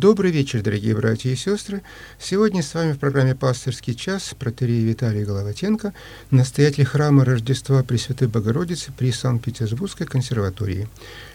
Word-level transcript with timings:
Добрый 0.00 0.30
вечер, 0.30 0.62
дорогие 0.62 0.96
братья 0.96 1.28
и 1.28 1.36
сестры. 1.36 1.82
Сегодня 2.18 2.62
с 2.62 2.72
вами 2.72 2.92
в 2.92 2.98
программе 2.98 3.34
«Пастырский 3.34 3.94
час» 3.94 4.34
протерей 4.38 4.82
Виталий 4.82 5.26
Головатенко, 5.26 5.92
настоятель 6.30 6.86
храма 6.86 7.26
Рождества 7.26 7.82
Пресвятой 7.82 8.26
Богородицы 8.26 8.92
при 8.96 9.12
Санкт-Петербургской 9.12 10.06
консерватории. 10.06 10.88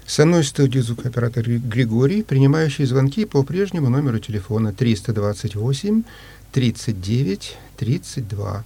Со 0.07 0.25
мной 0.25 0.41
в 0.41 0.47
студии 0.47 0.79
звукооператор 0.79 1.47
Григорий, 1.47 2.23
принимающий 2.23 2.85
звонки 2.85 3.25
по 3.25 3.43
прежнему 3.43 3.89
номеру 3.89 4.17
телефона 4.17 4.73
328 4.73 6.01
39 6.51 7.57
32. 7.77 8.63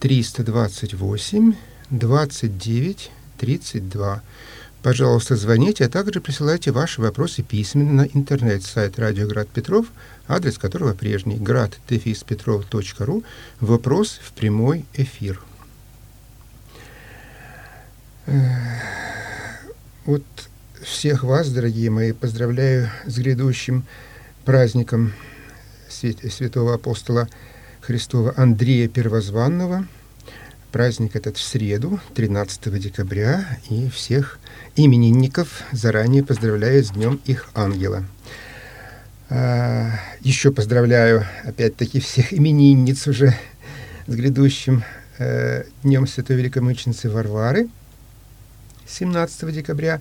328 0.00 1.54
29 1.88 3.10
32. 3.38 4.22
Пожалуйста, 4.84 5.34
звоните, 5.34 5.86
а 5.86 5.88
также 5.88 6.20
присылайте 6.20 6.70
ваши 6.70 7.00
вопросы 7.00 7.42
письменно 7.42 8.02
на 8.02 8.06
интернет-сайт 8.06 8.98
«Радио 8.98 9.26
Град 9.26 9.48
Петров», 9.48 9.86
адрес 10.28 10.58
которого 10.58 10.92
прежний– 10.92 11.36
grad-petrov.ru, 11.38 13.24
вопрос 13.60 14.20
в 14.22 14.32
прямой 14.32 14.84
эфир. 14.92 15.40
Вот 20.04 20.22
всех 20.82 21.24
вас, 21.24 21.48
дорогие 21.48 21.88
мои, 21.88 22.12
поздравляю 22.12 22.90
с 23.06 23.16
грядущим 23.16 23.86
праздником 24.44 25.14
святого 25.88 26.74
апостола 26.74 27.26
Христова 27.80 28.34
Андрея 28.36 28.88
Первозванного– 28.88 29.86
Праздник 30.74 31.14
этот 31.14 31.36
в 31.36 31.40
среду, 31.40 32.00
13 32.16 32.80
декабря, 32.80 33.46
и 33.70 33.88
всех 33.90 34.40
именинников 34.74 35.62
заранее 35.70 36.24
поздравляю 36.24 36.82
с 36.82 36.90
Днем 36.90 37.20
их 37.26 37.48
ангела. 37.54 38.02
А, 39.30 39.92
еще 40.22 40.50
поздравляю, 40.50 41.26
опять-таки, 41.44 42.00
всех 42.00 42.34
именинниц 42.34 43.06
уже 43.06 43.36
с 44.08 44.14
грядущим 44.16 44.82
э, 45.18 45.62
Днем 45.84 46.08
Святой 46.08 46.38
Великомученицы 46.38 47.08
Варвары, 47.08 47.68
17 48.88 49.54
декабря. 49.54 50.00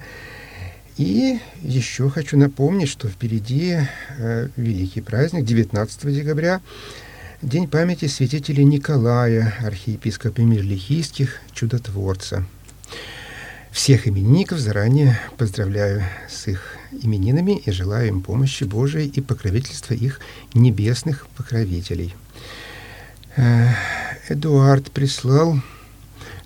И 0.97 1.39
еще 1.61 2.09
хочу 2.09 2.35
напомнить, 2.35 2.89
что 2.89 3.07
впереди 3.07 3.77
э, 4.17 4.47
великий 4.57 5.01
праздник, 5.01 5.45
19 5.45 6.15
декабря, 6.15 6.61
День 7.43 7.67
памяти 7.67 8.05
святителя 8.05 8.63
Николая, 8.63 9.53
архиепископа 9.61 10.39
Мирлихийских, 10.39 11.41
чудотворца. 11.51 12.45
Всех 13.69 14.07
именинников 14.07 14.59
заранее 14.59 15.19
поздравляю 15.37 16.03
с 16.29 16.47
их 16.47 16.77
именинами 17.01 17.61
и 17.65 17.69
желаю 17.69 18.07
им 18.07 18.21
помощи 18.21 18.63
Божией 18.63 19.09
и 19.09 19.19
покровительства 19.19 19.93
их 19.93 20.21
небесных 20.53 21.27
покровителей. 21.35 22.15
Э, 23.35 23.71
Эдуард 24.29 24.89
прислал 24.91 25.59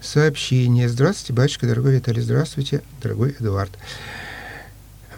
сообщение. 0.02 0.90
Здравствуйте, 0.90 1.34
батюшка, 1.34 1.68
дорогой 1.68 1.98
Виталий. 1.98 2.24
Здравствуйте, 2.24 2.82
дорогой 3.04 3.36
Эдуард. 3.40 3.78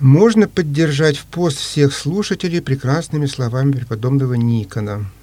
Можно 0.02 0.50
поддержать 0.50 1.16
в 1.16 1.24
пост 1.24 1.58
всех 1.58 1.96
слушателей 1.96 2.62
прекрасными 2.62 3.28
словами 3.28 3.72
преподобного 3.72 4.34
Никона– 4.34 5.10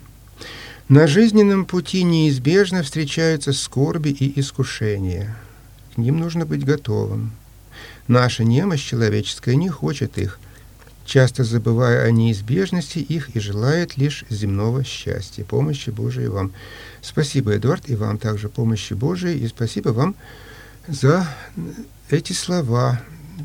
на 0.88 1.08
жизненном 1.08 1.64
пути 1.64 2.04
неизбежно 2.04 2.82
встречаются 2.84 3.52
скорби 3.52 4.10
и 4.10 4.38
искушения. 4.38 5.36
К 5.94 5.98
ним 5.98 6.18
нужно 6.18 6.46
быть 6.46 6.64
готовым. 6.64 7.32
Наша 8.06 8.44
немощь 8.44 8.88
человеческая 8.88 9.56
не 9.56 9.68
хочет 9.68 10.16
их, 10.16 10.38
часто 11.04 11.42
забывая 11.42 12.04
о 12.04 12.10
неизбежности 12.12 12.98
их 13.00 13.34
и 13.34 13.40
желает 13.40 13.96
лишь 13.96 14.24
земного 14.30 14.84
счастья, 14.84 15.44
помощи 15.44 15.90
Божией 15.90 16.28
вам. 16.28 16.52
Спасибо, 17.02 17.56
Эдуард, 17.56 17.88
и 17.88 17.96
вам 17.96 18.18
также 18.18 18.48
помощи 18.48 18.92
Божией, 18.92 19.40
и 19.40 19.48
спасибо 19.48 19.88
вам 19.88 20.14
за 20.86 21.26
эти 22.10 22.32
слова 22.32 23.00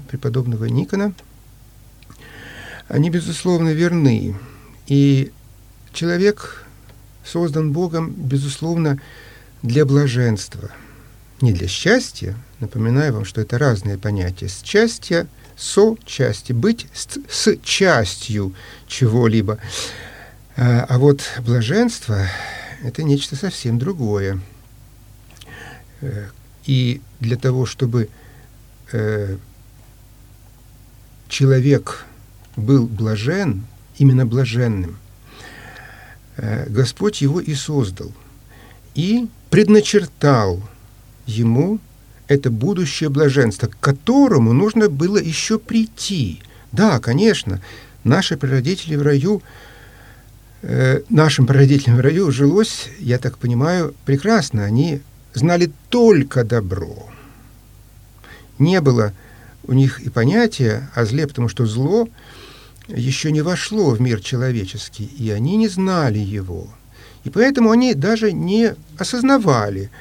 преподобного 0.10 0.66
Никона. 0.66 1.14
Они, 2.88 3.10
безусловно, 3.10 3.70
верны. 3.70 4.36
И 4.86 5.32
человек 5.92 6.68
создан 7.26 7.72
Богом, 7.72 8.12
безусловно, 8.12 9.00
для 9.64 9.86
блаженства, 9.86 10.72
не 11.42 11.54
для 11.54 11.68
счастья. 11.68 12.36
Напоминаю 12.60 13.14
вам, 13.14 13.26
что 13.26 13.42
это 13.42 13.58
разные 13.58 13.98
понятия. 13.98 14.48
Счастье, 14.64 15.28
со 15.56 15.96
части, 16.06 16.54
быть 16.54 16.88
с, 16.94 17.08
с 17.30 17.58
частью 17.64 18.54
чего-либо. 18.88 19.60
А, 20.58 20.86
а 20.88 20.98
вот 20.98 21.22
блаженство– 21.46 22.28
это 22.84 23.04
нечто 23.04 23.36
совсем 23.36 23.78
другое. 23.78 24.40
Э, 26.02 26.30
и 26.66 27.02
для 27.20 27.38
того, 27.38 27.66
чтобы 27.66 28.10
э, 28.92 29.38
человек 31.28 32.06
был 32.56 32.88
блажен, 32.88 33.66
именно 33.98 34.26
блаженным, 34.26 34.98
Господь 36.70 37.22
его 37.22 37.40
и 37.40 37.54
создал, 37.54 38.12
и 38.96 39.28
предначертал 39.52 40.62
ему 41.28 41.80
это 42.28 42.50
будущее 42.50 43.10
блаженство, 43.10 43.68
к 43.68 43.80
которому 43.80 44.52
нужно 44.52 44.90
было 44.90 45.18
еще 45.18 45.60
прийти. 45.60 46.42
Да, 46.72 47.00
конечно, 47.00 47.62
наши 48.04 48.38
прародители 48.38 48.96
в 48.96 49.04
раю, 49.04 49.44
э, 50.64 51.02
нашим 51.10 51.46
прародителям 51.46 51.98
в 51.98 52.02
раю 52.02 52.32
жилось, 52.32 52.90
я 53.00 53.20
так 53.20 53.38
понимаю, 53.38 53.94
прекрасно. 54.06 54.64
Они 54.64 55.02
знали 55.36 55.72
только 55.90 56.44
добро. 56.44 57.08
Не 58.58 58.82
было 58.82 59.14
у 59.64 59.74
них 59.74 60.00
и 60.00 60.10
понятия 60.10 60.90
о 60.96 61.06
зле, 61.06 61.28
потому 61.28 61.50
что 61.50 61.68
зло– 61.68 62.10
еще 62.96 63.32
не 63.32 63.42
вошло 63.42 63.92
в 63.92 64.02
мир 64.02 64.22
человеческий, 64.22 65.06
и 65.06 65.32
они 65.32 65.58
не 65.58 65.68
знали 65.68 66.20
его. 66.20 66.68
И 67.24 67.30
поэтому 67.30 67.72
они 67.72 67.94
даже 67.94 68.32
не 68.32 68.76
осознавали 68.98 69.92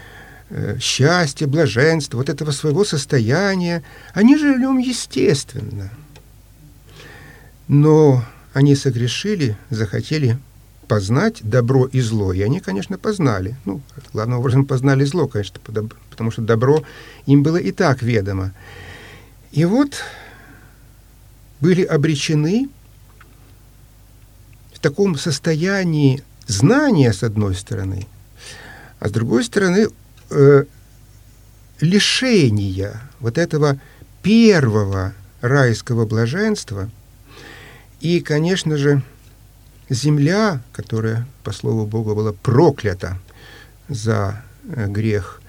э, 0.49 0.79
счастья, 0.81 1.47
блаженства, 1.47 2.19
вот 2.19 2.29
этого 2.29 2.51
своего 2.51 2.85
состояния. 2.85 3.83
Они 4.15 4.37
жили 4.37 4.57
в 4.57 4.61
нем 4.61 4.79
естественно. 4.79 5.91
Но 7.69 8.25
они 8.53 8.75
согрешили, 8.75 9.57
захотели 9.69 10.39
познать 10.89 11.39
добро 11.43 11.87
и 11.87 12.01
зло. 12.01 12.33
И 12.33 12.43
они, 12.43 12.59
конечно, 12.61 12.99
познали. 12.99 13.57
Ну, 13.65 13.81
главным 14.13 14.41
образом, 14.41 14.65
познали 14.65 15.05
зло, 15.05 15.29
конечно, 15.29 15.61
потому 15.63 16.31
что 16.31 16.43
добро 16.43 16.83
им 17.27 17.43
было 17.43 17.59
и 17.59 17.71
так 17.71 18.03
ведомо. 18.03 18.53
И 19.53 19.65
вот 19.65 20.03
были 21.61 21.83
обречены 21.83 22.69
в 24.81 24.83
таком 24.83 25.19
состоянии 25.19 26.23
знания, 26.47 27.13
с 27.13 27.23
одной 27.23 27.55
стороны, 27.55 28.07
а 28.99 29.09
с 29.09 29.13
другой 29.13 29.45
стороны, 29.45 29.89
э, 30.31 30.65
лишения 31.81 32.99
вот 33.21 33.37
этого 33.37 33.79
первого 34.23 35.13
райского 35.43 36.07
блаженства. 36.07 36.91
И, 38.01 38.21
конечно 38.21 38.79
же, 38.79 39.03
земля, 39.91 40.63
которая, 40.73 41.27
по 41.45 41.53
слову 41.53 41.85
Бога, 41.85 42.15
была 42.15 42.33
проклята 42.33 43.19
за 43.91 44.43
э, 44.65 44.87
грех 44.87 45.43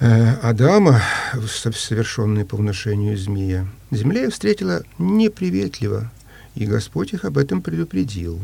э, 0.00 0.34
Адама, 0.42 1.00
совершенный 1.46 2.44
по 2.44 2.56
внушению 2.56 3.16
змея, 3.16 3.68
земля 3.92 4.28
встретила 4.28 4.82
неприветливо, 4.98 6.10
и 6.54 6.66
Господь 6.66 7.12
их 7.12 7.24
об 7.24 7.38
этом 7.38 7.62
предупредил. 7.62 8.40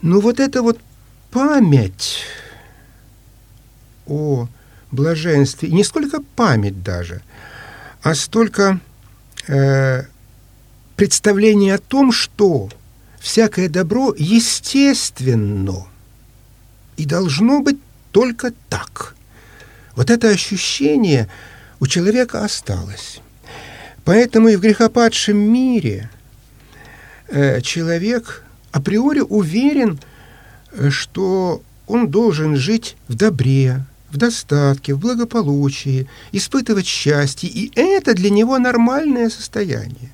Ну 0.00 0.20
вот 0.20 0.40
эта 0.40 0.62
вот 0.62 0.78
память 1.30 2.24
о 4.06 4.48
блаженстве, 4.90 5.70
не 5.70 5.84
сколько 5.84 6.20
память 6.34 6.82
даже, 6.82 7.22
а 8.02 8.14
столько 8.14 8.80
э, 9.46 10.02
представление 10.96 11.76
о 11.76 11.78
том, 11.78 12.10
что 12.10 12.68
всякое 13.20 13.68
добро 13.68 14.12
естественно 14.18 15.86
и 16.96 17.06
должно 17.06 17.62
быть 17.62 17.78
только 18.10 18.52
так. 18.68 19.14
Вот 19.94 20.10
это 20.10 20.28
ощущение 20.28 21.28
у 21.78 21.86
человека 21.86 22.44
осталось. 22.44 23.20
Поэтому 24.04 24.48
и 24.48 24.56
в 24.56 24.60
грехопадшем 24.60 25.36
мире– 25.36 26.10
человек 27.62 28.44
априори 28.72 29.20
уверен, 29.20 30.00
э, 30.72 30.90
что 30.90 31.62
он 31.86 32.08
должен 32.08 32.56
жить 32.56 32.96
в 33.08 33.14
добре, 33.14 33.84
в 34.10 34.16
достатке, 34.16 34.94
в 34.94 34.98
благополучии, 34.98 36.08
испытывать 36.32 36.86
счастье, 36.86 37.48
и 37.48 37.70
это 37.76 38.14
для 38.14 38.30
него 38.30 38.58
нормальное 38.58 39.30
состояние. 39.30 40.10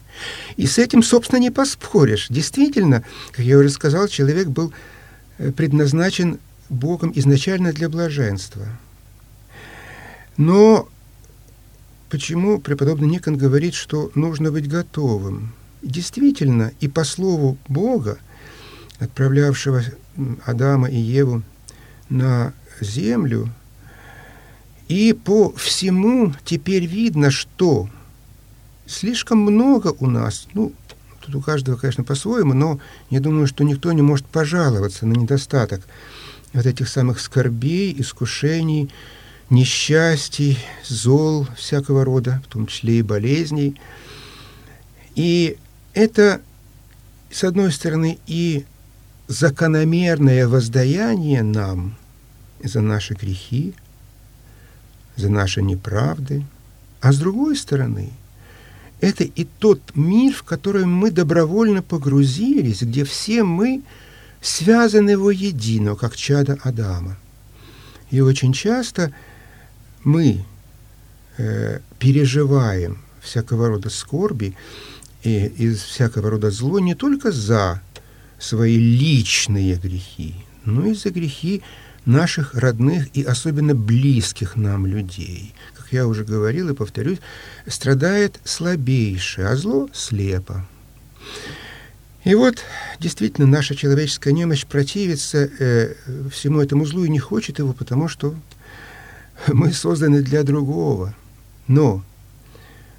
И 0.56 0.66
с 0.66 0.78
этим, 0.78 1.02
собственно, 1.02 1.38
не 1.38 1.50
поспоришь. 1.50 2.26
Действительно, 2.28 3.04
как 3.30 3.44
я 3.44 3.58
уже 3.58 3.70
сказал, 3.70 4.08
человек 4.08 4.48
был 4.48 4.72
э, 5.38 5.52
предназначен 5.52 6.38
Богом 6.68 7.12
изначально 7.14 7.72
для 7.72 7.88
блаженства. 7.88 8.66
Но 10.36 10.88
почему 12.08 12.58
преподобный 12.58 13.08
Никон 13.08 13.36
говорит, 13.36 13.74
что 13.74 14.10
нужно 14.14 14.52
быть 14.52 14.68
готовым? 14.68 15.52
Действительно, 15.82 16.72
и 16.80 16.88
по 16.88 17.04
слову 17.04 17.56
Бога, 17.68 18.18
отправлявшего 18.98 19.82
Адама 20.44 20.88
и 20.88 20.96
Еву 20.96 21.42
на 22.08 22.52
землю, 22.80 23.52
и 24.88 25.12
по 25.12 25.52
всему 25.52 26.34
теперь 26.44 26.86
видно, 26.86 27.30
что 27.30 27.88
слишком 28.86 29.38
много 29.38 29.94
у 30.00 30.06
нас, 30.06 30.48
ну, 30.54 30.72
тут 31.20 31.34
у 31.34 31.40
каждого, 31.40 31.76
конечно, 31.76 32.04
по-своему, 32.04 32.54
но 32.54 32.80
я 33.10 33.20
думаю, 33.20 33.46
что 33.46 33.64
никто 33.64 33.92
не 33.92 34.02
может 34.02 34.26
пожаловаться 34.26 35.06
на 35.06 35.12
недостаток 35.12 35.82
вот 36.54 36.66
этих 36.66 36.88
самых 36.88 37.20
скорбей, 37.20 37.94
искушений, 37.98 38.90
несчастий, 39.50 40.58
зол 40.84 41.46
всякого 41.56 42.04
рода, 42.04 42.42
в 42.46 42.52
том 42.52 42.66
числе 42.66 42.98
и 42.98 43.02
болезней. 43.02 43.80
И 45.14 45.58
это, 45.94 46.40
с 47.30 47.44
одной 47.44 47.72
стороны, 47.72 48.18
и 48.26 48.64
закономерное 49.28 50.48
воздаяние 50.48 51.42
нам 51.42 51.96
за 52.62 52.80
наши 52.80 53.14
грехи, 53.14 53.74
за 55.16 55.28
наши 55.28 55.62
неправды, 55.62 56.44
а 57.00 57.12
с 57.12 57.18
другой 57.18 57.56
стороны, 57.56 58.10
это 59.00 59.24
и 59.24 59.44
тот 59.44 59.80
мир, 59.94 60.34
в 60.34 60.42
который 60.42 60.84
мы 60.84 61.10
добровольно 61.10 61.82
погрузились, 61.82 62.82
где 62.82 63.04
все 63.04 63.44
мы 63.44 63.82
связаны 64.40 65.16
воедино, 65.16 65.94
как 65.94 66.16
чада 66.16 66.58
Адама. 66.62 67.16
И 68.10 68.20
очень 68.20 68.52
часто 68.52 69.12
мы 70.02 70.44
э, 71.36 71.80
переживаем 71.98 72.98
всякого 73.20 73.68
рода 73.68 73.90
скорби 73.90 74.56
и 75.28 75.46
из 75.46 75.82
всякого 75.82 76.30
рода 76.30 76.50
зло 76.50 76.78
не 76.78 76.94
только 76.94 77.30
за 77.30 77.82
свои 78.38 78.76
личные 78.76 79.76
грехи, 79.76 80.34
но 80.64 80.86
и 80.86 80.94
за 80.94 81.10
грехи 81.10 81.62
наших 82.04 82.54
родных 82.54 83.08
и 83.14 83.22
особенно 83.22 83.74
близких 83.74 84.56
нам 84.56 84.86
людей. 84.86 85.54
Как 85.76 85.92
я 85.92 86.06
уже 86.06 86.24
говорил 86.24 86.70
и 86.70 86.74
повторюсь, 86.74 87.18
страдает 87.66 88.40
слабейшее, 88.44 89.48
а 89.48 89.56
зло 89.56 89.88
слепо. 89.92 90.66
И 92.24 92.34
вот 92.34 92.58
действительно 92.98 93.46
наша 93.46 93.74
человеческая 93.74 94.32
немощь 94.32 94.66
противится 94.66 95.50
э, 95.58 95.94
всему 96.30 96.60
этому 96.60 96.84
злу 96.84 97.04
и 97.04 97.08
не 97.08 97.18
хочет 97.18 97.58
его, 97.58 97.72
потому 97.72 98.08
что 98.08 98.34
мы 99.46 99.72
созданы 99.72 100.22
для 100.22 100.42
другого. 100.42 101.14
Но, 101.68 102.02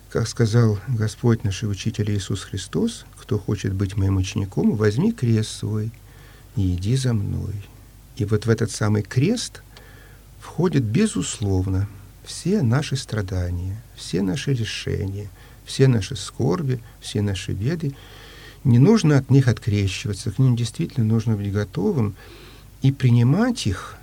как 0.09 0.27
сказал 0.27 0.79
Господь 0.87 1.43
наш 1.43 1.61
Учитель 1.63 2.11
Иисус 2.11 2.41
Христос, 2.41 3.05
кто 3.17 3.37
хочет 3.37 3.73
быть 3.73 3.95
моим 3.95 4.17
учеником, 4.17 4.75
возьми 4.75 5.11
крест 5.11 5.51
свой 5.51 5.91
и 6.55 6.73
иди 6.73 6.95
за 6.95 7.13
мной. 7.13 7.53
И 8.17 8.25
вот 8.25 8.45
в 8.45 8.49
этот 8.49 8.71
самый 8.71 9.03
крест 9.03 9.61
входит, 10.39 10.83
безусловно, 10.83 11.87
все 12.25 12.63
наши 12.63 12.95
страдания, 12.95 13.81
все 13.95 14.23
наши 14.23 14.53
решения, 14.53 15.29
все 15.63 15.87
наши 15.87 16.15
скорби, 16.15 16.81
все 16.99 17.21
наши 17.21 17.51
беды. 17.51 17.95
Не 18.63 18.79
нужно 18.79 19.17
от 19.17 19.29
них 19.29 19.47
открещиваться, 19.47 20.31
к 20.31 20.39
ним 20.39 20.55
действительно 20.55 21.05
нужно 21.05 21.35
быть 21.35 21.51
готовым 21.51 22.15
и 22.81 22.91
принимать 22.91 23.67
их 23.67 23.95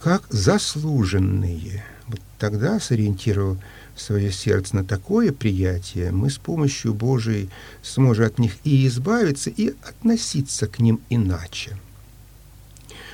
как 0.00 0.22
заслуженные. 0.30 1.84
Вот 2.06 2.20
тогда, 2.38 2.78
сориентировав 2.78 3.58
свое 4.00 4.30
сердце 4.30 4.76
на 4.76 4.84
такое 4.84 5.32
приятие, 5.32 6.12
мы 6.12 6.30
с 6.30 6.38
помощью 6.38 6.94
Божией 6.94 7.50
сможем 7.82 8.26
от 8.26 8.38
них 8.38 8.52
и 8.64 8.86
избавиться, 8.86 9.50
и 9.50 9.74
относиться 9.88 10.66
к 10.66 10.78
ним 10.78 11.00
иначе. 11.10 11.76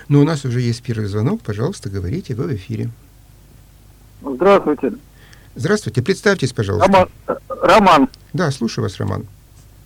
Но 0.08 0.20
у 0.20 0.24
нас 0.24 0.44
уже 0.44 0.60
есть 0.60 0.82
первый 0.82 1.06
звонок. 1.06 1.40
Пожалуйста, 1.42 1.88
говорите, 1.88 2.34
вы 2.34 2.44
в 2.44 2.54
эфире. 2.54 2.90
Здравствуйте. 4.22 4.92
Здравствуйте. 5.54 6.02
Представьтесь, 6.02 6.52
пожалуйста. 6.52 6.90
Роман. 6.90 7.08
Роман. 7.48 8.08
Да, 8.32 8.50
слушаю 8.50 8.84
вас, 8.84 8.98
Роман. 8.98 9.26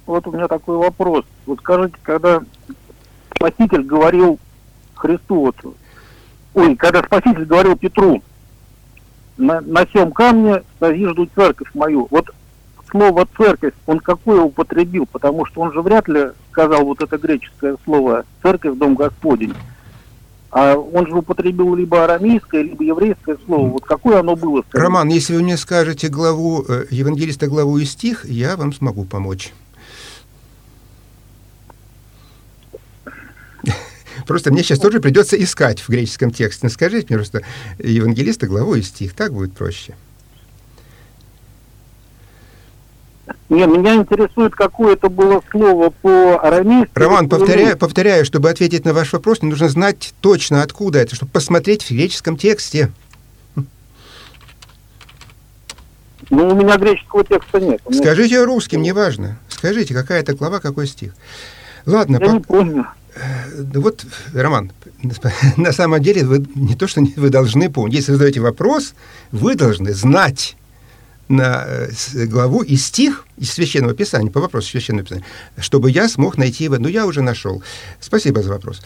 Вот 0.07 0.27
у 0.27 0.33
меня 0.33 0.49
такой 0.49 0.77
вопрос. 0.77 1.25
Вот 1.47 1.59
скажите, 1.61 1.97
когда 2.03 2.43
Спаситель 3.37 3.83
говорил 3.83 4.39
Христу, 4.95 5.41
вот, 5.41 5.57
ой, 6.55 6.77
когда 6.77 7.03
Спаситель 7.03 7.45
говорил 7.45 7.77
Петру, 7.77 8.23
на, 9.39 9.61
на 9.61 9.87
всем 9.87 10.13
камне 10.13 10.63
зажду 10.81 11.29
церковь 11.35 11.69
мою. 11.75 12.07
Вот 12.11 12.31
слово 12.91 13.27
церковь, 13.37 13.75
он 13.87 14.01
какое 14.01 14.43
употребил? 14.43 15.07
Потому 15.11 15.47
что 15.47 15.63
он 15.63 15.73
же 15.73 15.81
вряд 15.81 16.09
ли 16.09 16.29
сказал 16.51 16.85
вот 16.85 17.01
это 17.01 17.17
греческое 17.17 17.77
слово 17.85 18.25
церковь, 18.43 18.77
дом 18.77 18.95
Господень. 18.95 19.55
А 20.51 20.77
он 20.77 21.07
же 21.07 21.15
употребил 21.15 21.75
либо 21.75 22.05
арамейское, 22.05 22.63
либо 22.63 22.83
еврейское 22.83 23.37
слово. 23.45 23.69
Вот 23.69 23.85
какое 23.85 24.21
оно 24.21 24.35
было? 24.35 24.63
Скажите? 24.67 24.83
Роман, 24.83 25.09
если 25.09 25.37
вы 25.37 25.43
мне 25.43 25.59
скажете 25.59 26.09
главу, 26.09 26.65
э, 26.67 26.87
евангелиста 26.91 27.49
главу 27.49 27.77
и 27.79 27.85
стих, 27.85 28.25
я 28.25 28.57
вам 28.57 28.73
смогу 28.73 29.05
помочь. 29.05 29.53
Просто 34.29 34.53
мне 34.53 34.63
сейчас 34.63 34.79
тоже 34.79 35.01
придется 35.01 35.43
искать 35.43 35.81
в 35.81 35.89
греческом 35.89 36.31
тексте. 36.31 36.61
Ну, 36.65 36.69
скажите 36.69 37.07
мне 37.09 37.17
просто 37.17 37.43
евангелиста 37.79 38.47
главу 38.47 38.75
и 38.75 38.83
стих, 38.83 39.15
так 39.15 39.33
будет 39.33 39.55
проще. 39.55 39.95
Не, 43.49 43.67
меня 43.67 43.95
интересует, 43.95 44.55
какое 44.55 44.93
это 44.93 45.09
было 45.09 45.43
слово 45.51 45.89
по 45.89 46.39
арамейски. 46.43 46.91
Роман, 46.95 47.31
повторяю, 47.31 47.79
повторяю, 47.79 48.27
чтобы 48.27 48.51
ответить 48.51 48.85
на 48.85 48.93
ваш 48.93 49.15
вопрос, 49.15 49.41
мне 49.41 49.51
нужно 49.51 49.71
знать 49.71 50.13
точно, 50.21 50.63
откуда 50.63 50.99
это, 50.99 51.17
чтобы 51.17 51.33
посмотреть 51.33 51.85
в 51.85 51.91
греческом 51.91 52.37
тексте. 52.37 52.91
Ну, 56.29 56.49
у 56.51 56.55
меня 56.55 56.77
греческого 56.77 57.25
текста 57.25 57.61
нет. 57.61 57.81
Меня... 57.89 58.03
Скажите 58.03 58.45
русским, 58.45 58.83
неважно. 58.83 59.39
Скажите, 59.49 59.95
какая 59.95 60.21
это 60.21 60.35
глава, 60.35 60.61
какой 60.61 60.87
стих. 60.87 61.15
Ладно. 61.87 62.19
Я 62.21 62.27
по... 62.27 62.33
не 62.33 62.41
помню. 62.41 62.87
Э, 63.19 63.65
вот, 63.75 64.05
Роман, 64.33 64.73
на 65.57 65.73
самом 65.73 66.03
деле 66.03 66.25
вы 66.25 66.47
не 66.55 66.75
то, 66.75 66.87
что 66.87 67.03
вы 67.17 67.31
должны 67.31 67.71
помнить. 67.71 67.97
Если 67.97 68.13
вы 68.13 68.19
задаете 68.19 68.41
вопрос, 68.41 68.95
вы 69.33 69.55
должны 69.55 69.93
знать 69.93 70.57
на 71.29 71.65
э, 71.67 72.27
главу 72.27 72.63
и 72.63 72.77
стих 72.77 73.27
из 73.37 73.53
Священного 73.53 73.95
Писания, 73.95 74.31
по 74.31 74.41
вопросу 74.41 74.71
Священного 74.71 75.05
Писания, 75.05 75.25
чтобы 75.59 75.91
я 75.91 76.09
смог 76.09 76.39
найти 76.39 76.65
его. 76.65 76.79
Ну, 76.79 76.89
я 76.89 77.07
уже 77.07 77.23
нашел. 77.23 77.63
Спасибо 78.01 78.43
за 78.43 78.51
вопрос. 78.51 78.81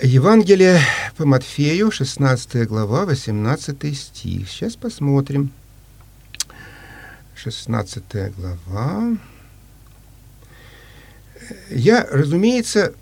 Евангелие 0.00 0.80
по 1.16 1.26
Матфею, 1.26 1.90
16 1.90 2.68
глава, 2.68 3.04
18 3.04 3.98
стих. 3.98 4.48
Сейчас 4.48 4.76
посмотрим. 4.76 5.50
16 7.34 8.02
глава. 8.36 9.16
Я, 11.70 12.06
разумеется, 12.10 12.92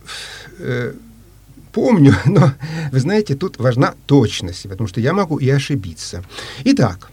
э, 0.59 0.95
помню, 1.73 2.15
но, 2.25 2.53
вы 2.93 3.01
знаете, 3.01 3.35
тут 3.35 3.59
важна 3.59 3.95
точность, 4.07 4.69
потому 4.69 4.89
что 4.89 5.01
я 5.01 5.13
могу 5.13 5.39
и 5.39 5.49
ошибиться. 5.49 6.25
Итак, 6.65 7.11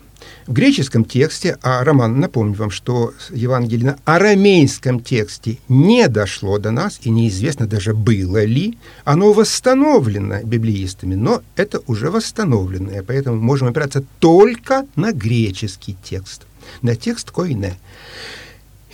в 0.47 0.53
греческом 0.53 1.05
тексте, 1.05 1.57
а 1.61 1.83
Роман, 1.83 2.19
напомню 2.19 2.55
вам, 2.55 2.69
что 2.69 3.13
Евангелие 3.29 3.85
на 3.85 3.97
арамейском 4.05 4.99
тексте 4.99 5.57
не 5.69 6.07
дошло 6.07 6.57
до 6.59 6.71
нас, 6.71 6.99
и 7.03 7.09
неизвестно 7.09 7.65
даже 7.65 7.93
было 7.93 8.43
ли, 8.43 8.77
оно 9.05 9.31
восстановлено 9.33 10.43
библеистами, 10.43 11.15
но 11.15 11.41
это 11.55 11.81
уже 11.87 12.09
восстановленное, 12.09 13.03
поэтому 13.03 13.39
можем 13.41 13.69
опираться 13.69 14.03
только 14.19 14.85
на 14.95 15.13
греческий 15.13 15.95
текст, 16.03 16.43
на 16.81 16.95
текст 16.95 17.31
Койне. 17.31 17.77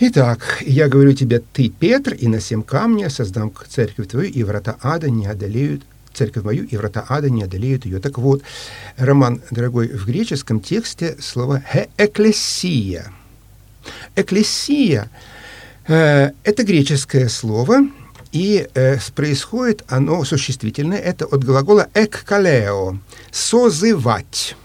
Итак, 0.02 0.62
я 0.62 0.88
говорю 0.88 1.12
тебе, 1.12 1.42
ты, 1.52 1.68
Петр, 1.68 2.14
и 2.14 2.26
на 2.26 2.40
семь 2.40 2.62
камня 2.62 3.10
создам 3.10 3.52
церковь 3.68 4.08
твою, 4.08 4.30
и 4.30 4.42
врата 4.44 4.78
ада 4.80 5.10
не 5.10 5.26
одолеют 5.26 5.82
церковь 6.14 6.42
мою, 6.42 6.64
и 6.64 6.74
врата 6.78 7.04
ада 7.06 7.28
не 7.28 7.42
одолеют 7.42 7.84
ее. 7.84 8.00
Так 8.00 8.16
вот, 8.16 8.40
Роман, 8.96 9.42
дорогой, 9.50 9.88
в 9.88 10.06
греческом 10.06 10.60
тексте 10.60 11.18
слово 11.20 11.62
«эклесия». 11.98 13.12
«Эклесия» 14.16 15.10
э,— 15.86 16.30
это 16.44 16.64
греческое 16.64 17.28
слово, 17.28 17.80
и 18.32 18.66
э, 18.72 18.96
происходит 19.14 19.84
оно 19.86 20.24
существительное, 20.24 20.96
это 20.96 21.26
от 21.26 21.44
глагола 21.44 21.88
«эккалео»— 21.92 22.96
«созывать». 23.30 24.56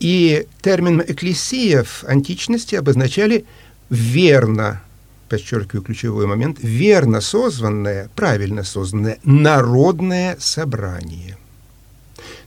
И 0.00 0.46
термин 0.60 1.00
«экклесия» 1.00 1.82
в 1.82 2.04
античности 2.04 2.74
обозначали 2.74 3.46
верно 3.90 4.82
подчеркиваю 5.28 5.82
ключевой 5.82 6.26
момент, 6.26 6.58
верно 6.60 7.20
созванное, 7.20 8.08
правильно 8.16 8.64
созданное 8.64 9.18
народное 9.24 10.36
собрание. 10.40 11.36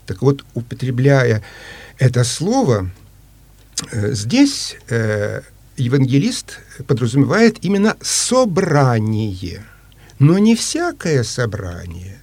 Так 0.06 0.22
вот, 0.22 0.44
употребляя 0.54 1.44
это 2.00 2.24
слово, 2.24 2.90
э, 3.92 4.14
здесь 4.14 4.78
э, 4.90 5.42
евангелист 5.78 6.60
подразумевает 6.88 7.64
именно 7.64 7.96
собрание, 8.02 9.64
но 10.20 10.38
не 10.40 10.56
всякое 10.56 11.24
собрание, 11.24 12.22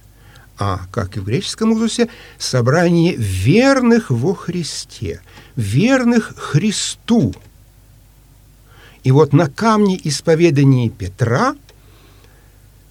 а, 0.57 0.81
как 0.91 1.15
и 1.15 1.19
в 1.19 1.25
греческом 1.25 1.71
узусе, 1.71 2.09
собрание 2.37 3.15
верных 3.15 4.09
во 4.09 4.33
Христе, 4.33 5.21
верных 5.55 6.33
Христу. 6.37 7.33
И 9.03 9.11
вот 9.11 9.33
на 9.33 9.49
камне 9.49 9.99
исповедания 10.03 10.89
Петра 10.89 11.55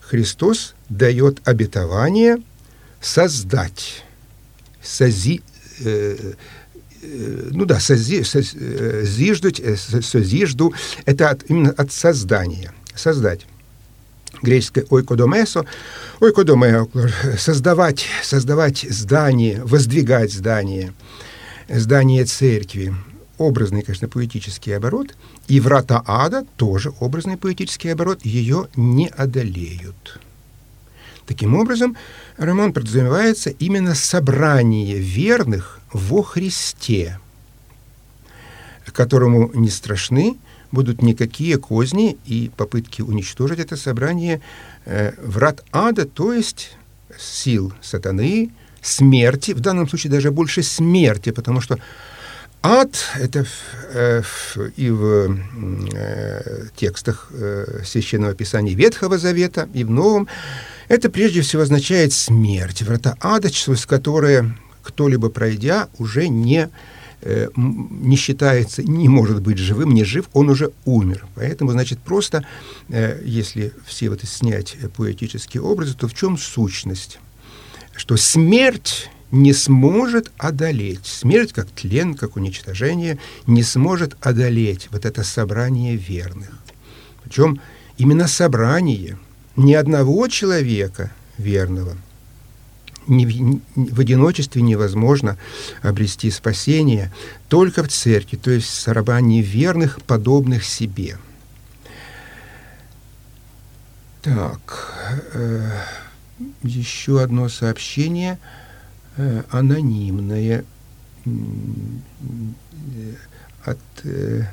Христос 0.01 0.75
дает 0.89 1.47
обетование 1.47 2.39
создать, 3.01 4.05
сози, 4.83 5.43
э, 5.81 6.33
э, 7.03 7.49
ну 7.51 7.67
да, 7.67 7.79
сози, 7.79 8.23
соз, 8.23 8.55
э, 8.55 9.05
э, 9.05 9.77
созижду, 9.77 10.73
это 11.05 11.31
от, 11.31 11.45
именно 11.51 11.73
от 11.77 11.93
создания, 11.93 12.73
создать. 12.95 13.47
Греческое 14.41 14.87
ойкодомесо, 14.89 15.67
ойкодомео, 16.21 16.89
создавать, 17.37 18.07
создавать 18.23 18.87
здание, 18.89 19.63
воздвигать 19.65 20.33
здание, 20.33 20.95
здание 21.69 22.25
церкви. 22.25 22.95
Образный, 23.37 23.83
конечно, 23.83 24.09
поэтический 24.09 24.73
оборот. 24.73 25.17
И 25.49 25.61
врата 25.61 26.03
ада 26.07 26.45
тоже 26.57 26.93
образный 27.01 27.37
поэтический 27.37 27.89
оборот. 27.89 28.25
Ее 28.25 28.69
не 28.77 29.09
одолеют. 29.09 30.21
Таким 31.27 31.55
образом, 31.55 31.97
роман 32.37 32.73
подразумевается 32.73 33.51
именно 33.51 33.95
собрание 33.95 34.99
верных 34.99 35.81
во 35.93 36.23
Христе, 36.23 37.19
которому 38.99 39.53
не 39.55 39.71
страшны 39.71 40.37
будут 40.73 41.03
никакие 41.03 41.57
козни 41.57 42.19
и 42.27 42.51
попытки 42.57 43.01
уничтожить 43.01 43.61
это 43.61 43.77
собрание 43.77 44.41
э, 44.87 45.13
врат 45.23 45.65
ада, 45.71 46.05
то 46.05 46.33
есть 46.33 46.77
сил 47.17 47.73
сатаны, 47.81 48.51
смерти, 48.83 49.53
в 49.53 49.61
данном 49.61 49.89
случае 49.89 50.11
даже 50.11 50.31
больше 50.33 50.63
смерти, 50.65 51.31
потому 51.31 51.61
что 51.61 51.79
ад— 52.63 52.97
это 53.19 53.47
э, 53.93 54.23
и 54.77 54.91
в 54.91 55.37
э, 55.95 56.67
текстах 56.77 57.29
э, 57.33 57.83
Священного 57.85 58.35
Писания 58.35 58.75
Ветхого 58.75 59.19
Завета, 59.19 59.69
и 59.75 59.85
в 59.85 59.91
Новом, 59.91 60.29
это 60.89 61.11
прежде 61.11 61.43
всего 61.43 61.63
означает 61.63 62.13
смерть, 62.13 62.83
врата 62.83 63.17
ада, 63.21 63.51
через 63.51 63.87
которые 63.87 64.57
кто-либо 64.83 65.29
пройдя 65.29 65.89
уже 65.99 66.29
не 66.29 66.71
Э, 67.21 67.49
не 67.57 68.17
считается, 68.17 68.83
не 68.85 69.09
может 69.09 69.43
быть 69.43 69.59
живым, 69.59 69.93
не 69.93 70.05
жив, 70.05 70.29
он 70.35 70.51
уже 70.51 70.71
умер. 70.85 71.27
Поэтому, 71.35 71.73
значит, 71.73 71.99
просто, 71.99 72.47
э, 72.89 73.21
если 73.25 73.73
все 73.87 74.09
вот 74.09 74.23
снять 74.23 74.77
поэтические 74.97 75.63
образы, 75.63 75.95
то 75.95 76.07
в 76.07 76.15
чем 76.15 76.39
сущность? 76.39 77.19
Что 77.97 78.17
смерть 78.17 79.11
не 79.31 79.53
сможет 79.53 80.33
одолеть, 80.39 81.07
смерть 81.07 81.53
как 81.53 81.69
тлен, 81.71 82.15
как 82.15 82.37
уничтожение, 82.37 83.19
не 83.47 83.63
сможет 83.63 84.17
одолеть 84.21 84.89
вот 84.91 85.05
это 85.05 85.23
собрание 85.23 85.97
верных. 85.97 86.51
Причем 87.23 87.61
именно 87.97 88.27
собрание 88.27 89.19
ни 89.57 89.75
одного 89.75 90.29
человека 90.29 91.13
верного– 91.39 91.97
не, 93.09 93.61
в 93.75 94.01
одиночестве 94.01 94.63
невозможно 94.63 95.37
обрести 95.83 96.31
спасение, 96.31 97.13
только 97.49 97.83
в 97.83 97.89
церкви, 97.89 98.37
то 98.37 98.51
есть 98.51 98.69
в 98.69 98.75
сарабане 98.75 99.43
верных, 99.43 100.03
подобных 100.03 100.65
себе. 100.65 101.19
Так, 104.23 104.93
э, 105.33 105.71
еще 106.63 107.23
одно 107.23 107.49
сообщение 107.49 108.39
анонимное 109.51 110.65
э, 111.25 111.31
от... 113.65 113.79
Э, 114.05 114.45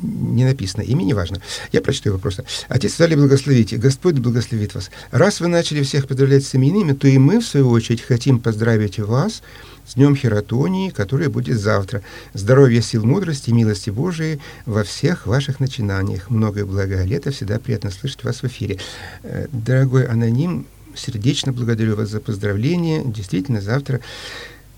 не 0.00 0.44
написано, 0.44 0.82
имя 0.82 1.02
не 1.02 1.14
важно. 1.14 1.40
Я 1.72 1.80
прочту 1.80 2.10
его 2.10 2.18
просто. 2.18 2.44
Отец 2.68 2.94
Виталий, 2.94 3.16
благословите. 3.16 3.76
Господь 3.76 4.14
благословит 4.14 4.74
вас. 4.74 4.90
Раз 5.10 5.40
вы 5.40 5.48
начали 5.48 5.82
всех 5.82 6.06
поздравлять 6.06 6.44
с 6.44 6.54
именами, 6.54 6.92
то 6.92 7.08
и 7.08 7.18
мы, 7.18 7.40
в 7.40 7.46
свою 7.46 7.70
очередь, 7.70 8.02
хотим 8.02 8.38
поздравить 8.38 8.98
вас 8.98 9.42
с 9.86 9.94
Днем 9.94 10.14
Хератонии, 10.14 10.90
который 10.90 11.28
будет 11.28 11.58
завтра. 11.58 12.02
Здоровья, 12.34 12.80
сил, 12.82 13.04
мудрости, 13.04 13.50
милости 13.50 13.90
Божией 13.90 14.40
во 14.66 14.84
всех 14.84 15.26
ваших 15.26 15.60
начинаниях. 15.60 16.30
Многое 16.30 16.64
благое 16.64 17.04
лето. 17.04 17.30
Всегда 17.30 17.58
приятно 17.58 17.90
слышать 17.90 18.22
вас 18.22 18.42
в 18.42 18.44
эфире. 18.44 18.78
Э, 19.22 19.46
дорогой 19.50 20.06
аноним, 20.06 20.66
сердечно 20.98 21.52
благодарю 21.52 21.96
вас 21.96 22.08
за 22.08 22.20
поздравление. 22.20 23.02
Действительно, 23.04 23.60
завтра 23.60 24.00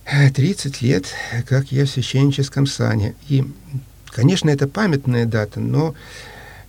30 0.04 0.82
лет, 0.82 1.06
как 1.48 1.72
я 1.72 1.84
в 1.84 1.90
священническом 1.90 2.66
сане. 2.66 3.14
И 3.28 3.44
Конечно, 4.10 4.50
это 4.50 4.66
памятная 4.66 5.24
дата, 5.24 5.60
но, 5.60 5.94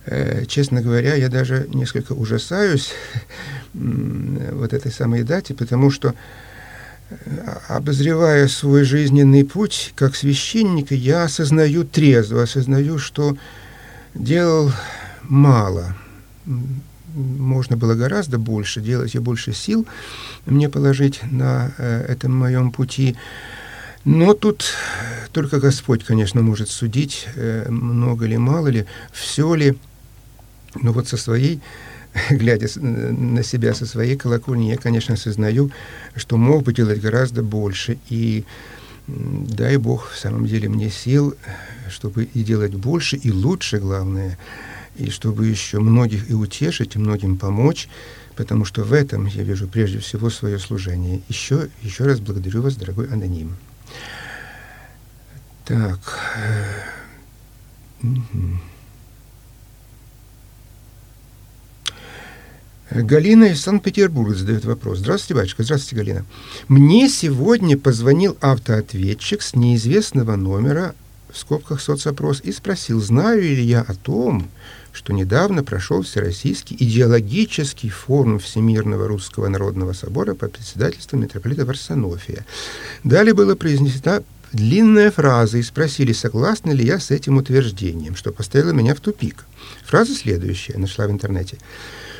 э, 0.06 0.44
честно 0.46 0.80
говоря, 0.80 1.16
я 1.16 1.28
даже 1.28 1.66
несколько 1.72 2.12
ужасаюсь 2.12 2.92
вот 3.74 4.72
этой 4.72 4.92
самой 4.92 5.24
дате, 5.24 5.54
потому 5.54 5.90
что, 5.90 6.14
э, 7.10 7.14
обозревая 7.68 8.46
свой 8.46 8.84
жизненный 8.84 9.44
путь 9.44 9.92
как 9.96 10.14
священника, 10.14 10.94
я 10.94 11.24
осознаю 11.24 11.84
трезво, 11.84 12.44
осознаю, 12.44 12.98
что 12.98 13.36
делал 14.14 14.72
мало. 15.22 15.96
Можно 17.14 17.76
было 17.76 17.94
гораздо 17.94 18.38
больше 18.38 18.80
делать, 18.80 19.14
и 19.14 19.18
больше 19.18 19.52
сил 19.52 19.86
мне 20.46 20.68
положить 20.68 21.20
на 21.30 21.72
э, 21.78 22.06
этом 22.08 22.34
моем 22.34 22.72
пути. 22.72 23.16
Но 24.04 24.34
тут 24.34 24.64
только 25.32 25.60
Господь, 25.60 26.04
конечно, 26.04 26.42
может 26.42 26.68
судить, 26.68 27.26
э, 27.36 27.68
много 27.70 28.26
ли, 28.26 28.36
мало 28.36 28.68
ли, 28.68 28.86
все 29.12 29.54
ли. 29.54 29.76
Но 30.74 30.92
вот 30.92 31.08
со 31.08 31.16
своей, 31.16 31.60
глядя 32.30 32.68
на 32.80 33.42
себя 33.42 33.74
со 33.74 33.86
своей 33.86 34.16
колокольни, 34.16 34.70
я, 34.70 34.76
конечно, 34.76 35.14
осознаю, 35.14 35.70
что 36.16 36.36
мог 36.36 36.64
бы 36.64 36.72
делать 36.72 37.00
гораздо 37.00 37.42
больше. 37.42 37.98
И 38.08 38.44
дай 39.06 39.76
Бог, 39.76 40.10
в 40.10 40.18
самом 40.18 40.46
деле, 40.46 40.68
мне 40.68 40.90
сил, 40.90 41.34
чтобы 41.88 42.24
и 42.24 42.42
делать 42.42 42.74
больше, 42.74 43.16
и 43.16 43.30
лучше, 43.30 43.78
главное, 43.78 44.38
и 44.96 45.10
чтобы 45.10 45.46
еще 45.46 45.80
многих 45.80 46.30
и 46.30 46.34
утешить, 46.34 46.96
и 46.96 46.98
многим 46.98 47.38
помочь, 47.38 47.88
потому 48.36 48.64
что 48.64 48.84
в 48.84 48.92
этом 48.92 49.26
я 49.26 49.42
вижу 49.42 49.68
прежде 49.68 49.98
всего 49.98 50.30
свое 50.30 50.58
служение. 50.58 51.22
Еще, 51.28 51.68
еще 51.82 52.04
раз 52.04 52.20
благодарю 52.20 52.62
вас, 52.62 52.76
дорогой 52.76 53.08
аноним. 53.08 53.56
Так. 55.64 56.18
Угу. 58.02 58.58
Галина 62.94 63.44
из 63.44 63.62
Санкт-Петербурга 63.62 64.34
задает 64.34 64.66
вопрос. 64.66 64.98
Здравствуйте, 64.98 65.40
батюшка. 65.40 65.62
Здравствуйте, 65.62 65.96
Галина. 65.96 66.26
Мне 66.68 67.08
сегодня 67.08 67.78
позвонил 67.78 68.36
автоответчик 68.42 69.40
с 69.40 69.54
неизвестного 69.54 70.36
номера 70.36 70.94
в 71.32 71.38
скобках 71.38 71.80
соцопрос 71.80 72.42
и 72.42 72.52
спросил, 72.52 73.00
знаю 73.00 73.40
ли 73.40 73.62
я 73.62 73.80
о 73.80 73.94
том, 73.94 74.50
что 74.92 75.12
недавно 75.12 75.64
прошел 75.64 76.02
Всероссийский 76.02 76.76
идеологический 76.78 77.88
форум 77.88 78.38
Всемирного 78.38 79.08
Русского 79.08 79.48
Народного 79.48 79.92
Собора 79.92 80.34
по 80.34 80.48
председательству 80.48 81.16
митрополита 81.16 81.64
Варсонофия. 81.64 82.44
Далее 83.02 83.34
было 83.34 83.54
произнесена 83.54 84.22
длинная 84.52 85.10
фраза 85.10 85.58
и 85.58 85.62
спросили, 85.62 86.12
согласна 86.12 86.72
ли 86.72 86.84
я 86.84 87.00
с 87.00 87.10
этим 87.10 87.38
утверждением, 87.38 88.14
что 88.16 88.32
поставило 88.32 88.70
меня 88.70 88.94
в 88.94 89.00
тупик. 89.00 89.44
Фраза 89.84 90.14
следующая, 90.14 90.78
нашла 90.78 91.06
в 91.06 91.10
интернете. 91.10 91.58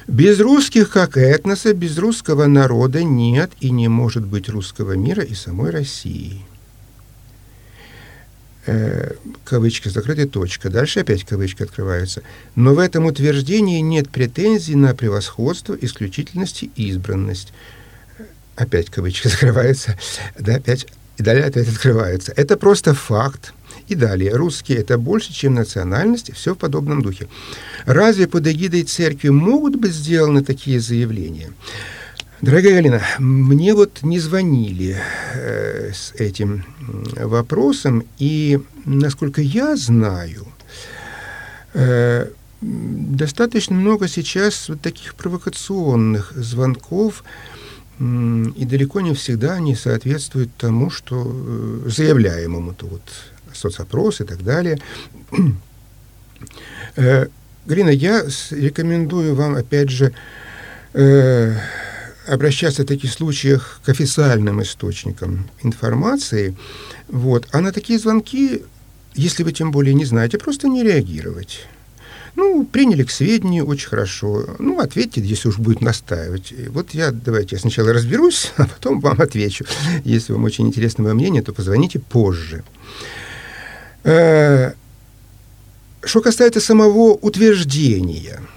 «Без 0.09 0.41
русских 0.41 0.91
как 0.91 1.17
этноса, 1.17 1.75
без 1.75 1.97
русского 1.99 2.47
народа 2.47 3.05
нет 3.05 3.53
и 3.61 3.71
не 3.71 3.87
может 3.89 4.27
быть 4.27 4.49
русского 4.49 4.93
мира 4.93 5.23
и 5.23 5.35
самой 5.35 5.71
России». 5.71 6.43
Э, 8.65 9.15
кавычка 9.45 9.91
закрытая 9.91 10.27
точка. 10.27 10.71
Дальше 10.71 11.01
опять 11.01 11.25
кавычки 11.25 11.63
открываются. 11.65 12.23
Но 12.55 12.75
в 12.75 12.79
этом 12.79 13.07
утверждении 13.07 13.81
нет 13.81 14.09
претензий 14.09 14.77
на 14.77 14.95
превосходство, 14.95 15.77
исключительность 15.81 16.63
и 16.63 16.71
избранность. 16.77 17.53
Опять 18.55 18.89
кавычки 18.89 19.29
закрываются. 19.29 19.99
Да, 20.39 20.57
опять 20.57 20.87
и 21.19 21.23
далее 21.23 21.45
опять 21.45 21.69
открывается. 21.69 22.33
Это 22.37 22.57
просто 22.57 22.95
факт, 22.95 23.53
И 23.89 23.95
далее. 23.95 24.33
Русские– 24.35 24.79
это 24.79 24.97
больше, 24.97 25.33
чем 25.33 25.55
национальность, 25.55 26.33
все 26.35 26.55
в 26.55 26.59
подобном 26.59 27.03
духе. 27.03 27.29
Разве 27.85 28.27
под 28.27 28.47
эгидой 28.47 28.85
церкви 28.85 29.29
могут 29.29 29.77
быть 29.77 29.93
сделаны 29.93 30.43
такие 30.45 30.81
заявления? 30.81 31.53
Дорогая 32.43 32.75
Галина, 32.75 33.01
мне 33.21 33.73
вот 33.73 34.03
не 34.03 34.19
звонили 34.19 34.97
э, 35.35 35.93
с 35.95 36.13
этим 36.15 36.65
вопросом, 37.15 38.05
и, 38.19 38.61
насколько 38.85 39.41
я 39.41 39.77
знаю, 39.77 40.49
э, 41.75 42.27
достаточно 42.61 43.77
много 43.77 44.09
сейчас 44.09 44.69
вот 44.69 44.81
таких 44.81 45.15
провокационных 45.15 46.33
звонков, 46.33 47.23
и 48.01 48.65
далеко 48.65 49.01
не 49.03 49.15
всегда 49.15 49.53
они 49.53 49.77
соответствуют 49.77 50.51
тому, 50.57 50.91
что 50.91 51.23
э, 51.25 51.89
заявляемому, 51.89 52.75
то 52.75 52.87
вот 52.87 53.03
соцопрос 53.53 54.21
и 54.21 54.25
так 54.25 54.43
далее. 54.43 54.81
Э, 56.97 57.29
Галина, 57.67 57.91
я 57.91 58.25
рекомендую 58.51 59.37
вам, 59.37 59.55
опять 59.55 59.91
же, 59.91 60.13
э, 60.93 61.57
обращаться 62.33 62.83
в 62.83 62.87
таких 62.87 63.13
случаях 63.13 63.81
к 63.85 63.89
официальным 63.91 64.63
источникам 64.63 65.51
информации. 65.63 66.57
Вот. 67.09 67.47
А 67.53 67.61
на 67.61 67.73
такие 67.73 67.99
звонки, 67.99 68.63
если 69.15 69.43
вы 69.43 69.53
тем 69.53 69.71
более 69.71 69.95
не 69.95 70.05
знаете, 70.07 70.39
просто 70.39 70.69
не 70.69 70.83
реагировать. 70.83 71.67
Ну, 72.35 72.65
приняли 72.65 73.03
к 73.03 73.11
сведению, 73.11 73.67
очень 73.67 73.89
хорошо. 73.89 74.57
Ну, 74.59 74.81
ответьте, 74.81 75.21
если 75.21 75.51
уж 75.51 75.59
будет 75.59 75.83
настаивать. 75.83 76.55
Вот 76.69 76.95
я, 76.95 77.11
давайте, 77.11 77.57
я 77.57 77.61
сначала 77.61 77.93
разберусь, 77.93 78.53
а 78.57 78.67
потом 78.67 79.01
вам 79.01 79.21
отвечу. 79.21 79.67
Если 80.05 80.33
вам 80.33 80.45
очень 80.45 80.67
интересно 80.67 81.05
мое 81.05 81.15
мнение, 81.15 81.43
то 81.43 81.53
позвоните 81.53 81.99
позже. 81.99 82.65
Э, 84.05 84.73
что 86.03 86.21
касается 86.23 86.61
самого 86.61 87.13
утверждения– 87.13 88.41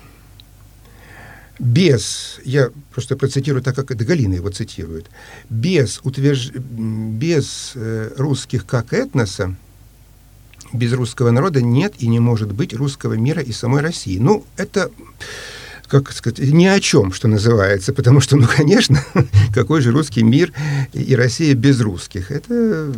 без, 1.59 2.39
я 2.43 2.69
просто 2.91 3.15
процитирую 3.15 3.63
так, 3.63 3.75
как 3.75 3.91
это 3.91 4.03
Галина 4.03 4.33
его 4.33 4.49
цитирует, 4.49 5.07
без, 5.49 5.99
утверж... 6.03 6.51
без 6.51 7.71
э, 7.75 8.11
русских 8.17 8.65
как 8.65 8.93
этноса, 8.93 9.55
без 10.73 10.93
русского 10.93 11.31
народа 11.31 11.61
нет 11.61 11.93
и 11.99 12.07
не 12.07 12.19
может 12.19 12.51
быть 12.51 12.73
русского 12.73 13.13
мира 13.13 13.41
и 13.41 13.51
самой 13.51 13.81
России. 13.81 14.17
Ну, 14.19 14.45
это, 14.57 14.91
как 15.87 16.11
сказать, 16.11 16.39
ни 16.39 16.65
о 16.65 16.79
чем, 16.79 17.13
что 17.13 17.27
называется, 17.27 17.93
потому 17.93 18.19
что, 18.19 18.35
ну, 18.35 18.47
конечно, 18.47 19.03
какой 19.53 19.81
же 19.81 19.91
русский 19.91 20.23
мир 20.23 20.51
и 20.91 21.15
Россия 21.15 21.55
без 21.55 21.79
русских? 21.79 22.31
Это 22.31 22.91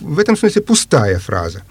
в 0.00 0.18
этом 0.18 0.36
смысле 0.36 0.62
пустая 0.62 1.18
фраза. 1.18 1.62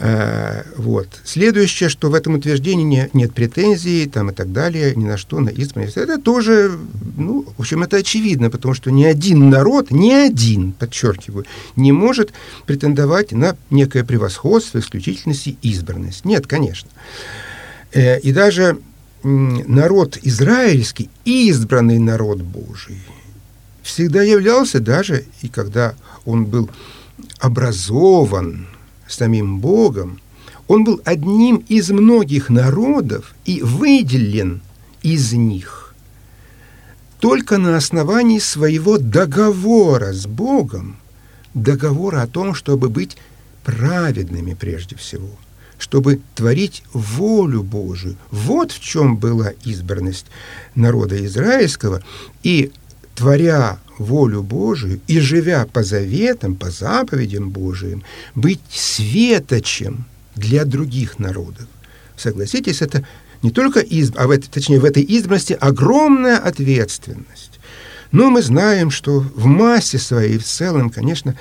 Э, 0.00 0.62
вот. 0.76 1.08
Следующее, 1.24 1.88
что 1.88 2.08
в 2.08 2.14
этом 2.14 2.34
утверждении 2.34 2.84
не, 2.84 3.10
нет 3.14 3.34
претензий 3.34 4.06
там, 4.06 4.30
и 4.30 4.32
так 4.32 4.52
далее, 4.52 4.94
ни 4.94 5.04
на 5.04 5.16
что, 5.16 5.40
на 5.40 5.48
избранность. 5.48 5.96
Это 5.96 6.18
тоже, 6.18 6.78
ну, 7.16 7.44
в 7.56 7.60
общем, 7.60 7.82
это 7.82 7.96
очевидно, 7.96 8.48
потому 8.48 8.74
что 8.74 8.92
ни 8.92 9.04
один 9.04 9.50
народ, 9.50 9.90
ни 9.90 10.12
один, 10.12 10.72
подчеркиваю, 10.72 11.46
не 11.74 11.90
может 11.90 12.32
претендовать 12.66 13.32
на 13.32 13.56
некое 13.70 14.04
превосходство, 14.04 14.78
исключительность 14.78 15.48
и 15.48 15.58
избранность. 15.62 16.24
Нет, 16.24 16.46
конечно. 16.46 16.90
Э, 17.92 18.20
и 18.20 18.32
даже 18.32 18.78
народ 19.24 20.16
израильский, 20.22 21.10
избранный 21.24 21.98
народ 21.98 22.42
Божий, 22.42 22.98
всегда 23.82 24.22
являлся 24.22 24.78
даже, 24.78 25.24
и 25.42 25.48
когда 25.48 25.94
он 26.24 26.44
был 26.44 26.70
образован, 27.40 28.68
самим 29.08 29.58
Богом, 29.60 30.20
он 30.66 30.84
был 30.84 31.00
одним 31.04 31.64
из 31.68 31.90
многих 31.90 32.50
народов 32.50 33.34
и 33.44 33.62
выделен 33.62 34.60
из 35.02 35.32
них 35.32 35.88
только 37.20 37.58
на 37.58 37.76
основании 37.76 38.38
своего 38.38 38.98
договора 38.98 40.12
с 40.12 40.26
Богом, 40.26 40.98
договора 41.54 42.22
о 42.22 42.26
том, 42.26 42.54
чтобы 42.54 42.88
быть 42.88 43.16
праведными 43.64 44.54
прежде 44.54 44.96
всего, 44.96 45.30
чтобы 45.78 46.20
творить 46.34 46.82
волю 46.92 47.62
Божию. 47.62 48.16
Вот 48.30 48.72
в 48.72 48.80
чем 48.80 49.16
была 49.16 49.50
избранность 49.64 50.26
народа 50.74 51.24
израильского, 51.26 52.02
и 52.42 52.72
творя 53.14 53.78
волю 53.98 54.42
Божию 54.42 55.00
и 55.06 55.20
живя 55.20 55.66
по 55.66 55.82
заветам, 55.82 56.56
по 56.56 56.70
заповедям 56.70 57.50
Божиим, 57.50 58.02
быть 58.34 58.60
светочем 58.70 60.06
для 60.34 60.64
других 60.64 61.18
народов. 61.18 61.66
Согласитесь, 62.16 62.82
это 62.82 63.06
не 63.42 63.50
только 63.50 63.80
изб, 63.80 64.14
а 64.18 64.26
в 64.26 64.30
этой, 64.30 64.48
точнее 64.48 64.80
в 64.80 64.84
этой 64.84 65.02
избранности 65.02 65.56
огромная 65.58 66.38
ответственность. 66.38 67.60
Но 68.10 68.30
мы 68.30 68.42
знаем, 68.42 68.90
что 68.90 69.20
в 69.20 69.44
массе 69.46 69.98
своей 69.98 70.38
в 70.38 70.44
целом, 70.44 70.90
конечно, 70.90 71.36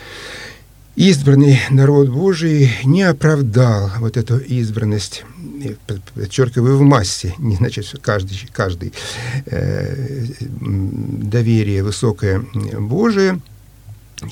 избранный 0.98 1.60
народ 1.70 2.10
Божий 2.10 2.70
не 2.84 3.04
оправдал 3.04 3.90
вот 4.00 4.18
эту 4.18 4.40
избранность, 4.40 5.24
подчеркиваю, 6.16 6.78
в 6.78 6.82
массе, 6.82 7.36
не 7.38 7.56
значит, 7.56 7.94
каждый, 8.02 8.38
каждый 8.52 8.92
э, 9.46 10.26
доверие 10.40 11.84
высокое 11.84 12.44
Божие, 12.80 13.40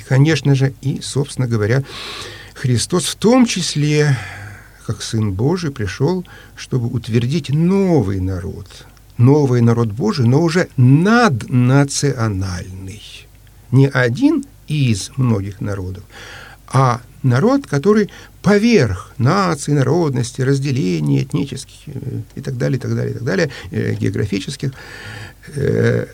конечно 0.07 0.55
же, 0.55 0.73
и, 0.81 1.01
собственно 1.01 1.47
говоря, 1.47 1.83
Христос 2.55 3.05
в 3.05 3.15
том 3.15 3.45
числе, 3.45 4.17
как 4.87 5.03
Сын 5.03 5.33
Божий, 5.33 5.69
пришел, 5.69 6.25
чтобы 6.55 6.87
утвердить 6.87 7.49
новый 7.49 8.19
народ, 8.19 8.87
новый 9.17 9.61
народ 9.61 9.89
Божий, 9.89 10.25
но 10.25 10.41
уже 10.41 10.69
наднациональный, 10.77 13.03
не 13.69 13.87
один 13.87 14.43
из 14.67 15.11
многих 15.15 15.61
народов, 15.61 16.03
а 16.75 16.99
народ, 17.23 17.67
который 17.67 18.09
поверх 18.41 19.13
наций, 19.17 19.73
народности, 19.73 20.41
разделений 20.41 21.23
этнических 21.23 21.87
э, 21.87 22.21
и 22.35 22.41
так 22.41 22.57
далее, 22.57 22.77
и 22.77 22.81
так 22.81 22.93
далее, 22.93 23.11
и 23.11 23.13
так 23.13 23.23
далее, 23.23 23.49
э, 23.71 23.93
географических, 23.93 24.71
э, 25.55 26.07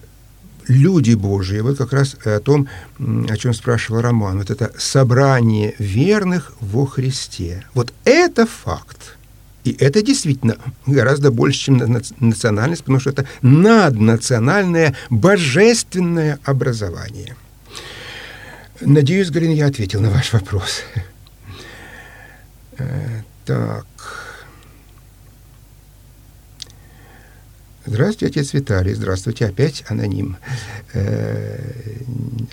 люди 0.68 1.16
Божьи, 1.16 1.62
вот 1.62 1.78
как 1.78 1.94
раз 1.94 2.16
о 2.26 2.40
том, 2.40 2.68
о 3.00 3.38
чем 3.38 3.54
спрашивал 3.56 4.02
Роман, 4.02 4.38
вот 4.38 4.52
это 4.52 4.72
собрание 4.78 5.74
верных 5.80 6.54
во 6.62 6.86
Христе. 6.86 7.64
Вот 7.74 7.92
это 8.06 8.46
факт. 8.46 9.18
И 9.64 9.76
это 9.80 10.04
действительно 10.04 10.58
гораздо 10.86 11.32
больше, 11.32 11.60
чем 11.66 12.02
национальность, 12.20 12.84
потому 12.84 13.00
что 13.00 13.10
это 13.10 13.26
наднациональное 13.42 14.96
божественное 15.10 16.38
образование. 16.46 17.36
Надеюсь, 18.82 19.30
Галина, 19.30 19.54
я 19.54 19.68
ответил 19.68 20.02
на 20.02 20.10
ваш 20.10 20.34
вопрос. 20.34 20.82
Э, 22.78 23.22
так. 23.46 23.86
Здравствуйте, 27.86 28.40
отец 28.40 28.54
Виталий. 28.54 28.94
Здравствуйте. 28.94 29.46
Опять 29.46 29.84
аноним. 29.88 30.38
Э, 30.94 31.60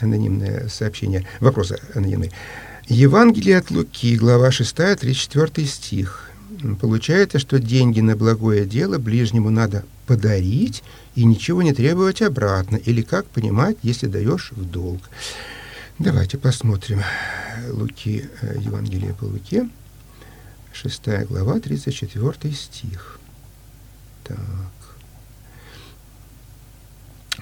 анонимное 0.00 0.68
сообщение. 0.68 1.26
Вопрос 1.40 1.72
анонимный. 1.94 2.30
Евангелие 2.88 3.56
от 3.56 3.70
Луки, 3.70 4.16
глава 4.16 4.50
6, 4.50 4.74
34 4.98 5.66
стих. 5.66 6.30
Получается, 6.80 7.38
что 7.38 7.58
деньги 7.58 8.00
на 8.00 8.16
благое 8.16 8.66
дело 8.66 8.98
ближнему 8.98 9.48
надо 9.48 9.84
подарить 10.06 10.82
и 11.14 11.24
ничего 11.24 11.62
не 11.62 11.72
требовать 11.72 12.20
обратно. 12.20 12.76
Или 12.76 13.00
как 13.00 13.26
понимать, 13.26 13.78
если 13.82 14.08
даешь 14.08 14.52
в 14.52 14.64
долг? 14.64 15.00
Давайте 15.98 16.38
посмотрим 16.38 17.02
Луки, 17.72 18.30
э, 18.40 18.54
Евангелие 18.60 19.14
по 19.14 19.24
Луке, 19.24 19.68
6 20.72 21.24
глава, 21.24 21.58
34 21.58 22.54
стих. 22.54 23.18
Так. 24.22 24.38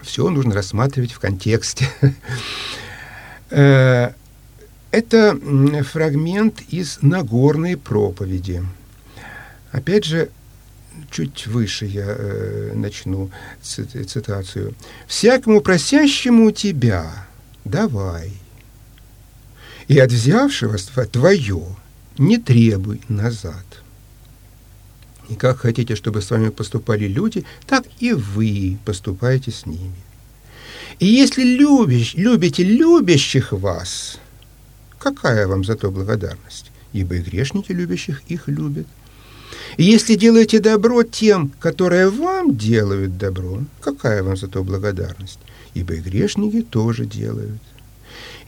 Все 0.00 0.30
нужно 0.30 0.54
рассматривать 0.54 1.12
в 1.12 1.18
контексте. 1.20 1.88
Э, 3.48 4.10
это 4.90 5.38
фрагмент 5.84 6.62
из 6.68 6.98
Нагорной 7.00 7.76
проповеди. 7.76 8.64
Опять 9.70 10.04
же, 10.04 10.30
чуть 11.12 11.46
выше 11.46 11.86
я 11.86 12.06
э, 12.08 12.72
начну 12.74 13.30
цитацию. 13.62 14.74
«Всякому 15.06 15.60
просящему 15.60 16.50
тебя 16.50 17.26
давай, 17.66 18.32
и 19.88 19.98
от 19.98 20.10
взявшего 20.10 20.78
твое 21.06 21.64
не 22.18 22.38
требуй 22.38 23.00
назад. 23.08 23.64
И 25.28 25.34
как 25.34 25.58
хотите, 25.58 25.96
чтобы 25.96 26.22
с 26.22 26.30
вами 26.30 26.50
поступали 26.50 27.06
люди, 27.06 27.44
так 27.66 27.84
и 27.98 28.12
вы 28.12 28.78
поступайте 28.84 29.50
с 29.50 29.66
ними. 29.66 29.94
И 30.98 31.06
если 31.06 31.42
любишь, 31.42 32.14
любите 32.14 32.62
любящих 32.62 33.52
вас, 33.52 34.18
какая 34.98 35.46
вам 35.46 35.64
за 35.64 35.74
то 35.74 35.90
благодарность? 35.90 36.70
ибо 36.96 37.16
и 37.16 37.20
грешники, 37.20 37.72
любящих 37.72 38.22
их, 38.28 38.48
любят. 38.48 38.86
И 39.76 39.84
если 39.84 40.14
делаете 40.14 40.60
добро 40.60 41.02
тем, 41.02 41.52
которые 41.60 42.08
вам 42.08 42.56
делают 42.56 43.18
добро, 43.18 43.62
какая 43.80 44.22
вам 44.22 44.36
за 44.36 44.48
то 44.48 44.64
благодарность? 44.64 45.38
Ибо 45.74 45.94
и 45.94 46.00
грешники 46.00 46.62
тоже 46.62 47.04
делают. 47.04 47.60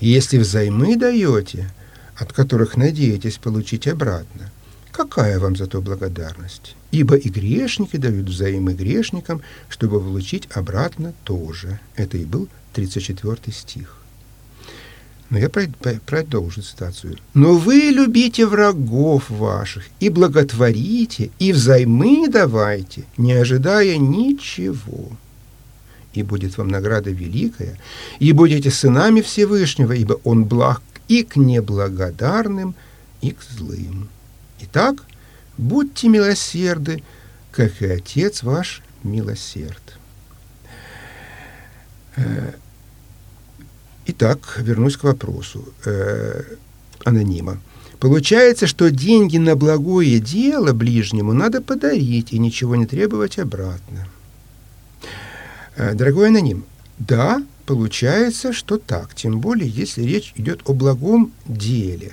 Если 0.00 0.38
взаймы 0.38 0.96
даете, 0.96 1.70
от 2.16 2.32
которых 2.32 2.76
надеетесь 2.76 3.38
получить 3.38 3.88
обратно, 3.88 4.50
какая 4.92 5.38
вам 5.40 5.56
за 5.56 5.66
то 5.66 5.80
благодарность? 5.80 6.76
Ибо 6.92 7.16
и 7.16 7.28
грешники 7.28 7.96
дают 7.96 8.28
взаймы 8.28 8.74
грешникам, 8.74 9.42
чтобы 9.68 10.00
получить 10.00 10.48
обратно 10.54 11.14
тоже. 11.24 11.80
Это 11.96 12.16
и 12.16 12.24
был 12.24 12.48
34 12.74 13.52
стих. 13.52 13.96
Но 15.30 15.38
я 15.38 15.50
продолжу 15.50 16.62
цитацию. 16.62 17.18
«Но 17.34 17.56
вы 17.56 17.90
любите 17.92 18.46
врагов 18.46 19.28
ваших, 19.28 19.84
и 20.00 20.08
благотворите, 20.08 21.30
и 21.38 21.52
взаймы 21.52 22.28
давайте, 22.28 23.04
не 23.18 23.32
ожидая 23.32 23.98
ничего. 23.98 25.11
И 26.18 26.24
будет 26.24 26.59
вам 26.59 26.66
награда 26.66 27.11
великая, 27.11 27.78
и 28.18 28.33
будете 28.33 28.72
сынами 28.72 29.20
Всевышнего, 29.20 29.92
ибо 29.92 30.14
Он 30.24 30.44
благ 30.44 30.83
и 31.07 31.22
к 31.22 31.37
неблагодарным, 31.37 32.74
и 33.20 33.31
к 33.31 33.40
злым. 33.40 34.09
Итак, 34.61 35.04
будьте 35.57 36.09
милосерды, 36.09 37.04
как 37.52 37.81
и 37.81 37.87
Отец 37.87 38.42
ваш 38.42 38.83
милосерд». 39.04 39.96
Э, 42.16 42.54
Итак, 44.07 44.59
вернусь 44.59 44.96
к 44.96 45.04
вопросу 45.04 45.68
э, 45.85 46.42
анонима. 47.04 47.61
Получается, 48.00 48.66
что 48.66 48.90
деньги 48.90 49.38
на 49.38 49.54
благое 49.54 50.18
дело 50.18 50.72
ближнему 50.72 51.33
надо 51.33 51.61
подарить 51.61 52.33
и 52.33 52.38
ничего 52.40 52.74
не 52.74 52.87
требовать 52.87 53.38
обратно. 53.38 54.09
Э, 55.78 55.94
дорогой 55.94 56.28
аноним, 56.28 56.64
да, 56.98 57.40
получается, 57.64 58.52
что 58.52 58.78
так, 58.78 59.14
тем 59.14 59.38
более, 59.38 59.68
если 59.68 60.02
речь 60.02 60.32
идет 60.34 60.60
о 60.64 60.72
благом 60.72 61.32
деле. 61.46 62.12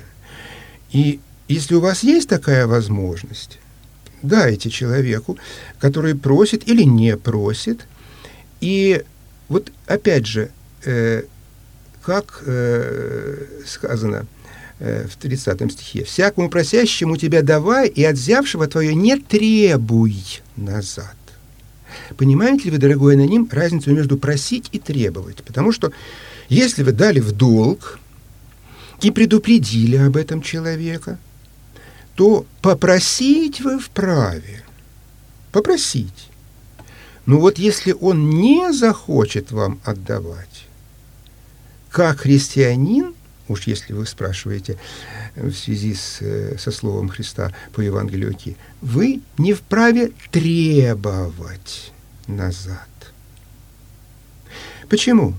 И 0.92 1.20
если 1.48 1.74
у 1.74 1.80
вас 1.80 2.04
есть 2.04 2.30
такая 2.30 2.68
возможность, 2.68 3.58
дайте 4.22 4.70
человеку, 4.70 5.40
который 5.80 6.14
просит 6.14 6.68
или 6.68 6.84
не 6.84 7.18
просит. 7.18 7.88
И 8.62 9.04
вот 9.50 9.72
опять 9.88 10.28
же, 10.28 10.52
э, 10.84 11.24
как 12.04 12.44
э, 12.46 13.46
сказано 13.66 14.28
э, 14.78 15.08
в 15.08 15.16
30 15.16 15.72
стихе, 15.72 16.04
«Всякому 16.04 16.52
просящему 16.52 17.18
тебя 17.18 17.42
давай, 17.42 17.88
и 17.88 18.04
от 18.04 18.16
взявшего 18.16 18.68
твое 18.68 18.94
не 18.94 19.18
требуй 19.18 20.24
назад». 20.56 21.16
Понимаете 22.18 22.66
ли 22.66 22.72
вы, 22.72 22.78
дорогой 22.78 23.16
аноним, 23.16 23.48
разницу 23.52 23.92
между 23.92 24.18
просить 24.18 24.70
и 24.72 24.80
требовать? 24.80 25.44
Потому 25.44 25.72
что 25.72 25.92
если 26.50 26.84
вы 26.84 26.92
дали 26.92 27.20
в 27.20 27.32
долг 27.32 28.00
и 29.02 29.12
предупредили 29.12 29.98
об 29.98 30.18
этом 30.18 30.42
человека, 30.42 31.20
то 32.16 32.46
попросить 32.62 33.62
вы 33.62 33.80
вправе. 33.80 34.64
Попросить. 35.52 36.30
Но 37.26 37.40
вот 37.40 37.58
если 37.58 37.92
он 37.92 38.30
не 38.30 38.72
захочет 38.72 39.52
вам 39.52 39.80
отдавать, 39.84 40.66
как 41.90 42.20
христианин, 42.20 43.16
уж 43.48 43.68
если 43.68 43.94
вы 43.94 44.06
спрашиваете 44.06 44.78
э, 45.36 45.48
в 45.48 45.56
связи 45.56 45.94
с, 45.94 46.18
э, 46.22 46.58
со 46.58 46.72
словом 46.72 47.10
Христа 47.10 47.54
по 47.74 47.82
Евангелию 47.82 48.36
вы 48.82 49.22
не 49.38 49.54
вправе 49.54 50.12
требовать 50.32 51.94
назад. 52.28 52.88
Почему? 54.90 55.36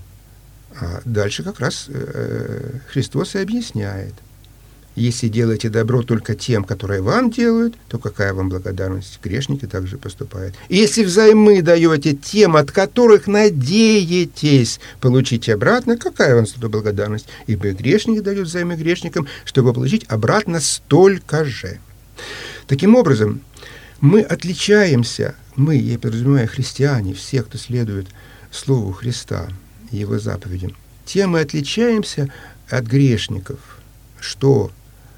А 0.78 1.00
дальше 1.04 1.42
как 1.42 1.60
раз 1.60 1.86
э, 1.88 2.78
Христос 2.88 3.34
и 3.34 3.38
объясняет. 3.38 4.14
Если 4.96 5.28
делаете 5.28 5.68
добро 5.68 6.02
только 6.02 6.34
тем, 6.34 6.64
которые 6.64 7.02
вам 7.02 7.30
делают, 7.30 7.74
то 7.88 7.98
какая 7.98 8.32
вам 8.32 8.48
благодарность? 8.48 9.20
Грешники 9.22 9.66
также 9.66 9.98
поступают. 9.98 10.54
Если 10.70 11.04
взаймы 11.04 11.60
даете 11.60 12.14
тем, 12.14 12.56
от 12.56 12.70
которых 12.70 13.26
надеетесь 13.26 14.80
получить 15.00 15.50
обратно, 15.50 15.98
какая 15.98 16.34
вам 16.34 16.46
за 16.46 16.56
благодарность? 16.68 17.28
Ибо 17.46 17.72
грешники 17.72 18.20
дают 18.20 18.48
взаймы 18.48 18.76
грешникам, 18.76 19.26
чтобы 19.44 19.74
получить 19.74 20.06
обратно 20.08 20.60
столько 20.60 21.44
же. 21.44 21.78
Таким 22.66 22.96
образом, 22.96 23.42
мы 24.00 24.22
отличаемся, 24.22 25.34
мы, 25.56 25.76
я 25.76 25.98
подразумеваю 25.98 26.48
христиане, 26.48 27.14
все, 27.14 27.42
кто 27.42 27.58
следует 27.58 28.08
Слову 28.50 28.92
Христа, 28.92 29.48
Его 29.90 30.18
заповедям, 30.18 30.76
тем 31.04 31.30
мы 31.30 31.40
отличаемся 31.40 32.30
от 32.68 32.84
грешников, 32.84 33.58
что 34.20 34.70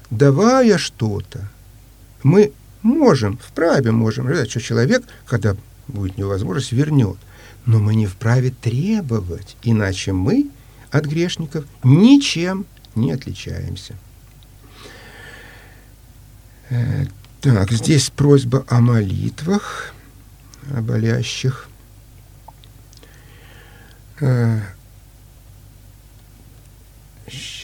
давая 0.09 0.77
что-то, 0.77 1.49
мы 2.23 2.53
можем, 2.81 3.37
вправе 3.37 3.91
можем 3.91 4.27
что 4.49 4.61
человек, 4.61 5.03
когда 5.25 5.55
будет 5.87 6.17
невозможность, 6.17 6.71
вернет. 6.71 7.17
Но 7.65 7.79
мы 7.79 7.95
не 7.95 8.07
вправе 8.07 8.51
требовать, 8.51 9.57
иначе 9.63 10.13
мы 10.13 10.49
от 10.91 11.05
грешников 11.05 11.65
ничем 11.83 12.65
не 12.95 13.11
отличаемся. 13.11 13.95
Э, 16.69 17.05
так, 17.41 17.71
здесь 17.71 18.09
просьба 18.09 18.65
о 18.67 18.79
молитвах, 18.79 19.93
о 20.73 20.81
болящих. 20.81 21.67
Э, 24.21 24.61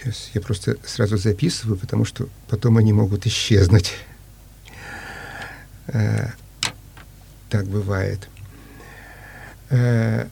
Сейчас 0.06 0.30
я 0.36 0.42
просто 0.42 0.78
сразу 0.86 1.18
записываю, 1.18 1.78
потому 1.78 2.06
что 2.06 2.30
потом 2.48 2.78
они 2.78 2.94
могут 2.94 3.26
исчезнуть. 3.26 3.94
Э, 5.88 6.28
так 7.50 7.66
бывает. 7.66 8.30
Э, 9.72 10.28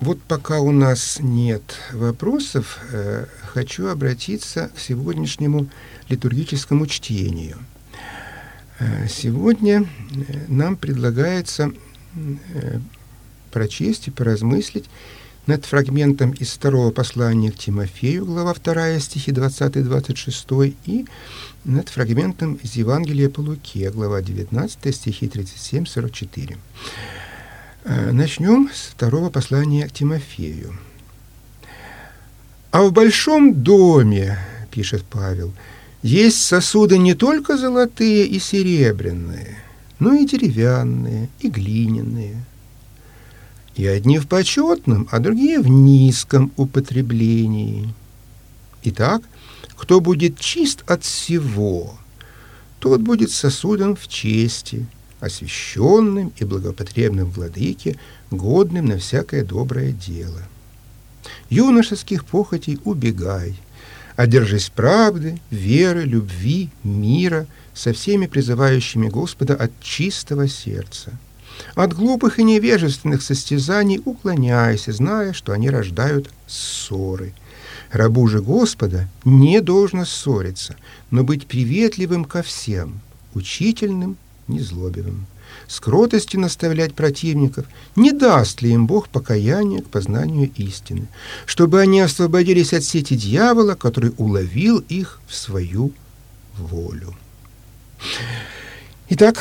вот 0.00 0.20
пока 0.22 0.60
у 0.60 0.72
нас 0.72 1.18
нет 1.20 1.62
вопросов, 1.92 2.80
э, 2.90 3.26
хочу 3.44 3.86
обратиться 3.86 4.70
к 4.74 4.80
сегодняшнему 4.80 5.68
литургическому 6.08 6.86
чтению. 6.86 7.58
Сегодня 9.08 9.86
нам 10.48 10.76
предлагается 10.76 11.72
прочесть 13.50 14.08
и 14.08 14.10
поразмыслить 14.10 14.84
над 15.46 15.64
фрагментом 15.64 16.32
из 16.32 16.50
второго 16.50 16.90
послания 16.90 17.52
к 17.52 17.56
Тимофею, 17.56 18.26
глава 18.26 18.54
2, 18.54 18.98
стихи 18.98 19.30
20-26, 19.30 20.74
и 20.84 21.06
над 21.64 21.88
фрагментом 21.88 22.54
из 22.54 22.74
Евангелия 22.74 23.28
по 23.30 23.40
Луке, 23.40 23.90
глава 23.90 24.22
19, 24.22 24.94
стихи 24.94 25.26
37-44. 25.26 26.56
Э, 27.84 28.10
начнем 28.10 28.68
с 28.74 28.88
второго 28.88 29.30
послания 29.30 29.88
к 29.88 29.92
Тимофею. 29.92 30.76
«А 32.72 32.82
в 32.82 32.92
большом 32.92 33.54
доме,— 33.54 34.38
пишет 34.70 35.04
Павел,— 35.08 35.54
есть 36.06 36.40
сосуды 36.40 36.98
не 36.98 37.14
только 37.14 37.56
золотые 37.56 38.26
и 38.26 38.38
серебряные, 38.38 39.58
но 39.98 40.14
и 40.14 40.24
деревянные, 40.24 41.28
и 41.40 41.48
глиняные, 41.48 42.44
и 43.74 43.86
одни 43.86 44.20
в 44.20 44.28
почетном, 44.28 45.08
а 45.10 45.18
другие 45.18 45.60
в 45.60 45.66
низком 45.66 46.52
употреблении. 46.56 47.92
Итак, 48.84 49.22
кто 49.76 50.00
будет 50.00 50.38
чист 50.38 50.84
от 50.86 51.02
всего, 51.02 51.98
тот 52.78 53.00
будет 53.00 53.32
сосудом 53.32 53.96
в 53.96 54.06
чести, 54.06 54.86
освященным 55.18 56.32
и 56.36 56.44
благопотребным 56.44 57.28
владыке, 57.30 57.98
годным 58.30 58.86
на 58.86 58.98
всякое 58.98 59.44
доброе 59.44 59.90
дело. 59.90 60.42
Юношеских 61.50 62.24
похотей 62.24 62.78
убегай, 62.84 63.56
одержись 64.16 64.70
правды, 64.70 65.40
веры, 65.50 66.02
любви, 66.02 66.70
мира 66.82 67.46
со 67.74 67.92
всеми 67.92 68.26
призывающими 68.26 69.08
Господа 69.08 69.54
от 69.54 69.70
чистого 69.80 70.48
сердца– 70.48 71.12
от 71.74 71.92
глупых 71.92 72.38
и 72.38 72.44
невежественных 72.44 73.22
состязаний 73.22 74.00
уклоняйся, 74.04 74.92
зная, 74.92 75.32
что 75.32 75.52
они 75.52 75.70
рождают 75.70 76.30
ссоры. 76.46 77.34
Рабу 77.90 78.26
же 78.28 78.40
Господа 78.40 79.08
не 79.24 79.60
должно 79.60 80.04
ссориться, 80.04 80.76
но 81.10 81.24
быть 81.24 81.46
приветливым 81.46 82.24
ко 82.24 82.42
всем, 82.42 83.00
учительным, 83.34 84.16
незлобивым. 84.48 85.26
С 85.68 85.80
кротостью 85.80 86.40
наставлять 86.40 86.94
противников, 86.94 87.66
не 87.96 88.12
даст 88.12 88.62
ли 88.62 88.70
им 88.72 88.86
Бог 88.86 89.08
покаяния 89.08 89.82
к 89.82 89.88
познанию 89.88 90.50
истины, 90.56 91.08
чтобы 91.44 91.80
они 91.80 92.00
освободились 92.00 92.72
от 92.72 92.84
сети 92.84 93.16
дьявола, 93.16 93.74
который 93.74 94.12
уловил 94.16 94.78
их 94.78 95.20
в 95.26 95.34
свою 95.34 95.92
волю. 96.56 97.14
Итак, 99.08 99.38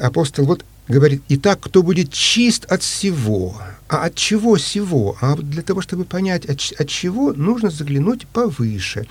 апостол 0.00 0.46
вот 0.46 0.64
говорит, 0.88 1.22
итак, 1.28 1.60
кто 1.60 1.82
будет 1.82 2.12
чист 2.12 2.64
от 2.66 2.82
всего. 2.82 3.60
А 3.88 4.06
от 4.06 4.16
чего 4.16 4.56
всего? 4.56 5.16
А 5.20 5.36
для 5.36 5.62
того, 5.62 5.80
чтобы 5.80 6.04
понять, 6.04 6.44
от, 6.46 6.60
от 6.78 6.88
чего, 6.88 7.32
нужно 7.32 7.70
заглянуть 7.70 8.26
повыше. 8.26 9.06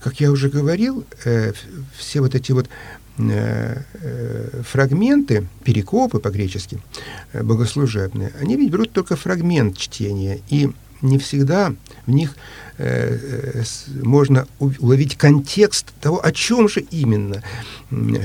Как 0.00 0.20
я 0.20 0.30
уже 0.30 0.50
говорил, 0.50 1.06
э, 1.24 1.52
все 1.96 2.20
вот 2.20 2.34
эти 2.34 2.52
вот 2.52 2.68
фрагменты, 4.64 5.46
перекопы 5.64 6.18
по-гречески, 6.18 6.80
э, 7.32 7.42
богослужебные, 7.42 8.32
они 8.40 8.56
ведь 8.56 8.70
берут 8.70 8.92
только 8.92 9.16
фрагмент 9.16 9.76
чтения, 9.76 10.40
и 10.48 10.70
не 11.02 11.18
всегда 11.18 11.74
в 12.06 12.10
них 12.10 12.36
э, 12.78 13.18
э 13.54 13.62
можно 14.02 14.46
уловить 14.58 15.16
контекст 15.16 15.92
того, 16.00 16.24
о 16.24 16.32
чем 16.32 16.68
же 16.68 16.80
именно, 16.80 17.42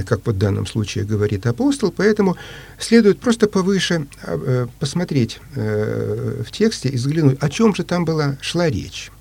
как 0.06 0.26
вот 0.26 0.36
в 0.36 0.38
данном 0.38 0.66
случае 0.66 1.06
говорит 1.06 1.46
апостол, 1.46 1.92
поэтому 1.92 2.38
следует 2.80 3.20
просто 3.20 3.48
повыше 3.48 4.08
а, 4.24 4.40
э, 4.42 4.68
посмотреть 4.80 5.40
э, 5.56 6.44
в 6.46 6.52
тексте 6.52 6.90
и 6.90 6.96
взглянуть, 6.96 7.38
о 7.42 7.50
чем 7.50 7.76
же 7.76 7.84
там 7.84 8.06
была, 8.06 8.38
шла 8.42 8.70
речь. 8.70 9.12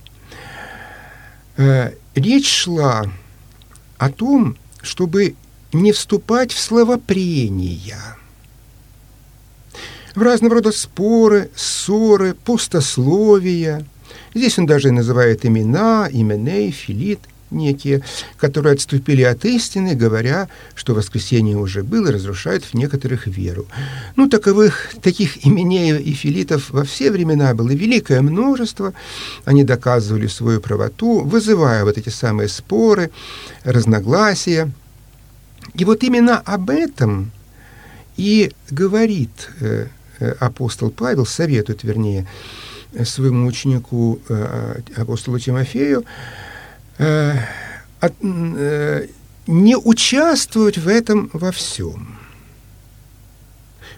Э, 1.56 1.92
речь 2.14 2.48
шла 2.48 3.10
о 3.96 4.10
том, 4.10 4.56
чтобы 4.82 5.34
не 5.72 5.92
вступать 5.92 6.52
в 6.52 6.60
словопрения– 6.60 8.16
в 10.16 10.22
разного 10.22 10.56
рода 10.56 10.72
споры, 10.72 11.50
ссоры, 11.54 12.34
пустословия. 12.34 13.84
Здесь 14.34 14.58
он 14.58 14.66
даже 14.66 14.90
называет 14.90 15.44
имена, 15.44 16.08
именей, 16.10 16.70
филит 16.70 17.20
некие, 17.50 18.02
которые 18.38 18.72
отступили 18.72 19.22
от 19.22 19.44
истины, 19.44 19.94
говоря, 19.94 20.48
что 20.74 20.94
воскресенье 20.94 21.56
уже 21.56 21.84
было, 21.84 22.10
разрушают 22.10 22.64
в 22.64 22.74
некоторых 22.74 23.28
веру. 23.28 23.66
Ну, 24.16 24.28
таковых, 24.28 24.94
таких 25.00 25.46
именей 25.46 25.96
и 25.96 26.12
филитов 26.12 26.70
во 26.70 26.82
все 26.82 27.12
времена 27.12 27.54
было 27.54 27.70
великое 27.70 28.20
множество. 28.20 28.94
Они 29.44 29.62
доказывали 29.62 30.26
свою 30.26 30.60
правоту, 30.60 31.20
вызывая 31.20 31.84
вот 31.84 31.98
эти 31.98 32.08
самые 32.08 32.48
споры, 32.48 33.10
разногласия. 33.62 34.72
И 35.74 35.84
вот 35.84 36.02
именно 36.02 36.38
об 36.38 36.70
этом 36.70 37.30
и 38.16 38.52
говорит 38.70 39.50
э, 39.60 39.88
Э, 40.18 40.32
апостол 40.40 40.90
Павел 40.90 41.26
советует, 41.26 41.84
вернее, 41.84 42.26
своему 43.04 43.46
ученику 43.46 44.20
э, 44.28 44.80
апостолу 44.96 45.38
Тимофею 45.38 46.04
э, 46.98 47.34
не 49.46 49.76
участвовать 49.76 50.78
в 50.78 50.88
этом 50.88 51.30
во 51.32 51.52
всем. 51.52 52.18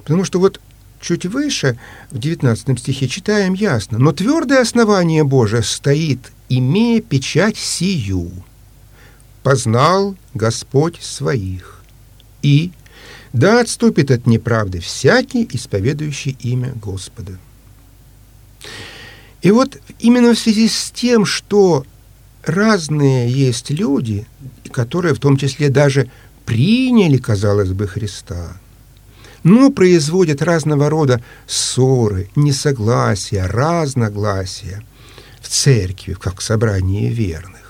Потому 0.03 0.25
что 0.25 0.41
вот 0.41 0.61
чуть 1.01 1.27
выше, 1.27 1.79
в 2.11 2.19
19 2.19 2.79
стихе, 2.79 3.07
читаем 3.07 3.55
ясно, 3.55 3.99
«Но 3.99 4.13
твердое 4.13 4.61
основание 4.61 5.23
Божие 5.23 5.63
стоит, 5.63 6.33
имея 6.49 7.01
печать 7.01 7.57
сию. 7.57 8.33
Познал 9.42 10.16
Господь 10.35 11.01
своих, 11.03 11.83
и 12.42 12.72
да 13.33 13.61
отступит 13.61 14.11
от 14.11 14.27
неправды 14.27 14.81
всякий, 14.81 15.48
исповедующий 15.53 16.37
имя 16.40 16.72
Господа. 16.74 17.38
И 19.42 19.51
вот 19.51 19.79
именно 20.01 20.35
в 20.35 20.38
связи 20.38 20.68
с 20.68 20.90
тем, 20.90 21.24
что 21.24 21.85
разные 22.44 23.31
есть 23.31 23.70
люди, 23.70 24.27
которые 24.72 25.14
в 25.14 25.20
том 25.20 25.37
числе 25.37 25.68
даже 25.68 26.11
приняли, 26.44 27.18
казалось 27.18 27.72
бы, 27.72 27.87
Христа, 27.87 28.57
но 29.44 29.70
производят 29.70 30.42
разного 30.42 30.90
рода 30.90 31.22
ссоры, 31.46 32.31
несогласия, 32.35 33.46
разногласия 33.46 34.83
в 35.40 35.48
церкви, 35.48 36.14
как 36.14 36.40
в 36.40 36.42
собрании 36.42 37.09
верных. 37.09 37.68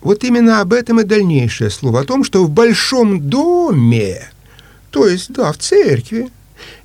Вот 0.00 0.24
именно 0.24 0.60
об 0.60 0.72
этом 0.72 1.00
и 1.00 1.04
дальнейшее 1.04 1.70
слово, 1.70 2.00
о 2.00 2.04
том, 2.04 2.24
что 2.24 2.44
в 2.44 2.50
большом 2.50 3.28
доме, 3.28 4.30
то 4.90 5.06
есть, 5.06 5.32
да, 5.32 5.52
в 5.52 5.58
церкви, 5.58 6.30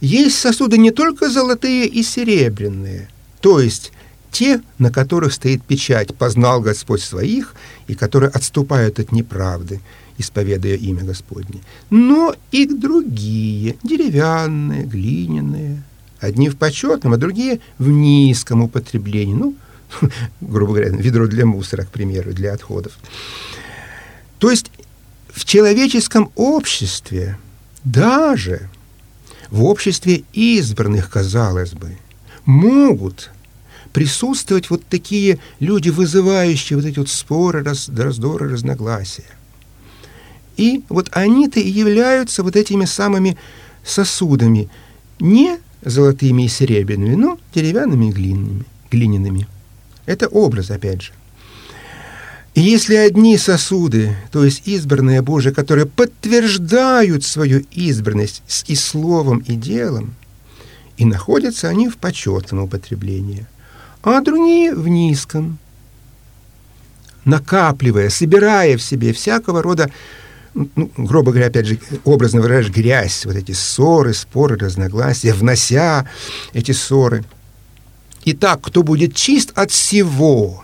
есть 0.02 0.38
сосуды 0.38 0.78
не 0.78 0.92
только 0.92 1.30
золотые 1.30 1.88
и 1.88 2.04
серебряные, 2.04 3.10
то 3.42 3.60
есть 3.60 3.92
те, 4.32 4.62
на 4.80 4.92
которых 4.92 5.34
стоит 5.34 5.64
печать 5.64 6.14
«познал 6.14 6.60
Господь 6.60 7.02
своих», 7.02 7.56
и 7.88 7.96
которые 7.96 8.30
отступают 8.32 9.00
от 9.00 9.12
неправды, 9.12 9.80
исповедуя 10.18 10.76
имя 10.76 11.04
Господне, 11.04 11.62
но 11.90 12.36
и 12.52 12.66
другие, 12.66 13.78
деревянные, 13.84 14.84
глиняные, 14.84 15.84
одни 16.20 16.50
в 16.50 16.58
почетном, 16.58 17.14
а 17.14 17.18
другие 17.18 17.60
в 17.78 17.90
низком 17.90 18.62
употреблении, 18.62 19.36
ну, 19.36 19.56
грубо 20.42 20.74
говоря, 20.74 20.90
ведро 20.90 21.28
для 21.28 21.46
мусора, 21.46 21.84
к 21.84 21.90
примеру, 21.90 22.34
для 22.34 22.54
отходов. 22.54 22.94
То 24.40 24.52
есть 24.52 24.72
в 25.30 25.46
человеческом 25.46 26.32
обществе, 26.36 27.38
даже 27.84 28.70
в 29.50 29.64
обществе 29.64 30.24
избранных, 30.34 31.10
казалось 31.10 31.74
бы, 31.74 31.98
могут 32.46 33.32
присутствовать 33.94 34.70
вот 34.70 34.84
такие 34.86 35.40
люди, 35.60 35.90
вызывающие 35.90 36.78
вот 36.78 36.86
эти 36.86 37.00
вот 37.00 37.10
споры, 37.10 37.64
раз, 37.64 37.90
раздоры, 37.90 38.50
разногласия. 38.50 39.24
И 40.58 40.84
вот 40.90 41.10
они-то 41.12 41.60
и 41.60 41.70
являются 41.70 42.44
вот 42.44 42.56
этими 42.56 42.86
самыми 42.86 43.38
сосудами, 43.84 44.70
не 45.20 45.60
золотыми 45.84 46.44
и 46.44 46.48
серебряными, 46.48 47.16
но 47.16 47.40
деревянными 47.54 48.10
и 48.10 48.12
глиняными. 48.12 48.66
глиняными. 48.92 49.48
Это 50.06 50.28
образ, 50.28 50.72
опять 50.72 51.02
же. 51.02 51.12
И 52.54 52.62
если 52.62 52.96
одни 52.96 53.38
сосуды, 53.38 54.16
то 54.32 54.46
есть 54.46 54.66
избранные 54.66 55.22
Божие, 55.22 55.54
которые 55.54 55.86
подтверждают 55.86 57.26
свою 57.26 57.66
избранность 57.72 58.44
и 58.68 58.76
словом, 58.76 59.40
и 59.40 59.56
делом, 59.56 60.16
и 60.96 61.04
находятся 61.04 61.68
они 61.68 61.90
в 61.90 61.98
почетном 61.98 62.64
употреблении, 62.64 63.46
а 64.04 64.22
другие 64.22 64.74
в 64.74 64.88
низком, 64.88 65.58
накапливая, 67.26 68.10
собирая 68.10 68.78
в 68.78 68.82
себе 68.82 69.12
всякого 69.12 69.62
рода, 69.62 69.92
ну, 70.54 70.90
грубо 70.96 71.32
говоря, 71.32 71.48
опять 71.48 71.66
же, 71.66 71.78
образно 72.06 72.40
выражаешь, 72.40 72.70
грязь, 72.70 73.26
вот 73.26 73.36
эти 73.36 73.52
ссоры, 73.52 74.14
споры, 74.14 74.56
разногласия, 74.56 75.34
внося 75.34 76.08
эти 76.54 76.72
ссоры– 76.72 77.26
Итак, 78.28 78.62
кто 78.62 78.82
будет 78.82 79.16
чист 79.16 79.52
от 79.56 79.70
всего, 79.70 80.64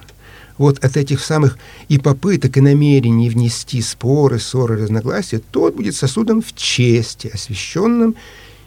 вот 0.58 0.84
от 0.84 0.98
этих 0.98 1.24
самых 1.24 1.60
и 1.90 2.00
попыток, 2.00 2.58
и 2.58 2.62
намерений 2.62 3.30
внести 3.30 3.82
споры, 3.82 4.40
ссоры, 4.40 4.82
разногласия, 4.82 5.40
тот 5.52 5.76
будет 5.76 5.96
сосудом 5.96 6.42
в 6.42 6.56
чести, 6.56 7.28
освященным 7.32 8.16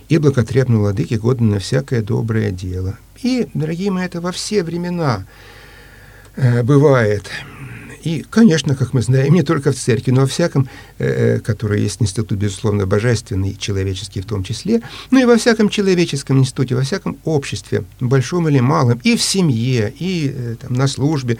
и 0.08 0.18
благотребным 0.18 0.78
владыке, 0.80 1.18
годным 1.18 1.50
на 1.50 1.58
всякое 1.58 2.02
доброе 2.02 2.52
дело. 2.52 2.96
И, 3.20 3.48
дорогие 3.52 3.90
мои, 3.90 4.04
это 4.04 4.20
во 4.20 4.30
все 4.30 4.62
времена 4.62 5.26
э, 6.36 6.62
бывает. 6.62 7.24
И, 8.04 8.22
конечно, 8.28 8.76
как 8.76 8.92
мы 8.92 9.00
знаем, 9.00 9.32
не 9.32 9.42
только 9.42 9.72
в 9.72 9.76
церкви, 9.76 10.10
но 10.12 10.20
во 10.20 10.26
всяком, 10.26 10.68
э, 10.98 11.36
э 11.36 11.40
который 11.40 11.82
есть 11.82 12.02
институт, 12.02 12.38
безусловно, 12.38 12.86
божественный, 12.86 13.56
человеческий 13.58 14.20
в 14.20 14.26
том 14.26 14.44
числе, 14.44 14.82
но 15.10 15.20
и 15.20 15.24
во 15.24 15.36
всяком 15.36 15.70
человеческом 15.70 16.38
институте, 16.38 16.74
во 16.74 16.82
всяком 16.82 17.16
обществе, 17.24 17.84
большом 18.00 18.46
или 18.48 18.60
малом, 18.60 19.00
и 19.04 19.16
в 19.16 19.22
семье, 19.22 19.92
и 19.98 20.30
э, 20.34 20.56
там, 20.60 20.74
на 20.74 20.86
службе, 20.86 21.38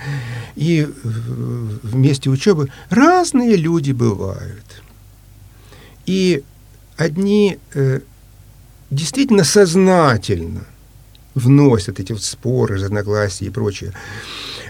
и 0.56 0.88
в, 1.04 1.86
в 1.88 1.96
месте 1.96 2.30
учебы, 2.30 2.70
разные 2.88 3.56
люди 3.56 3.92
бывают. 3.92 4.82
И 6.06 6.42
одни 6.96 7.58
э, 7.74 8.00
действительно 8.90 9.44
сознательно 9.44 10.64
вносят 11.34 12.00
эти 12.00 12.12
вот 12.12 12.22
споры, 12.22 12.76
разногласия 12.76 13.46
и 13.46 13.50
прочее, 13.50 13.92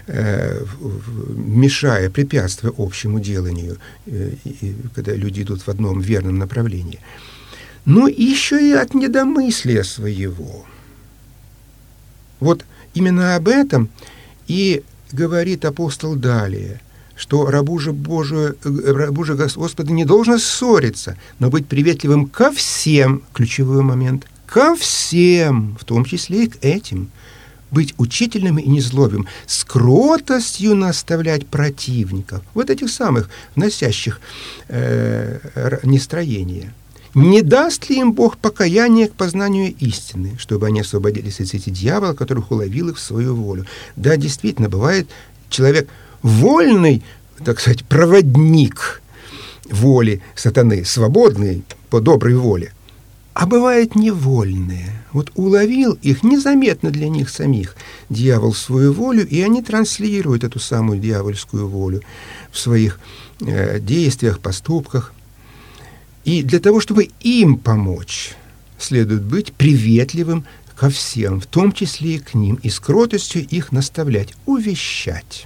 мешая, 0.07 2.09
препятствуя 2.09 2.73
общему 2.77 3.19
деланию, 3.19 3.77
э, 4.05 4.33
когда 4.93 5.13
люди 5.13 5.41
идут 5.41 5.61
в 5.61 5.69
одном 5.69 5.99
верном 5.99 6.37
направлении, 6.37 6.99
но 7.85 8.07
еще 8.07 8.67
и 8.67 8.71
от 8.71 8.93
недомыслия 8.93 9.83
своего. 9.83 10.65
Вот 12.39 12.65
именно 12.93 13.35
об 13.35 13.47
этом 13.47 13.89
и 14.47 14.83
говорит 15.11 15.65
апостол 15.65 16.15
далее. 16.15 16.81
что 17.15 17.45
рабу 17.45 17.79
же, 17.79 17.93
Божию, 17.93 18.57
рабу 18.63 19.23
же 19.23 19.35
Господа 19.35 19.93
не 19.93 20.03
должно 20.03 20.37
ссориться, 20.37 21.17
но 21.39 21.49
быть 21.49 21.65
приветливым 21.65 22.27
ко 22.27 22.51
всем, 22.51 23.23
ключевой 23.33 23.83
момент, 23.83 24.27
ко 24.45 24.75
всем, 24.75 25.77
в 25.79 25.85
том 25.85 26.03
числе 26.03 26.43
и 26.43 26.47
к 26.47 26.57
этим, 26.61 27.09
быть 27.75 27.93
учительным 27.97 28.57
и 28.57 28.67
незлобим, 28.67 29.27
с 29.45 29.65
кротостью 29.65 30.75
наставлять 30.75 31.45
противников, 31.45 32.41
вот 32.53 32.69
этих 32.69 32.89
самых, 32.89 33.29
носящих 33.55 34.21
э, 34.69 35.79
нестроение. 35.83 36.73
Не 37.13 37.41
даст 37.41 37.89
ли 37.89 37.97
им 37.99 38.13
Бог 38.13 38.37
покаяние 38.37 39.07
к 39.07 39.13
познанию 39.13 39.75
истины, 39.79 40.37
чтобы 40.37 40.67
они 40.67 40.81
освободились 40.81 41.41
от 41.41 41.47
сети 41.47 41.69
дьявола, 41.69 42.13
которых 42.13 42.51
уловил 42.51 42.89
их 42.89 42.97
в 42.97 43.01
свою 43.01 43.35
волю? 43.35 43.65
Да, 43.95 44.15
действительно, 44.15 44.69
бывает 44.69 45.09
человек 45.49 45.89
вольный, 46.21 47.03
так 47.43 47.59
сказать, 47.59 47.83
проводник 47.85 49.01
воли 49.69 50.21
сатаны, 50.35 50.85
свободный 50.85 51.63
по 51.89 51.99
доброй 51.99 52.35
воле, 52.35 52.73
а 53.35 53.45
бывает 53.45 53.95
невольные. 53.95 55.03
Вот 55.11 55.29
уловил 55.35 55.99
их 56.01 56.23
незаметно 56.23 56.89
для 56.89 57.09
них 57.09 57.29
самих 57.29 57.75
дьявол 58.09 58.53
свою 58.53 58.93
волю, 58.93 59.27
и 59.27 59.41
они 59.41 59.61
транслируют 59.61 60.45
эту 60.45 60.59
самую 60.59 60.99
дьявольскую 60.99 61.67
волю 61.67 62.01
в 62.49 62.57
своих 62.57 62.97
э, 63.41 63.81
действиях, 63.81 64.39
поступках. 64.39 65.13
И 66.23 66.43
для 66.43 66.61
того, 66.61 66.79
чтобы 66.79 67.09
им 67.19 67.57
помочь, 67.57 68.35
следует 68.79 69.23
быть 69.23 69.51
приветливым 69.51 70.45
ко 70.73 70.89
всем, 70.89 71.41
в 71.41 71.45
том 71.45 71.73
числе 71.73 72.15
и 72.15 72.19
к 72.19 72.35
ним, 72.35 72.55
и 72.63 72.69
с 72.69 72.79
кротостью 72.79 73.45
их 73.45 73.73
наставлять, 73.73 74.33
увещать. 74.45 75.45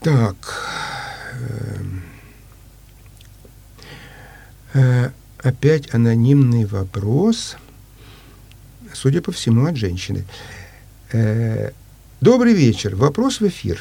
Так. 0.00 0.68
Э, 4.74 5.10
опять 5.38 5.92
анонимный 5.94 6.64
вопрос, 6.64 7.56
судя 8.92 9.20
по 9.20 9.32
всему, 9.32 9.66
от 9.66 9.76
женщины. 9.76 10.24
Э, 11.12 11.70
Добрый 12.20 12.52
вечер. 12.52 12.96
Вопрос 12.96 13.40
в 13.40 13.48
эфир. 13.48 13.80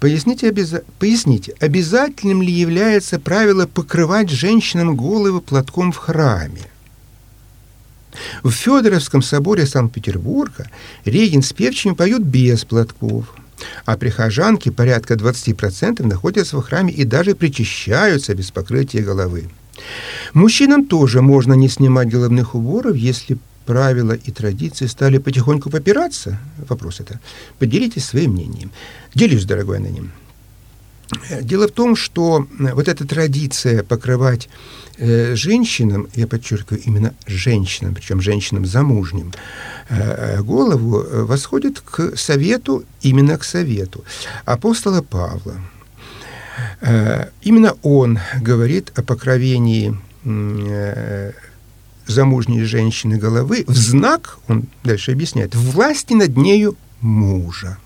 Поясните, 0.00 0.48
обяза... 0.48 0.82
Поясните, 0.98 1.54
обязательным 1.60 2.40
ли 2.40 2.50
является 2.50 3.20
правило 3.20 3.66
покрывать 3.66 4.30
женщинам 4.30 4.96
головы 4.96 5.42
платком 5.42 5.92
в 5.92 5.98
храме? 5.98 6.62
В 8.42 8.50
Федоровском 8.50 9.20
соборе 9.20 9.66
Санкт-Петербурга 9.66 10.70
регент 11.04 11.44
с 11.44 11.52
певчими 11.52 11.92
поют 11.92 12.22
без 12.22 12.64
платков, 12.64 13.26
а 13.84 13.98
прихожанки, 13.98 14.70
порядка 14.70 15.14
20%, 15.14 16.02
находятся 16.02 16.56
в 16.56 16.62
храме 16.62 16.94
и 16.94 17.04
даже 17.04 17.34
причащаются 17.34 18.34
без 18.34 18.50
покрытия 18.50 19.02
головы. 19.02 19.50
Мужчинам 20.32 20.86
тоже 20.86 21.22
можно 21.22 21.54
не 21.54 21.68
снимать 21.68 22.08
головных 22.08 22.54
уборов, 22.54 22.96
если 22.96 23.38
правила 23.66 24.12
и 24.12 24.30
традиции 24.30 24.86
стали 24.86 25.18
потихоньку 25.18 25.70
попираться? 25.70 26.38
Вопрос 26.68 27.00
это. 27.00 27.20
Поделитесь 27.58 28.04
своим 28.04 28.32
мнением. 28.32 28.70
Делюсь, 29.14 29.44
дорогой 29.44 29.78
аноним. 29.78 30.12
Дело 31.42 31.66
в 31.66 31.72
том, 31.72 31.96
что 31.96 32.46
вот 32.58 32.88
эта 32.88 33.06
традиция 33.06 33.82
покрывать 33.82 34.48
э, 34.98 35.34
женщинам, 35.34 36.08
я 36.14 36.26
подчеркиваю, 36.26 36.82
именно 36.84 37.14
женщинам, 37.26 37.94
причем 37.94 38.20
женщинам 38.20 38.64
замужним, 38.64 39.32
э, 39.88 40.40
голову 40.42 41.00
э, 41.00 41.24
восходит 41.24 41.80
к 41.80 42.16
совету, 42.16 42.84
именно 43.02 43.38
к 43.38 43.44
совету 43.44 44.04
апостола 44.44 45.02
Павла. 45.02 45.56
Э, 46.80 47.28
именно 47.42 47.76
он 47.82 48.18
говорит 48.40 48.92
о 48.96 49.02
покровении 49.02 49.96
э, 50.24 51.32
замужней 52.06 52.64
женщины 52.64 53.16
головы 53.16 53.64
в 53.66 53.76
знак, 53.76 54.38
он 54.48 54.66
дальше 54.84 55.12
объясняет, 55.12 55.54
власти 55.54 56.14
над 56.14 56.36
нею 56.36 56.76
мужа. 57.00 57.78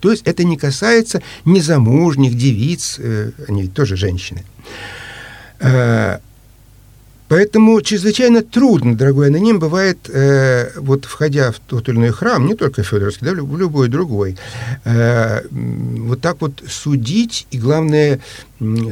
То 0.00 0.10
есть 0.10 0.22
это 0.26 0.44
не 0.44 0.56
касается 0.56 1.22
незамужних 1.44 2.36
девиц, 2.36 2.96
э, 2.98 3.32
они 3.48 3.68
тоже 3.68 3.96
женщины. 3.96 4.44
Поэтому 7.32 7.80
чрезвычайно 7.80 8.42
трудно, 8.42 8.94
дорогой 8.94 9.28
аноним, 9.28 9.58
бывает, 9.58 9.98
э, 10.12 10.68
вот 10.76 11.06
входя 11.06 11.50
в 11.50 11.60
тот 11.60 11.88
или 11.88 11.96
иной 11.96 12.10
храм, 12.10 12.46
не 12.46 12.54
только 12.54 12.82
Федоровский, 12.82 13.26
да, 13.26 13.32
в 13.32 13.58
любой 13.58 13.88
другой, 13.88 14.36
э, 14.84 15.40
вот 15.50 16.20
так 16.20 16.42
вот 16.42 16.62
судить, 16.68 17.46
и 17.50 17.58
главное, 17.58 18.20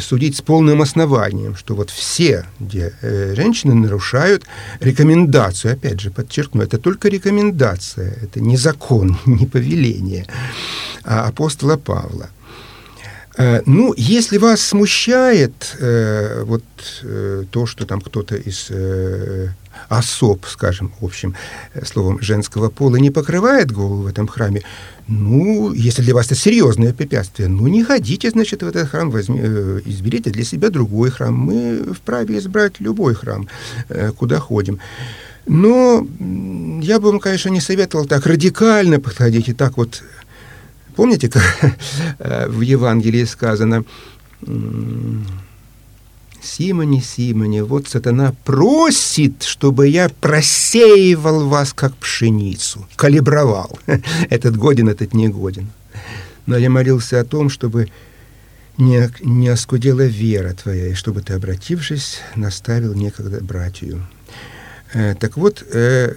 судить 0.01 0.39
с 0.39 0.41
полным 0.41 0.81
основанием, 0.81 1.55
что 1.55 1.75
вот 1.75 1.91
все 1.91 2.47
где, 2.61 2.95
э, 3.03 3.35
женщины 3.37 3.75
нарушают 3.75 4.45
рекомендацию, 4.81 5.75
опять 5.75 6.01
же, 6.01 6.11
подчеркну, 6.11 6.63
это 6.63 6.79
только 6.79 7.11
рекомендация, 7.11 8.17
это 8.23 8.41
не 8.41 8.57
закон, 8.57 9.19
не 9.27 9.45
повеление 9.45 10.27
а 11.05 11.29
апостола 11.29 11.77
Павла– 11.77 12.31
ну, 13.37 13.95
если 13.97 14.39
вас 14.39 14.61
смущает 14.61 15.77
э, 15.79 16.43
вот 16.45 16.65
э, 17.03 17.45
то, 17.51 17.67
что 17.67 17.87
там 17.87 18.01
кто-то 18.01 18.35
из 18.37 18.67
э, 18.71 19.49
особ, 19.89 20.47
скажем, 20.47 20.93
в 21.01 21.05
общем, 21.05 21.35
э, 21.75 21.85
словом, 21.85 22.21
женского 22.21 22.71
пола 22.71 22.97
не 22.97 23.11
покрывает 23.11 23.73
голову 23.73 24.03
в 24.03 24.07
этом 24.07 24.29
храме, 24.29 24.63
ну, 25.09 25.73
если 25.73 26.03
для 26.03 26.15
вас 26.15 26.27
это 26.27 26.37
серьезное 26.37 26.93
препятствие, 26.93 27.49
ну, 27.49 27.67
не 27.67 27.83
ходите, 27.83 28.31
значит, 28.31 28.63
в 28.63 28.69
этот 28.69 28.89
храм, 28.89 29.11
возьми, 29.11 29.41
э, 29.43 29.81
изберите 29.85 30.31
для 30.31 30.45
себя 30.45 30.71
другой 30.71 31.11
храм. 31.11 31.35
Мы 31.35 31.95
вправе 31.95 32.39
избрать 32.39 32.81
любой 32.81 33.15
храм, 33.15 33.49
э, 33.89 34.13
куда 34.13 34.39
ходим. 34.39 34.79
Но 35.47 36.07
я 36.81 37.01
бы 37.01 37.11
вам, 37.11 37.19
конечно, 37.19 37.49
не 37.49 37.61
советовал 37.61 38.07
так 38.07 38.27
радикально 38.27 39.01
подходить 39.01 39.49
и 39.49 39.53
так 39.53 39.77
вот 39.79 40.03
Помните, 41.01 41.31
как 41.31 41.43
э, 42.19 42.47
в 42.47 42.61
Евангелии 42.61 43.25
сказано, 43.25 43.85
Симоне, 46.43 47.01
Симоне, 47.01 47.65
вот 47.65 47.89
сатана 47.89 48.35
просит, 48.45 49.43
чтобы 49.43 49.89
я 49.89 50.11
просеивал 50.11 51.49
вас, 51.49 51.73
как 51.73 51.97
пшеницу, 51.97 52.87
калибровал. 52.97 53.79
Этот 54.29 54.59
годен, 54.59 54.91
этот 54.91 55.15
не 55.15 55.29
годен. 55.29 55.69
Но 56.45 56.59
я 56.59 56.69
молился 56.69 57.19
о 57.19 57.25
том, 57.25 57.49
чтобы 57.49 57.89
не, 58.77 59.11
не 59.23 59.49
оскудела 59.49 60.05
вера 60.05 60.53
твоя, 60.53 60.89
и 60.89 60.95
чтобы 60.95 61.23
ты, 61.23 61.33
обратившись, 61.33 62.19
наставил 62.37 62.93
некогда 62.93 63.43
братью. 63.43 64.07
Э, 64.93 65.15
так 65.15 65.37
вот, 65.37 65.65
э, 65.73 66.13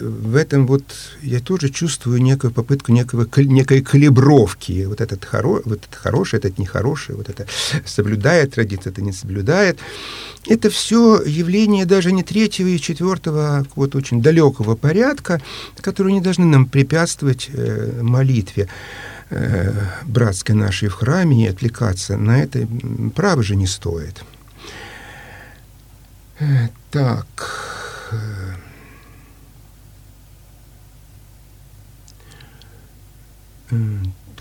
в 0.00 0.36
этом 0.36 0.66
вот 0.66 0.84
я 1.22 1.40
тоже 1.40 1.68
чувствую 1.68 2.22
некую 2.22 2.52
попытку 2.52 2.92
некого, 2.92 3.26
некой 3.36 3.82
калибровки. 3.82 4.84
Вот 4.84 5.00
этот, 5.00 5.24
хоро, 5.24 5.60
вот 5.64 5.80
этот 5.80 5.94
хороший, 5.94 6.38
этот 6.38 6.58
нехороший, 6.58 7.16
вот 7.16 7.28
это 7.28 7.46
соблюдает 7.84 8.54
традицию, 8.54 8.92
это 8.92 9.02
не 9.02 9.12
соблюдает. 9.12 9.78
Это 10.46 10.70
все 10.70 11.22
явление 11.26 11.86
даже 11.86 12.12
не 12.12 12.22
третьего 12.22 12.68
и 12.68 12.78
четвертого, 12.78 13.58
а 13.58 13.64
вот 13.74 13.96
очень 13.96 14.22
далекого 14.22 14.76
порядка, 14.76 15.40
которые 15.80 16.14
не 16.14 16.20
должны 16.20 16.44
нам 16.44 16.66
препятствовать 16.66 17.50
э, 17.52 18.00
молитве 18.00 18.68
братской 20.04 20.54
нашей 20.54 20.88
в 20.88 20.92
храме 20.92 21.44
и 21.44 21.48
отвлекаться 21.48 22.16
на 22.16 22.42
это 22.42 22.68
право 23.16 23.42
же 23.42 23.56
не 23.56 23.66
стоит. 23.66 24.22
Так... 26.92 27.83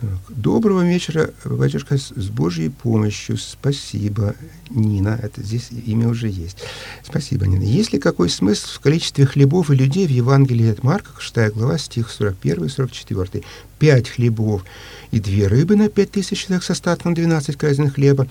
Так. 0.03 0.37
Доброго 0.37 0.85
вечера, 0.85 1.29
батюшка, 1.45 1.97
с 1.97 2.11
Божьей 2.29 2.69
помощью. 2.69 3.37
Спасибо, 3.37 4.35
Нина. 4.69 5.17
Это 5.21 5.41
здесь 5.41 5.69
имя 5.71 6.09
уже 6.09 6.27
есть. 6.27 6.57
Спасибо, 7.03 7.45
Нина. 7.47 7.63
Есть 7.63 7.93
ли 7.93 7.99
какой 7.99 8.29
смысл 8.29 8.67
в 8.67 8.79
количестве 8.81 9.25
хлебов 9.25 9.71
и 9.71 9.75
людей 9.75 10.05
в 10.05 10.09
Евангелии 10.09 10.71
от 10.71 10.83
Марка, 10.83 11.11
6 11.17 11.53
глава, 11.53 11.77
стих 11.77 12.09
41 12.09 12.65
и 12.65 12.69
44? 12.69 13.43
Пять 13.79 14.09
хлебов 14.09 14.65
и 15.11 15.19
две 15.19 15.47
рыбы 15.47 15.77
на 15.77 15.87
пять 15.87 16.11
тысяч 16.11 16.45
человек 16.45 16.63
с 16.63 16.69
остатком 16.69 17.13
12 17.13 17.55
казен 17.55 17.89
хлеба. 17.89 18.27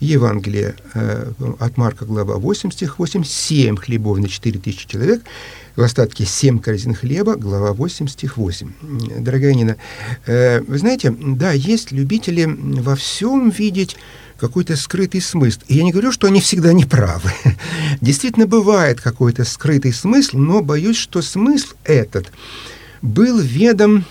Евангелие 0.00 0.74
э, 0.94 1.30
от 1.60 1.76
Марка, 1.76 2.04
глава 2.04 2.36
8, 2.36 2.72
стих 2.72 2.98
8, 2.98 3.22
семь 3.22 3.76
хлебов 3.76 4.18
на 4.18 4.28
4 4.28 4.58
тысячи 4.58 4.88
человек 4.88 5.22
в 5.76 5.82
остатке 5.82 6.24
7 6.24 6.58
корзин 6.58 6.94
хлеба, 6.94 7.36
глава 7.36 7.72
8, 7.72 8.08
стих 8.08 8.36
8. 8.36 8.72
Дорогая 9.20 9.54
Нина, 9.54 9.76
э, 10.26 10.60
вы 10.60 10.78
знаете, 10.78 11.14
да, 11.18 11.52
есть 11.52 11.92
любители 11.92 12.44
во 12.46 12.94
всем 12.94 13.50
видеть 13.50 13.96
какой-то 14.38 14.76
скрытый 14.76 15.20
смысл. 15.20 15.60
И 15.68 15.76
я 15.76 15.84
не 15.84 15.92
говорю, 15.92 16.12
что 16.12 16.26
они 16.26 16.40
всегда 16.40 16.72
неправы. 16.72 17.30
Действительно, 18.00 18.46
бывает 18.46 19.00
какой-то 19.00 19.44
скрытый 19.44 19.92
смысл, 19.92 20.38
но 20.38 20.62
боюсь, 20.62 20.96
что 20.96 21.22
смысл 21.22 21.74
этот 21.84 22.32
был 23.00 23.38
ведом 23.38 24.04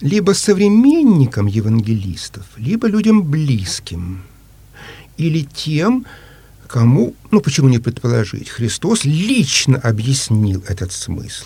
либо 0.00 0.32
современникам 0.32 1.46
евангелистов, 1.46 2.44
либо 2.56 2.88
людям 2.88 3.22
близким, 3.22 4.22
или 5.16 5.42
тем, 5.42 6.04
кому, 6.66 7.14
ну 7.30 7.40
почему 7.40 7.68
не 7.68 7.78
предположить, 7.78 8.48
Христос 8.48 9.04
лично 9.04 9.78
объяснил 9.78 10.62
этот 10.68 10.92
смысл 10.92 11.44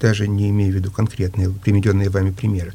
даже 0.00 0.28
не 0.28 0.50
имею 0.50 0.72
в 0.72 0.76
виду 0.76 0.90
конкретные 0.90 1.50
приведенные 1.50 2.08
вами 2.08 2.30
примеры. 2.30 2.72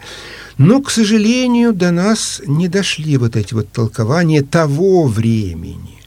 Но, 0.58 0.82
к 0.82 0.92
сожалению, 0.92 1.74
до 1.74 1.92
нас 1.92 2.42
не 2.46 2.68
дошли 2.68 3.18
вот 3.18 3.36
эти 3.36 3.54
вот 3.54 3.72
толкования 3.72 4.42
того 4.42 5.08
времени. 5.08 6.00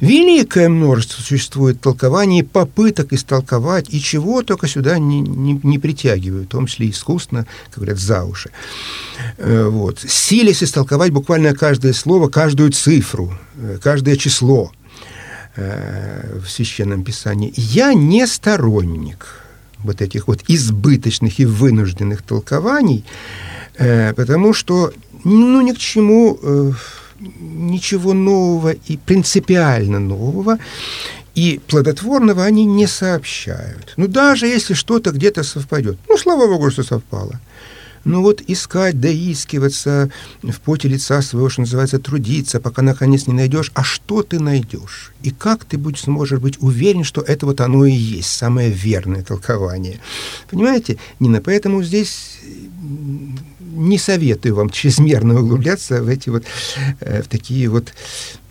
Великое 0.00 0.68
множество 0.68 1.22
существует 1.22 1.80
толкований, 1.80 2.42
попыток 2.42 3.12
истолковать, 3.12 3.86
и 3.88 4.00
чего 4.00 4.42
только 4.42 4.66
сюда 4.66 4.98
не, 4.98 5.20
не, 5.20 5.58
не 5.62 5.78
притягивают, 5.78 6.48
в 6.48 6.50
том 6.50 6.66
числе 6.66 6.90
искусственно, 6.90 7.46
как 7.70 7.76
говорят, 7.76 7.98
за 7.98 8.24
уши. 8.24 8.50
Э, 9.38 9.68
вот. 9.68 10.00
Силясь 10.06 10.62
истолковать 10.62 11.12
буквально 11.12 11.54
каждое 11.54 11.92
слово, 11.92 12.28
каждую 12.28 12.72
цифру, 12.72 13.32
э, 13.56 13.78
каждое 13.82 14.16
число 14.16 14.72
э, 15.56 16.38
в 16.38 16.50
Священном 16.50 17.04
Писании. 17.04 17.52
Я 17.56 17.94
не 17.94 18.26
сторонник 18.26 19.42
вот 19.78 20.00
этих 20.00 20.28
вот 20.28 20.40
избыточных 20.48 21.40
и 21.40 21.44
вынужденных 21.44 22.22
толкований, 22.22 23.04
потому 24.16 24.54
что 24.54 24.94
ну, 25.24 25.60
ни 25.60 25.72
к 25.72 25.78
чему 25.78 26.38
ничего 27.20 28.14
нового 28.14 28.72
и 28.72 28.96
принципиально 28.96 29.98
нового 29.98 30.58
и 31.34 31.60
плодотворного 31.66 32.44
они 32.44 32.64
не 32.64 32.86
сообщают. 32.86 33.94
Ну, 33.96 34.06
даже 34.06 34.46
если 34.46 34.74
что-то 34.74 35.10
где-то 35.10 35.42
совпадет. 35.42 35.98
Ну, 36.08 36.16
слава 36.16 36.46
богу, 36.46 36.70
что 36.70 36.82
совпало. 36.82 37.40
Но 38.04 38.22
вот 38.22 38.42
искать, 38.46 39.00
доискиваться 39.00 40.10
в 40.42 40.60
поте 40.60 40.88
лица 40.88 41.22
своего, 41.22 41.48
что 41.48 41.62
называется, 41.62 41.98
трудиться, 41.98 42.60
пока 42.60 42.82
наконец 42.82 43.26
не 43.26 43.34
найдешь. 43.34 43.70
А 43.74 43.82
что 43.82 44.22
ты 44.22 44.38
найдешь? 44.40 45.12
И 45.22 45.30
как 45.30 45.64
ты 45.64 45.78
будешь, 45.78 46.02
сможешь 46.02 46.40
быть 46.40 46.58
уверен, 46.60 47.04
что 47.04 47.20
это 47.20 47.46
вот 47.46 47.60
оно 47.60 47.86
и 47.86 47.92
есть, 47.92 48.30
самое 48.30 48.70
верное 48.70 49.22
толкование? 49.22 50.00
Понимаете, 50.50 50.98
Нина, 51.18 51.40
поэтому 51.40 51.82
здесь 51.82 52.38
не 53.74 53.98
советую 53.98 54.54
вам 54.54 54.70
чрезмерно 54.70 55.40
углубляться 55.40 56.02
в 56.02 56.08
эти 56.08 56.28
вот, 56.28 56.44
э, 57.00 57.22
в 57.22 57.28
такие 57.28 57.68
вот, 57.68 57.92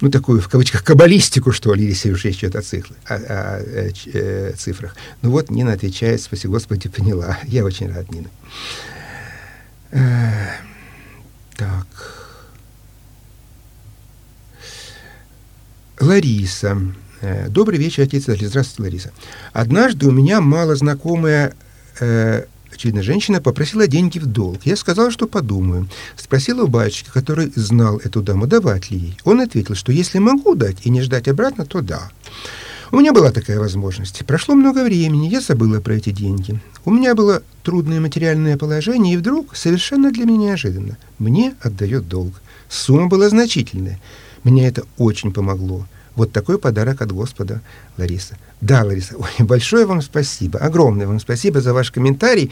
ну, 0.01 0.11
такую, 0.11 0.41
в 0.41 0.49
кавычках, 0.49 0.83
каббалистику, 0.83 1.51
что 1.51 1.73
ли, 1.73 1.85
если 1.85 2.11
уж 2.11 2.25
речь 2.25 2.39
идет 2.39 2.55
о, 2.55 2.61
цифрах, 2.61 2.97
о, 3.07 3.15
о, 3.15 3.57
о, 3.57 3.91
э, 4.13 4.53
цифрах. 4.57 4.95
Ну 5.21 5.31
вот 5.31 5.49
Нина 5.49 5.73
отвечает, 5.73 6.21
спасибо 6.21 6.53
Господи, 6.53 6.89
поняла. 6.89 7.37
Я 7.45 7.63
очень 7.63 7.91
рад, 7.91 8.11
Нина. 8.11 8.29
Э, 9.93 10.47
так. 11.55 11.87
Лариса. 15.99 16.77
Э, 17.21 17.47
добрый 17.49 17.77
вечер, 17.77 18.03
отец 18.03 18.23
Здравствуйте, 18.23 18.81
Лариса. 18.81 19.11
Однажды 19.53 20.07
у 20.07 20.11
меня 20.11 20.41
малознакомая 20.41 21.53
э, 21.99 22.45
Очевидно, 22.73 23.03
женщина 23.03 23.39
попросила 23.39 23.85
деньги 23.85 24.17
в 24.17 24.25
долг. 24.25 24.65
Я 24.65 24.75
сказал, 24.75 25.11
что 25.11 25.27
подумаю. 25.27 25.87
Спросила 26.15 26.63
у 26.63 26.67
батюшки, 26.67 27.11
который 27.13 27.51
знал 27.55 27.97
эту 27.97 28.23
даму, 28.23 28.47
давать 28.47 28.89
ли 28.89 28.97
ей. 28.97 29.17
Он 29.25 29.41
ответил, 29.41 29.75
что 29.75 29.91
если 29.91 30.17
могу 30.17 30.55
дать 30.55 30.77
и 30.81 30.89
не 30.89 31.03
ждать 31.03 31.27
обратно, 31.27 31.67
то 31.67 31.81
да. 31.81 32.09
У 32.93 32.99
меня 32.99 33.11
была 33.11 33.31
такая 33.31 33.59
возможность. 33.59 34.23
Прошло 34.23 34.53
много 34.53 34.83
времени, 34.83 35.27
я 35.27 35.41
забыла 35.41 35.79
про 35.81 35.95
эти 35.95 36.11
деньги. 36.11 36.59
У 36.85 36.91
меня 36.91 37.15
было 37.15 37.41
трудное 37.63 37.99
материальное 37.99 38.55
положение, 38.55 39.15
и 39.15 39.17
вдруг, 39.17 39.55
совершенно 39.55 40.11
для 40.11 40.25
меня 40.25 40.49
неожиданно, 40.49 40.99
мне 41.17 41.55
отдает 41.63 42.07
долг. 42.07 42.35
Сумма 42.69 43.07
была 43.07 43.29
значительная. 43.29 43.99
Мне 44.43 44.67
это 44.67 44.83
очень 44.99 45.33
помогло. 45.33 45.87
Вот 46.15 46.31
такой 46.33 46.59
подарок 46.59 47.01
от 47.01 47.11
Господа, 47.11 47.63
Лариса. 47.97 48.37
Да, 48.61 48.83
Лариса, 48.83 49.15
ой, 49.17 49.43
большое 49.43 49.87
вам 49.87 50.03
спасибо, 50.03 50.59
огромное 50.59 51.07
вам 51.07 51.19
спасибо 51.19 51.61
за 51.61 51.73
ваш 51.73 51.89
комментарий. 51.89 52.51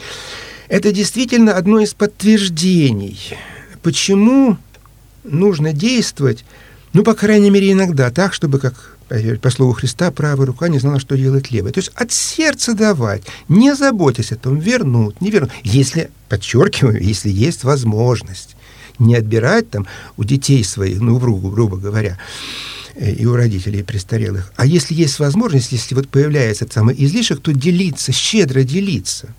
Это 0.66 0.90
действительно 0.90 1.54
одно 1.54 1.78
из 1.78 1.94
подтверждений, 1.94 3.36
почему 3.80 4.56
нужно 5.22 5.72
действовать, 5.72 6.44
ну, 6.94 7.04
по 7.04 7.14
крайней 7.14 7.50
мере, 7.50 7.70
иногда 7.70 8.10
так, 8.10 8.34
чтобы, 8.34 8.58
как 8.58 8.92
по 9.40 9.50
слову 9.50 9.72
Христа, 9.72 10.10
правая 10.10 10.46
рука 10.46 10.68
не 10.68 10.78
знала, 10.78 11.00
что 11.00 11.16
делать 11.16 11.50
левая. 11.50 11.72
То 11.72 11.80
есть 11.80 11.90
от 11.94 12.12
сердца 12.12 12.74
давать, 12.74 13.22
не 13.48 13.74
заботясь 13.74 14.32
о 14.32 14.36
том, 14.36 14.58
вернут, 14.58 15.20
не 15.20 15.30
вернут. 15.30 15.50
Если, 15.62 16.10
подчеркиваю, 16.28 17.02
если 17.02 17.30
есть 17.30 17.64
возможность 17.64 18.56
не 18.98 19.14
отбирать 19.14 19.70
там 19.70 19.86
у 20.16 20.24
детей 20.24 20.62
своих, 20.64 21.00
ну, 21.00 21.18
грубо, 21.18 21.50
грубо 21.50 21.76
говоря, 21.76 22.18
Э, 22.94 23.10
и 23.10 23.26
у 23.26 23.34
родителей 23.34 23.82
престарелых. 23.82 24.52
А 24.56 24.66
если 24.66 24.94
есть 24.94 25.18
возможность, 25.18 25.72
если 25.72 25.94
вот 25.94 26.08
появляется 26.08 26.64
этот 26.64 26.74
самый 26.74 26.94
излишек, 26.98 27.40
то 27.40 27.52
делиться, 27.52 28.12
щедро 28.12 28.62
делиться. 28.62 29.34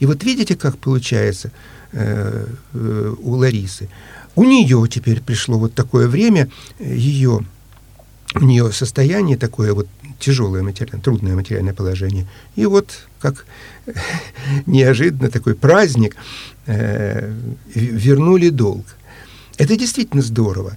И 0.00 0.06
вот 0.06 0.24
видите, 0.24 0.56
как 0.56 0.78
получается 0.78 1.52
э, 1.92 2.46
э, 2.72 3.14
у 3.18 3.32
Ларисы. 3.32 3.88
У 4.34 4.44
нее 4.44 4.86
теперь 4.90 5.20
пришло 5.20 5.58
вот 5.58 5.74
такое 5.74 6.08
время, 6.08 6.50
ее, 6.78 7.40
у 8.34 8.44
нее 8.44 8.72
состояние 8.72 9.36
такое 9.36 9.72
вот 9.72 9.86
тяжелое 10.18 10.62
материальное, 10.62 11.02
трудное 11.02 11.34
материальное 11.34 11.74
положение. 11.74 12.26
И 12.54 12.66
вот 12.66 12.90
как 13.20 13.46
неожиданно 14.66 15.30
такой 15.30 15.54
праздник 15.54 16.16
э, 16.66 17.32
вернули 17.74 18.50
долг. 18.50 18.84
Это 19.58 19.76
действительно 19.76 20.22
здорово. 20.22 20.76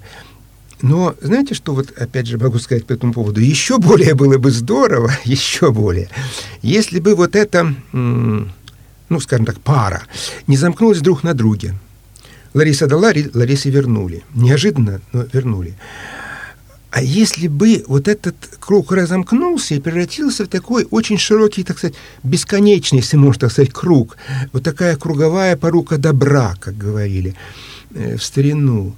Но 0.82 1.16
знаете, 1.22 1.54
что 1.56 1.74
вот 1.74 1.92
опять 1.98 2.28
же 2.28 2.38
могу 2.38 2.58
сказать 2.60 2.86
по 2.86 2.94
этому 2.94 3.12
поводу? 3.12 3.42
Еще 3.42 3.78
более 3.78 4.16
было 4.16 4.38
бы 4.38 4.52
здорово, 4.52 5.12
еще 5.26 5.72
более, 5.72 6.10
если 6.62 7.00
бы 7.00 7.16
вот 7.16 7.36
эта, 7.36 7.76
ну, 7.92 9.20
скажем 9.20 9.46
так, 9.46 9.60
пара 9.60 10.04
не 10.48 10.56
замкнулась 10.56 11.02
друг 11.02 11.24
на 11.24 11.34
друге. 11.34 11.76
Лариса 12.54 12.88
дала, 12.88 13.12
Ларисе 13.34 13.70
вернули. 13.70 14.24
Неожиданно, 14.34 15.02
но 15.14 15.26
вернули. 15.32 15.76
А 16.92 17.04
если 17.04 17.48
бы 17.48 17.84
вот 17.88 18.08
этот 18.08 18.36
круг 18.60 18.92
разомкнулся 18.92 19.76
и 19.76 19.80
превратился 19.80 20.46
в 20.46 20.48
такой 20.48 20.88
очень 20.90 21.20
широкий, 21.20 21.64
так 21.64 21.78
сказать, 21.78 21.96
бесконечный, 22.24 23.00
если 23.00 23.16
можно 23.16 23.42
так 23.42 23.52
сказать, 23.52 23.72
круг, 23.72 24.18
вот 24.54 24.64
такая 24.64 24.96
круговая 24.96 25.56
порука 25.56 25.98
добра, 25.98 26.56
как 26.60 26.78
говорили 26.78 27.36
э, 27.94 28.18
в 28.18 28.24
старину, 28.24 28.96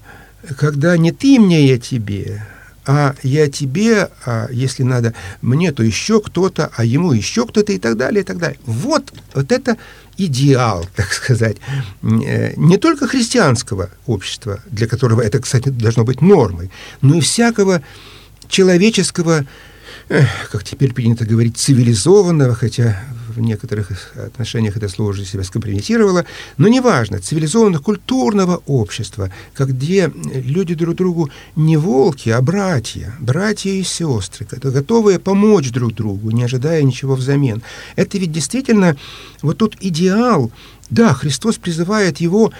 когда 0.58 0.96
не 0.98 1.12
ты 1.12 1.38
мне, 1.38 1.68
я 1.68 1.78
тебе, 1.78 2.42
а 2.86 3.14
я 3.24 3.50
тебе, 3.50 4.10
а 4.26 4.48
если 4.52 4.84
надо 4.84 5.14
мне, 5.42 5.72
то 5.72 5.84
еще 5.84 6.22
кто-то, 6.22 6.72
а 6.76 6.86
ему 6.86 7.12
еще 7.12 7.46
кто-то 7.46 7.74
и 7.74 7.78
так 7.78 7.98
далее, 7.98 8.22
и 8.22 8.26
так 8.26 8.38
далее. 8.38 8.60
Вот, 8.66 9.14
вот 9.34 9.52
это 9.52 9.78
идеал, 10.26 10.86
так 10.96 11.14
сказать, 11.14 11.58
э, 12.02 12.54
не 12.58 12.78
только 12.78 13.08
христианского 13.08 13.90
общества, 14.06 14.60
для 14.72 14.88
которого 14.88 15.22
это, 15.22 15.40
кстати, 15.40 15.70
должно 15.70 16.04
быть 16.04 16.22
нормой, 16.22 16.70
но 17.02 17.16
и 17.16 17.22
всякого 17.22 17.82
человеческого 18.50 19.46
как 20.52 20.64
теперь 20.64 20.94
принято 20.94 21.26
говорить, 21.26 21.58
цивилизованного, 21.58 22.54
хотя 22.54 23.02
в 23.32 23.40
некоторых 23.40 24.14
отношениях 24.16 24.78
это 24.78 24.90
слово 24.90 25.10
уже 25.10 25.26
себя 25.26 25.44
скомпрометировало, 25.44 26.26
но 26.58 26.68
неважно, 26.68 27.20
цивилизованного 27.20 27.82
культурного 27.82 28.62
общества, 28.66 29.32
где 29.58 30.12
люди 30.16 30.76
друг 30.76 30.96
другу 30.96 31.30
не 31.56 31.78
волки, 31.78 32.30
а 32.30 32.42
братья, 32.42 33.16
братья 33.20 33.72
и 33.72 33.84
сестры, 33.84 34.48
готовые 34.50 35.20
помочь 35.20 35.72
друг 35.72 35.94
другу, 35.94 36.32
не 36.32 36.44
ожидая 36.44 36.84
ничего 36.84 37.16
взамен. 37.16 37.62
Это 37.96 38.18
ведь 38.18 38.32
действительно 38.32 38.98
вот 39.42 39.58
тот 39.58 39.76
идеал, 39.80 40.52
да, 40.90 41.14
Христос 41.14 41.58
призывает 41.58 42.20
его, 42.20 42.52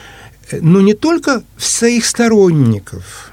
э, 0.50 0.60
но 0.62 0.82
не 0.82 0.94
только 0.94 1.44
в 1.58 1.66
своих 1.66 2.06
сторонников, 2.06 3.32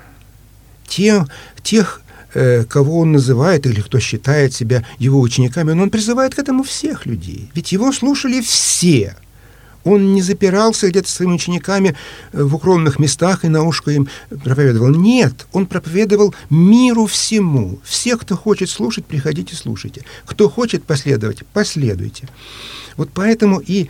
тех, 0.87 1.29
тех 1.63 2.03
кого 2.33 3.01
он 3.01 3.13
называет 3.13 3.67
или 3.67 3.81
кто 3.81 3.99
считает 4.01 4.55
себя 4.55 4.85
его 4.99 5.21
учениками, 5.21 5.73
но 5.73 5.85
он 5.85 5.91
призывает 5.91 6.35
к 6.35 6.39
этому 6.39 6.63
всех 6.63 7.07
людей. 7.07 7.51
Ведь 7.55 7.73
его 7.73 7.93
слушали 7.93 8.41
все. 8.41 9.17
Он 9.85 10.15
не 10.15 10.23
запирался 10.23 10.89
где-то 10.89 11.09
своими 11.09 11.35
учениками 11.35 11.97
э, 12.33 12.43
в 12.43 12.55
укромных 12.55 12.99
местах 12.99 13.45
и 13.45 13.49
на 13.49 13.63
ушко 13.63 13.91
им 13.91 14.09
проповедовал. 14.45 14.91
Нет, 14.91 15.47
он 15.53 15.67
проповедовал 15.67 16.35
миру 16.51 17.07
всему. 17.07 17.79
Все, 17.85 18.17
кто 18.17 18.37
хочет 18.37 18.69
слушать, 18.69 19.07
приходите, 19.07 19.57
слушайте. 19.57 20.03
Кто 20.27 20.51
хочет 20.51 20.85
последовать, 20.85 21.45
последуйте. 21.53 22.29
Вот 22.97 23.11
поэтому 23.15 23.61
и 23.61 23.89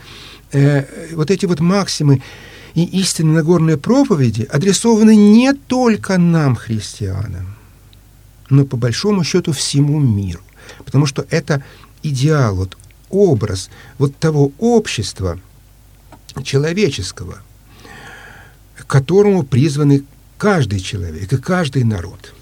э, 0.51 0.85
вот 1.15 1.31
эти 1.31 1.45
вот 1.45 1.59
максимы 1.59 2.21
и 2.75 2.83
истинно 2.83 3.33
Нагорные 3.33 3.77
проповеди 3.77 4.47
адресованы 4.49 5.15
не 5.15 5.53
только 5.53 6.17
нам, 6.17 6.55
христианам, 6.55 7.55
но 8.49 8.65
по 8.65 8.77
большому 8.77 9.23
счету 9.23 9.51
всему 9.51 9.99
миру. 9.99 10.41
Потому 10.85 11.05
что 11.05 11.25
это 11.29 11.63
идеал, 12.03 12.55
вот 12.55 12.77
образ 13.09 13.69
вот 13.97 14.15
того 14.17 14.51
общества 14.59 15.39
человеческого, 16.43 17.41
которому 18.87 19.43
призваны 19.43 20.03
каждый 20.37 20.79
человек 20.79 21.31
и 21.31 21.37
каждый 21.37 21.83
народ. 21.83 22.33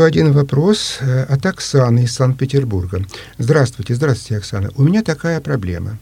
Еще 0.00 0.06
один 0.06 0.32
вопрос 0.32 0.98
э, 1.00 1.24
от 1.24 1.44
Оксаны 1.44 2.04
из 2.04 2.14
Санкт-Петербурга. 2.14 3.04
Здравствуйте, 3.36 3.94
здравствуйте, 3.94 4.38
Оксана. 4.38 4.70
У 4.76 4.82
меня 4.82 5.02
такая 5.02 5.40
проблема. 5.40 5.98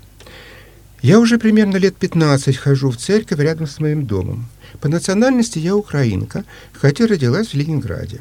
Я 1.02 1.18
уже 1.18 1.36
примерно 1.36 1.78
лет 1.78 1.96
15 1.96 2.56
хожу 2.56 2.90
в 2.90 2.96
церковь 2.96 3.40
рядом 3.40 3.66
с 3.66 3.80
моим 3.80 4.06
домом. 4.06 4.46
По 4.80 4.88
национальности 4.88 5.58
я 5.58 5.74
украинка, 5.74 6.44
хотя 6.72 7.08
родилась 7.08 7.48
в 7.48 7.54
Ленинграде. 7.54 8.20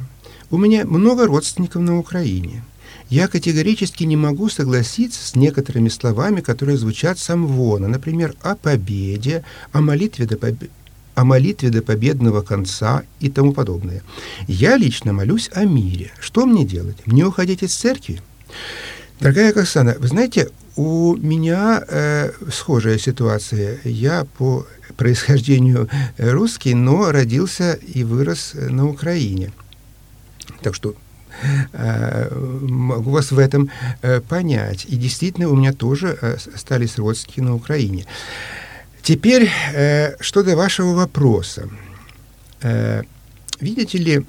У 0.50 0.58
меня 0.58 0.84
много 0.84 1.28
родственников 1.28 1.84
на 1.84 2.00
Украине. 2.00 2.64
Я 3.10 3.28
категорически 3.28 4.04
не 4.04 4.18
могу 4.18 4.50
согласиться 4.50 5.28
с 5.28 5.36
некоторыми 5.36 5.90
словами, 5.90 6.42
которые 6.42 6.80
звучат 6.80 7.20
с 7.20 7.30
Амвона, 7.30 7.88
например, 7.88 8.34
о 8.42 8.56
победе, 8.56 9.44
о 9.74 9.82
молитве 9.82 10.26
до, 10.26 10.38
победы 10.38 10.72
о 11.18 11.24
молитве 11.24 11.72
до 11.72 11.82
победного 11.82 12.44
конца 12.44 13.02
и 13.20 13.30
тому 13.30 13.52
подобное. 13.52 14.04
Я 14.48 14.78
лично 14.78 15.14
молюсь 15.14 15.50
о 15.52 15.66
мире. 15.66 16.12
Что 16.20 16.46
мне 16.46 16.64
делать? 16.64 16.98
Мне 17.08 17.26
уходить 17.26 17.64
из 17.64 17.76
церкви? 17.76 18.22
Дорогая 19.20 19.52
Оксана, 19.52 19.96
вы 19.98 20.08
знаете, 20.08 20.50
у 20.76 21.16
меня 21.16 21.84
э, 21.88 22.32
схожая 22.52 23.00
ситуация. 23.00 23.80
Я 23.84 24.28
по 24.38 24.68
происхождению 24.96 25.90
русский, 26.20 26.76
но 26.76 27.12
родился 27.12 27.74
и 27.74 28.04
вырос 28.04 28.52
на 28.54 28.88
Украине. 28.88 29.52
Так 30.62 30.76
что 30.76 30.94
э, 31.74 32.30
могу 32.62 33.10
вас 33.10 33.32
в 33.32 33.40
этом 33.40 33.72
э, 34.04 34.22
понять. 34.22 34.86
И 34.88 34.98
действительно, 34.98 35.50
у 35.50 35.56
меня 35.56 35.74
тоже 35.74 36.16
э, 36.22 36.38
остались 36.54 37.00
родственники 37.00 37.40
на 37.40 37.56
Украине. 37.56 38.06
Теперь, 39.08 39.50
э, 39.74 40.18
что 40.20 40.44
до 40.44 40.58
вашего 40.58 40.94
вопроса. 40.94 41.70
Э, 42.62 43.04
видите 43.62 43.98
ли, 43.98 44.26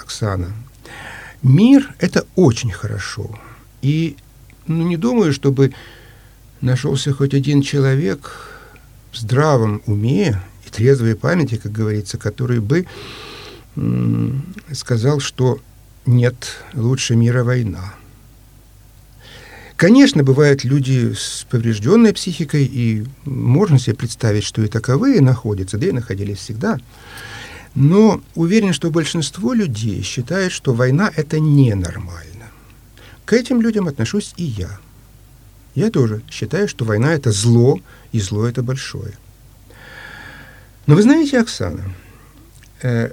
Оксана, 0.00 0.52
мир– 1.42 1.94
это 1.98 2.24
очень 2.34 2.70
хорошо. 2.70 3.38
И 3.82 4.16
ну, 4.66 4.88
не 4.88 4.96
думаю, 4.96 5.34
чтобы 5.34 5.74
нашелся 6.62 7.12
хоть 7.12 7.34
один 7.34 7.60
человек 7.60 8.48
в 9.12 9.18
здравом 9.18 9.82
уме 9.84 10.40
и 10.66 10.70
трезвой 10.70 11.14
памяти, 11.14 11.56
как 11.56 11.72
говорится, 11.72 12.16
который 12.16 12.60
бы 12.60 12.86
сказал, 14.72 15.20
что 15.20 15.58
нет 16.06 16.56
лучше 16.72 17.16
мира 17.16 17.44
война. 17.44 17.94
Конечно, 19.84 20.24
бывают 20.24 20.64
люди 20.64 21.12
с 21.12 21.46
поврежденной 21.50 22.14
психикой, 22.14 22.64
и 22.64 23.04
можно 23.26 23.78
себе 23.78 23.94
представить, 23.94 24.42
что 24.42 24.62
и 24.62 24.66
таковые 24.66 25.20
находятся, 25.20 25.76
да 25.76 25.88
и 25.88 25.92
находились 25.92 26.38
всегда. 26.38 26.78
Но 27.74 28.22
уверен, 28.34 28.72
что 28.72 28.90
большинство 28.90 29.52
людей 29.52 30.00
считает, 30.00 30.52
что 30.52 30.72
война– 30.72 31.12
это 31.16 31.38
ненормально. 31.38 32.46
К 33.26 33.34
этим 33.34 33.60
людям 33.60 33.86
отношусь 33.86 34.32
и 34.38 34.44
я. 34.44 34.80
Я 35.74 35.90
тоже 35.90 36.22
считаю, 36.30 36.66
что 36.66 36.86
война– 36.86 37.12
это 37.14 37.30
зло, 37.30 37.78
и 38.10 38.20
зло– 38.20 38.46
это 38.48 38.62
большое. 38.62 39.12
Но 40.86 40.94
вы 40.94 41.02
знаете, 41.02 41.38
Оксана, 41.40 41.84
э, 42.80 43.10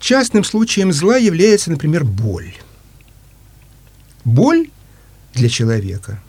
частным 0.00 0.44
случаем 0.44 0.92
зла 0.92 1.16
является, 1.16 1.70
например, 1.70 2.04
боль. 2.04 2.54
Боль 4.22 4.68
для 5.36 5.48
человека, 5.48 6.20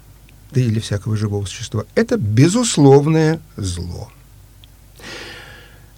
да 0.52 0.62
и 0.62 0.70
для 0.70 0.82
всякого 0.82 1.18
живого 1.18 1.46
существа, 1.46 1.86
это 1.96 2.18
безусловное 2.18 3.40
зло. 3.56 4.12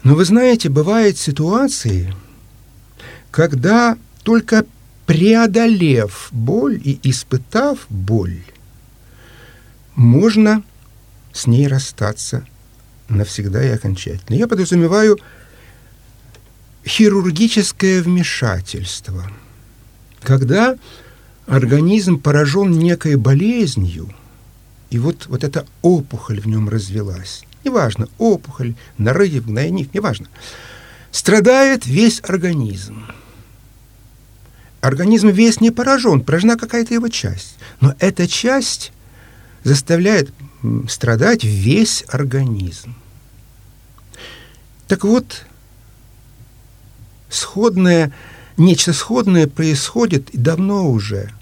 Но 0.03 0.16
вы 0.16 0.24
знаете, 0.24 0.70
бывают 0.70 1.18
ситуации, 1.18 2.16
когда 3.32 3.97
только 4.24 4.66
преодолев 5.05 6.30
боль 6.32 6.80
и 6.84 6.99
испытав 7.03 7.86
боль, 7.89 8.43
можно 9.95 10.64
с 11.34 11.47
ней 11.47 11.68
расстаться 11.68 12.45
навсегда 13.10 13.64
и 13.64 13.70
окончательно. 13.70 14.38
Я 14.38 14.47
подразумеваю 14.47 15.18
хирургическое 16.86 18.01
вмешательство, 18.01 19.30
когда 20.22 20.78
организм 21.50 22.20
поражен 22.20 22.72
некой 22.72 23.16
болезнью, 23.16 24.14
и 24.89 25.00
вот, 25.00 25.28
вот 25.28 25.43
эта 25.43 25.66
опухоль 25.82 26.39
в 26.39 26.47
нем 26.47 26.70
развелась. 26.70 27.43
Неважно, 27.64 28.08
опухоль, 28.18 28.76
нарыв, 28.97 29.45
гнойник, 29.45 29.93
неважно. 29.93 30.28
Страдает 31.12 31.86
весь 31.86 32.22
организм. 32.24 33.04
Организм 34.82 35.30
весь 35.30 35.60
не 35.60 35.72
поражен, 35.72 36.22
поражена 36.22 36.56
какая-то 36.56 36.93
его 36.93 37.10
часть. 37.10 37.58
Но 37.82 37.95
эта 38.00 38.28
часть 38.28 38.93
заставляет 39.64 40.32
страдать 40.88 41.43
весь 41.43 42.06
организм. 42.08 42.95
Так 44.88 45.04
вот, 45.04 45.45
сходное, 47.30 48.14
нечто 48.58 48.93
сходное 48.93 49.47
происходит 49.47 50.30
давно 50.34 50.89
уже– 50.89 51.32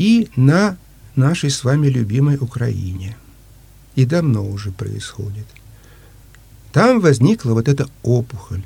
и 0.00 0.30
на 0.34 0.78
нашей 1.14 1.50
с 1.50 1.62
вами 1.62 1.88
любимой 1.88 2.36
Украине. 2.36 3.16
И 3.96 4.06
давно 4.06 4.48
уже 4.48 4.72
происходит. 4.72 5.46
Там 6.72 7.00
возникла 7.00 7.52
вот 7.52 7.68
эта 7.68 7.86
опухоль, 8.02 8.62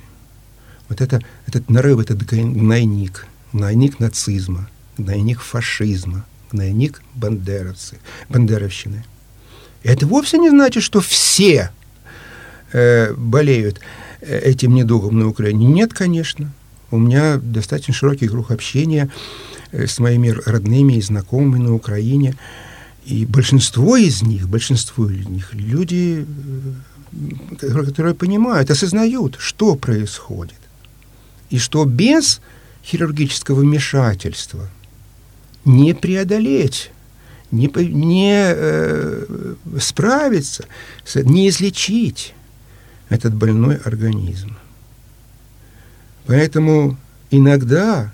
вот 0.89 1.01
это, 1.01 1.21
этот 1.49 1.69
нарыв, 1.69 1.99
этот 1.99 2.23
гнойник, 2.23 3.27
гнойник 3.53 3.99
нацизма, 3.99 4.69
гнойник 4.97 5.41
фашизма, 5.41 6.25
гнойник 6.53 7.03
бандеровцы, 7.15 7.99
бандеровщины. 8.29 9.05
Это 9.83 10.07
вовсе 10.07 10.39
не 10.39 10.51
значит, 10.51 10.85
что 10.85 11.01
все 11.01 11.73
э, 12.73 13.13
болеют 13.15 13.81
э, 14.21 14.39
этим 14.39 14.73
недугом 14.73 15.19
на 15.19 15.27
Украине. 15.27 15.67
Нет, 15.67 15.95
конечно. 15.95 16.53
У 16.93 16.99
меня 16.99 17.39
достаточно 17.39 17.93
широкий 17.93 18.29
круг 18.29 18.53
общения 18.53 19.11
с 19.75 19.99
моими 19.99 20.29
родными 20.29 20.95
и 20.95 21.03
знакомыми 21.03 21.63
на 21.63 21.75
Украине. 21.75 22.37
И 23.05 23.27
большинство 23.27 23.97
из 23.97 24.23
них, 24.23 24.49
большинство 24.49 25.11
из 25.11 25.27
них 25.27 25.53
люди, 25.53 26.27
э, 27.61 27.83
которые 27.87 28.15
понимают, 28.15 28.71
осознают, 28.71 29.37
что 29.39 29.75
происходит. 29.75 30.59
И 31.51 31.59
что 31.59 31.85
без 31.85 32.41
хирургического 32.85 33.61
вмешательства 33.61 34.69
не 35.65 35.95
преодолеть, 35.95 36.91
не, 37.51 37.71
не 37.93 38.33
э, 38.35 39.55
справиться, 39.81 40.67
не 41.15 41.49
излечить 41.49 42.35
этот 43.09 43.35
больной 43.35 43.77
организм. 43.77 44.57
Поэтому 46.27 46.97
иногда 47.31 48.14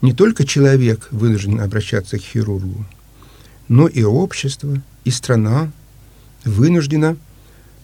не 0.00 0.12
только 0.12 0.46
человек 0.46 1.08
вынужден 1.10 1.60
обращаться 1.60 2.18
к 2.18 2.22
хирургу, 2.22 2.84
но 3.68 3.86
и 3.86 4.02
общество, 4.02 4.82
и 5.04 5.10
страна 5.10 5.70
вынуждена 6.44 7.16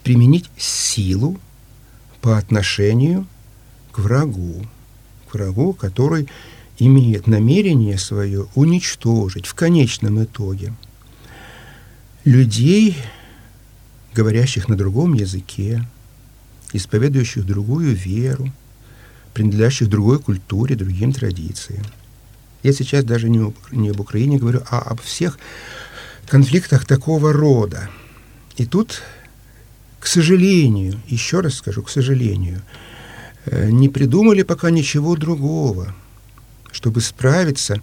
применить 0.03 0.49
силу 0.57 1.39
по 2.21 2.37
отношению 2.37 3.27
к 3.91 3.99
врагу, 3.99 4.65
к 5.29 5.33
врагу, 5.33 5.73
который 5.73 6.27
имеет 6.79 7.27
намерение 7.27 7.97
свое 7.97 8.47
уничтожить 8.55 9.45
в 9.45 9.53
конечном 9.53 10.23
итоге 10.23 10.73
людей, 12.23 12.97
говорящих 14.13 14.67
на 14.67 14.75
другом 14.75 15.13
языке, 15.13 15.87
исповедующих 16.73 17.45
другую 17.45 17.95
веру, 17.95 18.51
принадлежащих 19.33 19.87
другой 19.87 20.19
культуре, 20.19 20.75
другим 20.75 21.13
традициям. 21.13 21.85
Я 22.63 22.73
сейчас 22.73 23.03
даже 23.03 23.29
не, 23.29 23.53
не 23.71 23.89
об 23.89 23.99
Украине 23.99 24.37
говорю, 24.37 24.63
а 24.69 24.79
об 24.79 25.01
всех 25.01 25.37
конфликтах 26.27 26.85
такого 26.85 27.33
рода. 27.33 27.89
И 28.57 28.65
тут, 28.65 29.01
к 29.99 30.07
сожалению, 30.07 30.99
еще 31.07 31.39
раз 31.39 31.55
скажу, 31.55 31.83
к 31.83 31.89
сожалению, 31.89 32.61
э, 33.45 33.69
не 33.69 33.89
придумали 33.89 34.43
пока 34.43 34.71
ничего 34.71 35.15
другого, 35.15 35.95
чтобы 36.71 37.01
справиться 37.01 37.81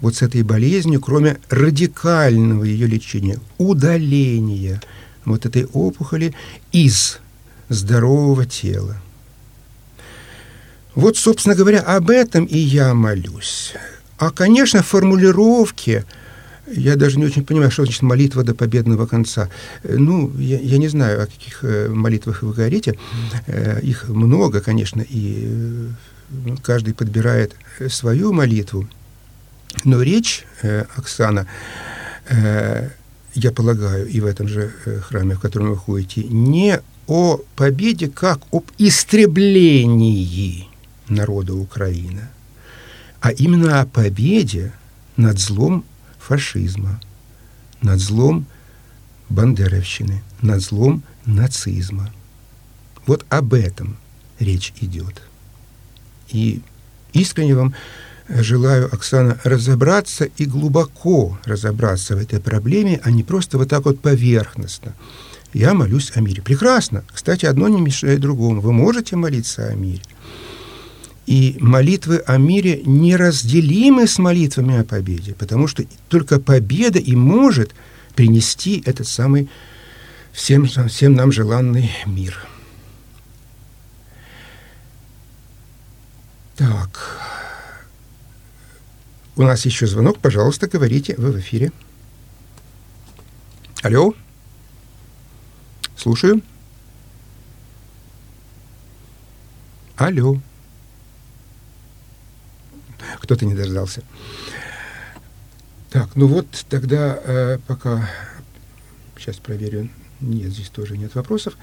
вот 0.00 0.16
с 0.16 0.22
этой 0.22 0.42
болезнью, 0.42 1.00
кроме 1.00 1.38
радикального 1.48 2.64
ее 2.64 2.86
лечения, 2.86 3.38
удаления 3.58 4.80
вот 5.24 5.44
этой 5.46 5.66
опухоли 5.66 6.34
из 6.72 7.18
здорового 7.68 8.46
тела. 8.46 8.96
Вот, 10.94 11.16
собственно 11.16 11.54
говоря, 11.54 11.80
об 11.80 12.10
этом 12.10 12.44
и 12.44 12.58
я 12.58 12.94
молюсь. 12.94 13.74
А, 14.18 14.30
конечно, 14.30 14.82
формулировки, 14.82 16.04
я 16.66 16.96
даже 16.96 17.18
не 17.18 17.24
очень 17.24 17.44
понимаю, 17.44 17.70
что 17.70 17.84
значит 17.84 18.02
молитва 18.02 18.42
до 18.42 18.54
победного 18.54 19.06
конца. 19.06 19.48
Ну, 19.84 20.32
я, 20.38 20.58
я 20.58 20.78
не 20.78 20.88
знаю, 20.88 21.22
о 21.22 21.26
каких 21.26 21.62
э, 21.62 21.88
молитвах 21.88 22.42
вы 22.42 22.52
говорите. 22.52 22.98
Э, 23.46 23.80
их 23.80 24.08
много, 24.08 24.60
конечно, 24.60 25.00
и 25.00 25.46
э, 26.46 26.56
каждый 26.62 26.94
подбирает 26.94 27.54
свою 27.88 28.32
молитву. 28.32 28.88
Но 29.84 30.02
речь, 30.02 30.44
Оксана, 30.96 31.46
я 32.30 33.52
полагаю, 33.54 34.08
и 34.08 34.20
в 34.20 34.26
этом 34.26 34.48
же 34.48 34.72
храме, 35.02 35.34
в 35.34 35.40
котором 35.40 35.70
вы 35.70 35.76
ходите, 35.76 36.24
не 36.24 36.80
о 37.06 37.38
победе 37.54 38.08
как 38.08 38.40
об 38.50 38.64
истреблении 38.78 40.66
народа 41.08 41.54
Украины, 41.54 42.28
а 43.20 43.30
именно 43.30 43.80
о 43.80 43.86
победе 43.86 44.72
над 45.16 45.38
злом 45.38 45.84
фашизма, 46.18 47.00
над 47.82 48.00
злом 48.00 48.46
бандеровщины, 49.28 50.22
над 50.42 50.60
злом 50.60 51.02
нацизма. 51.26 52.12
Вот 53.06 53.24
об 53.28 53.54
этом 53.54 53.96
речь 54.38 54.72
идет. 54.80 55.22
И 56.28 56.62
искренне 57.12 57.54
вам 57.54 57.74
желаю, 58.28 58.92
Оксана, 58.94 59.38
разобраться 59.44 60.24
и 60.24 60.44
глубоко 60.44 61.38
разобраться 61.44 62.16
в 62.16 62.18
этой 62.18 62.40
проблеме, 62.40 63.00
а 63.02 63.10
не 63.10 63.22
просто 63.22 63.58
вот 63.58 63.68
так 63.68 63.84
вот 63.84 64.00
поверхностно– 64.00 64.94
я 65.52 65.72
молюсь 65.74 66.12
о 66.14 66.20
мире. 66.20 66.42
Прекрасно. 66.42 67.04
Кстати, 67.12 67.46
одно 67.46 67.68
не 67.68 67.80
мешает 67.80 68.20
другому. 68.20 68.60
Вы 68.60 68.72
можете 68.72 69.16
молиться 69.16 69.66
о 69.66 69.74
мире. 69.74 70.02
И 71.28 71.58
молитвы 71.60 72.20
о 72.20 72.38
мире 72.38 72.80
неразделимы 72.86 74.06
с 74.06 74.18
молитвами 74.18 74.78
о 74.78 74.84
победе, 74.84 75.34
потому 75.34 75.66
что 75.66 75.84
только 76.08 76.40
победа 76.40 76.98
и 76.98 77.14
может 77.14 77.74
принести 78.14 78.82
этот 78.86 79.06
самый 79.06 79.50
всем, 80.32 80.64
всем 80.64 81.12
нам 81.12 81.30
желанный 81.30 81.90
мир. 82.06 82.48
Так. 86.56 87.20
У 89.36 89.42
нас 89.42 89.66
еще 89.66 89.86
звонок. 89.86 90.20
Пожалуйста, 90.20 90.66
говорите. 90.66 91.14
Вы 91.18 91.32
в 91.32 91.40
эфире. 91.40 91.72
Алло. 93.82 94.14
Слушаю. 95.94 96.40
Алло. 99.98 100.40
Кто-то 103.20 103.46
не 103.46 103.54
дождался. 103.54 104.02
Так, 105.90 106.16
ну 106.16 106.26
вот 106.26 106.46
тогда 106.68 107.18
э, 107.24 107.58
пока... 107.66 108.08
Сейчас 109.16 109.36
проверю. 109.36 109.88
Нет, 110.20 110.52
здесь 110.52 110.68
тоже 110.68 110.96
нет 110.96 111.14
вопросов. 111.14 111.56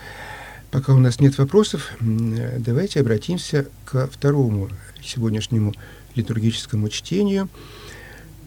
Пока 0.71 0.93
у 0.93 0.99
нас 0.99 1.19
нет 1.19 1.37
вопросов, 1.37 1.91
э, 1.99 2.57
давайте 2.59 2.99
обратимся 2.99 3.67
ко 3.85 4.07
второму 4.07 4.69
сегодняшнему 5.01 5.73
литургическому 6.15 6.89
чтению. 6.89 7.49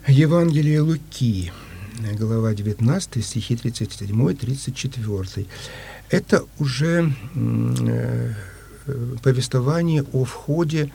Евангелие 0.07 0.80
Луки 0.80 1.53
глава 2.18 2.55
19, 2.55 3.24
стихи 3.24 3.55
37-34. 3.55 5.46
Это 6.11 6.44
уже 6.59 7.12
э, 7.34 8.32
повествование 9.22 10.05
о 10.12 10.24
входе 10.24 10.90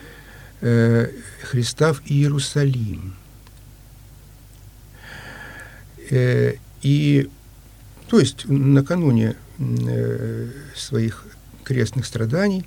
э, 0.64 1.10
Христа 1.44 1.94
в 1.94 2.02
Иерусалим. 2.06 3.16
Э, 6.10 6.54
и, 6.82 7.30
то 8.08 8.20
есть, 8.20 8.46
накануне 8.46 9.36
э, 9.60 10.50
своих 10.76 11.26
крестных 11.64 12.06
страданий 12.06 12.66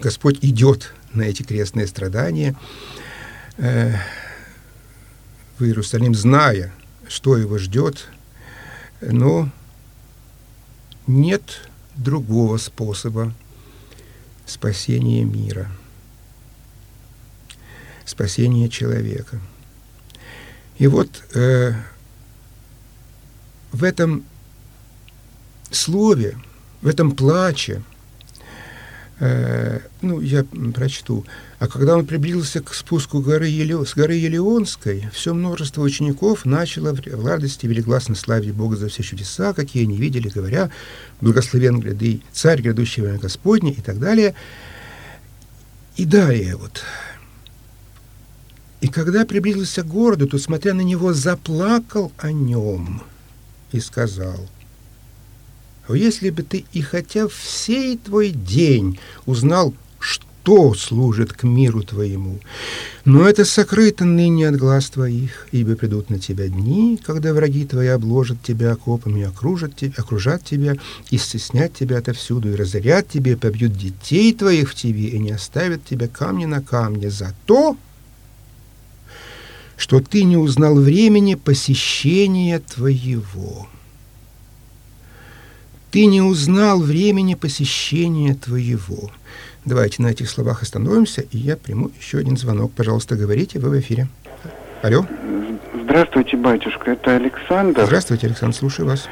Господь 0.00 0.38
идет 0.42 0.94
на 1.12 1.22
эти 1.22 1.42
крестные 1.42 1.86
страдания, 1.86 2.56
э, 3.58 3.94
в 5.58 5.64
Иерусалим, 5.64 6.14
зная, 6.14 6.72
что 7.06 7.36
его 7.36 7.58
ждет, 7.58 8.08
но 9.00 9.50
нет 11.06 11.42
другого 11.96 12.56
способа 12.56 13.34
спасения 14.46 15.24
мира, 15.24 15.70
спасения 18.04 18.68
человека. 18.68 19.40
И 20.78 20.86
вот 20.86 21.22
э, 21.34 21.72
в 23.72 23.84
этом 23.84 24.24
слове, 25.70 26.36
в 26.80 26.88
этом 26.88 27.12
плаче, 27.12 27.82
э, 29.20 29.80
ну, 30.00 30.20
я 30.20 30.44
прочту. 30.74 31.24
А 31.58 31.68
когда 31.68 31.96
он 31.96 32.06
приблизился 32.06 32.60
к 32.60 32.74
спуску 32.74 33.20
горы 33.20 33.46
Еле... 33.46 33.84
с 33.84 33.94
горы 33.94 34.14
Елеонской, 34.14 35.08
все 35.12 35.32
множество 35.32 35.82
учеников 35.82 36.44
начало 36.44 36.92
в 36.92 37.26
радости 37.26 37.66
велигласно 37.66 38.16
славить 38.16 38.52
Бога 38.52 38.76
за 38.76 38.88
все 38.88 39.02
чудеса, 39.02 39.54
какие 39.54 39.84
они 39.84 39.96
видели, 39.96 40.28
говоря, 40.28 40.70
благословен 41.20 41.78
гряды, 41.78 42.22
царь 42.32 42.60
грядущего 42.60 43.16
Господня 43.18 43.70
и 43.70 43.80
так 43.80 44.00
далее. 44.00 44.34
И 45.96 46.04
далее 46.04 46.56
вот. 46.56 46.82
И 48.82 48.88
когда 48.88 49.24
приблизился 49.24 49.82
к 49.82 49.88
городу, 49.88 50.26
то, 50.26 50.38
смотря 50.38 50.74
на 50.74 50.82
него, 50.82 51.14
заплакал 51.14 52.12
о 52.18 52.30
нем 52.30 53.02
и 53.72 53.80
сказал– 53.80 54.36
если 55.94 56.30
бы 56.30 56.42
ты 56.42 56.64
и 56.72 56.80
хотя 56.80 57.28
в 57.28 57.34
сей 57.34 57.98
твой 57.98 58.30
день 58.30 58.98
узнал, 59.26 59.74
что 59.98 60.74
служит 60.74 61.32
к 61.32 61.44
миру 61.44 61.82
твоему, 61.82 62.40
но 63.04 63.28
это 63.28 63.44
сокрыто 63.44 64.04
ныне 64.04 64.48
от 64.48 64.56
глаз 64.56 64.90
твоих, 64.90 65.48
ибо 65.52 65.76
придут 65.76 66.10
на 66.10 66.18
тебя 66.18 66.48
дни, 66.48 66.98
когда 67.04 67.32
враги 67.32 67.64
твои 67.64 67.88
обложат 67.88 68.42
тебя 68.42 68.72
окопами, 68.72 69.22
окружат 69.22 69.76
тебя, 69.76 69.94
окружат 69.96 70.44
тебя, 70.44 70.76
и 71.10 71.18
стеснят 71.18 71.72
тебя 71.74 71.98
отовсюду, 71.98 72.52
и 72.52 72.56
разорят 72.56 73.08
тебе, 73.08 73.36
побьют 73.36 73.76
детей 73.76 74.32
твоих 74.34 74.70
в 74.70 74.74
тебе, 74.74 75.08
и 75.08 75.18
не 75.18 75.32
оставят 75.32 75.84
тебя 75.84 76.08
камня 76.08 76.46
на 76.46 76.60
камне. 76.60 77.10
За 77.10 77.34
то, 77.46 77.76
что 79.82 79.98
ты 79.98 80.22
не 80.22 80.36
узнал 80.36 80.76
времени 80.76 81.34
посещения 81.34 82.60
твоего. 82.60 83.66
Ты 85.90 86.06
не 86.06 86.22
узнал 86.22 86.80
времени 86.80 87.34
посещения 87.34 88.34
твоего. 88.34 89.10
Давайте 89.64 90.00
на 90.02 90.06
этих 90.06 90.30
словах 90.30 90.62
остановимся, 90.62 91.22
и 91.22 91.36
я 91.36 91.56
приму 91.56 91.90
еще 92.00 92.18
один 92.18 92.36
звонок. 92.36 92.70
Пожалуйста, 92.76 93.16
говорите, 93.16 93.58
вы 93.58 93.70
в 93.70 93.80
эфире. 93.80 94.06
Алло. 94.82 95.04
Здравствуйте, 95.82 96.36
батюшка, 96.36 96.92
это 96.92 97.16
Александр. 97.16 97.84
Здравствуйте, 97.84 98.28
Александр, 98.28 98.54
слушаю 98.54 98.86
вас. 98.86 99.08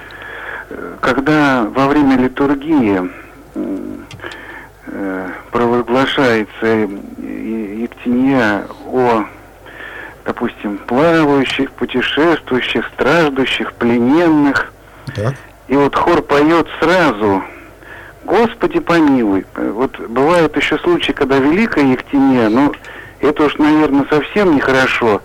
Когда 1.01 1.65
во 1.65 1.89
время 1.89 2.17
литургии 2.17 3.11
э, 4.87 5.29
провозглашается 5.51 6.89
Ектения 7.19 8.67
о, 8.87 9.25
допустим, 10.25 10.79
плавающих, 10.79 11.71
путешествующих, 11.73 12.87
страждущих, 12.95 13.73
плененных, 13.75 14.73
так. 15.15 15.35
и 15.69 15.77
вот 15.77 15.95
хор 15.95 16.23
поет 16.23 16.67
сразу 16.81 17.43
Господи 18.25 18.79
помилуй. 18.79 19.45
Вот 19.57 19.99
бывают 19.99 20.57
еще 20.57 20.79
случаи, 20.79 21.13
когда 21.13 21.39
Великая 21.39 21.85
Ектения, 21.93 22.49
ну, 22.49 22.73
это 23.21 23.45
уж, 23.45 23.57
наверное, 23.57 24.07
совсем 24.09 24.55
нехорошо. 24.55 25.21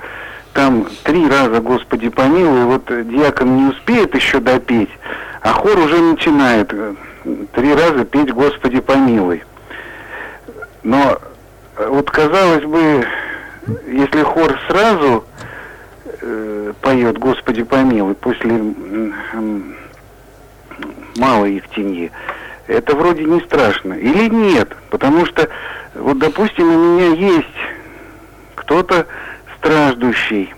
Там 0.54 0.88
три 1.04 1.28
раза 1.30 1.60
Господи 1.60 2.10
помилуй, 2.10 2.64
вот 2.64 2.86
диакон 2.88 3.58
не 3.58 3.64
успеет 3.72 4.16
еще 4.16 4.39
допеть, 4.39 4.89
а 5.41 5.50
хор 5.50 5.78
уже 5.78 6.00
начинает 6.00 6.74
э, 6.74 6.93
три 7.52 7.74
раза 7.74 8.06
петь 8.06 8.32
Господи 8.32 8.80
помилуй. 8.80 9.43
Но 10.82 11.20
э, 11.76 11.88
вот 11.88 12.10
казалось 12.10 12.64
бы, 12.64 13.06
если 13.88 14.24
хор 14.24 14.59
сразу 14.68 15.26
э, 16.22 16.74
поет 16.82 17.18
Господи 17.18 17.63
помилуй 17.63 18.16
после 18.16 18.57
э, 18.57 19.11
малой 21.18 21.55
Евтиньи, 21.55 22.11
это 22.68 22.95
вроде 22.95 23.24
не 23.24 23.39
страшно. 23.41 23.93
Или 23.93 24.30
нет? 24.30 24.76
Потому 24.89 25.26
что, 25.26 25.49
вот, 25.95 26.18
допустим, 26.20 26.68
у 26.68 26.95
меня 26.95 27.07
есть 27.16 27.47
кто-то 28.55 29.05
страждущий. 29.57 30.53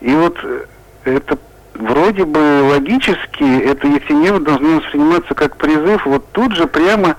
И 0.00 0.14
вот 0.14 0.38
э, 0.42 0.64
это 1.04 1.38
вроде 1.74 2.24
бы 2.24 2.62
логически, 2.70 3.62
это 3.64 3.86
Ефимева 3.86 4.40
должно 4.40 4.80
восприниматься 4.80 5.34
как 5.34 5.56
призыв 5.56 6.06
вот 6.06 6.30
тут 6.32 6.54
же 6.54 6.66
прямо 6.66 7.16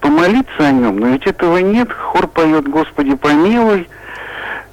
помолиться 0.00 0.66
о 0.66 0.72
нем. 0.72 0.98
Но 0.98 1.08
ведь 1.08 1.26
этого 1.26 1.58
нет. 1.58 1.92
Хор 1.92 2.26
поет 2.26 2.68
«Господи, 2.68 3.14
помилуй», 3.14 3.88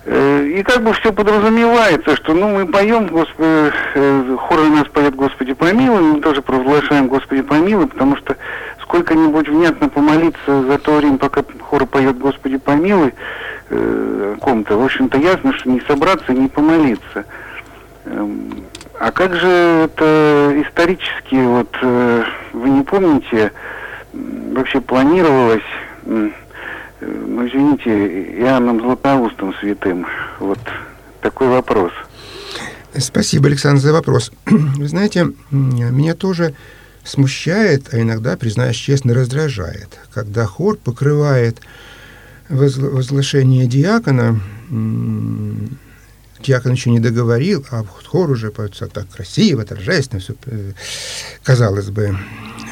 и 0.09 0.63
как 0.63 0.83
бы 0.83 0.93
все 0.93 1.11
подразумевается, 1.11 2.15
что 2.15 2.33
ну 2.33 2.47
мы 2.55 2.65
поем, 2.65 3.07
Господи, 3.07 3.73
э, 3.95 4.37
хор 4.39 4.59
у 4.61 4.69
нас 4.69 4.87
поет 4.87 5.15
Господи 5.15 5.51
помилуй, 5.53 6.01
мы 6.01 6.21
тоже 6.21 6.41
провозглашаем 6.41 7.07
Господи 7.07 7.41
помилуй, 7.41 7.87
потому 7.87 8.15
что 8.15 8.37
сколько-нибудь 8.83 9.49
внятно 9.49 9.89
помолиться 9.89 10.63
за 10.63 10.77
то 10.77 10.95
время, 10.95 11.17
пока 11.17 11.43
хор 11.59 11.85
поет 11.85 12.17
Господи 12.17 12.57
помилуй, 12.57 13.13
э, 13.69 14.35
ком-то, 14.39 14.77
в 14.77 14.85
общем-то 14.85 15.17
ясно, 15.17 15.51
что 15.53 15.69
не 15.69 15.81
собраться, 15.81 16.31
не 16.31 16.47
помолиться. 16.47 17.25
Эм, 18.05 18.63
а 18.97 19.11
как 19.11 19.35
же 19.35 19.49
это 19.49 20.53
исторически, 20.65 21.35
вот 21.35 21.75
э, 21.81 22.23
вы 22.53 22.69
не 22.69 22.83
помните, 22.83 23.51
вообще 24.13 24.79
планировалось 24.79 25.61
ну, 27.01 27.47
извините, 27.47 27.89
Иоанном 28.39 28.81
Златоустом 28.81 29.53
святым. 29.59 30.05
Вот 30.39 30.59
такой 31.21 31.47
вопрос. 31.47 31.91
Спасибо, 32.97 33.47
Александр, 33.47 33.81
за 33.81 33.93
вопрос. 33.93 34.31
Вы 34.45 34.87
знаете, 34.87 35.27
меня 35.51 36.15
тоже 36.15 36.55
смущает, 37.03 37.93
а 37.93 38.01
иногда, 38.01 38.35
признаюсь 38.37 38.75
честно, 38.75 39.13
раздражает, 39.13 39.99
когда 40.13 40.45
хор 40.45 40.77
покрывает 40.77 41.61
возглашение 42.49 43.67
диакона, 43.67 44.39
диакон 46.41 46.71
еще 46.71 46.89
не 46.89 46.99
договорил, 46.99 47.65
а 47.71 47.83
хор 47.83 48.31
уже 48.31 48.51
поется 48.51 48.87
так 48.87 49.09
красиво, 49.09 49.63
торжественно, 49.63 50.21
все, 50.21 50.35
э, 50.45 50.71
казалось 51.43 51.89
бы. 51.89 52.17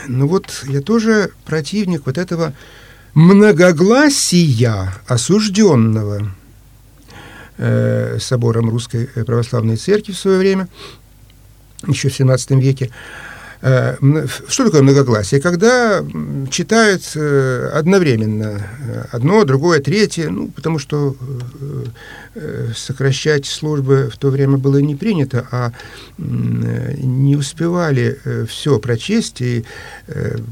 Ну 0.07 0.27
вот 0.27 0.63
я 0.67 0.81
тоже 0.81 1.31
противник 1.45 2.05
вот 2.05 2.17
этого 2.17 2.53
многогласия 3.15 4.93
осужденного 5.07 6.31
э, 7.57 8.19
собором 8.19 8.69
Русской 8.69 9.07
Православной 9.07 9.77
Церкви 9.77 10.11
в 10.11 10.19
свое 10.19 10.37
время, 10.37 10.67
еще 11.87 12.09
в 12.09 12.19
XVII 12.19 12.59
веке, 12.59 12.91
что 13.65 14.65
такое 14.65 14.83
многогласие? 14.83 15.41
Когда 15.41 16.05
читают 16.51 17.01
э, 17.15 17.69
одновременно 17.73 18.61
э, 18.79 19.05
одно, 19.11 19.43
другое, 19.43 19.79
третье, 19.79 20.29
ну, 20.29 20.49
потому 20.49 20.77
что 20.77 21.15
сокращать 22.75 23.45
службы 23.45 24.09
в 24.13 24.17
то 24.17 24.29
время 24.29 24.57
было 24.57 24.79
не 24.79 24.93
принято, 24.95 25.47
а 25.51 25.71
не 26.17 27.37
успевали 27.37 28.19
все 28.45 28.77
прочесть, 28.77 29.39
и 29.39 29.63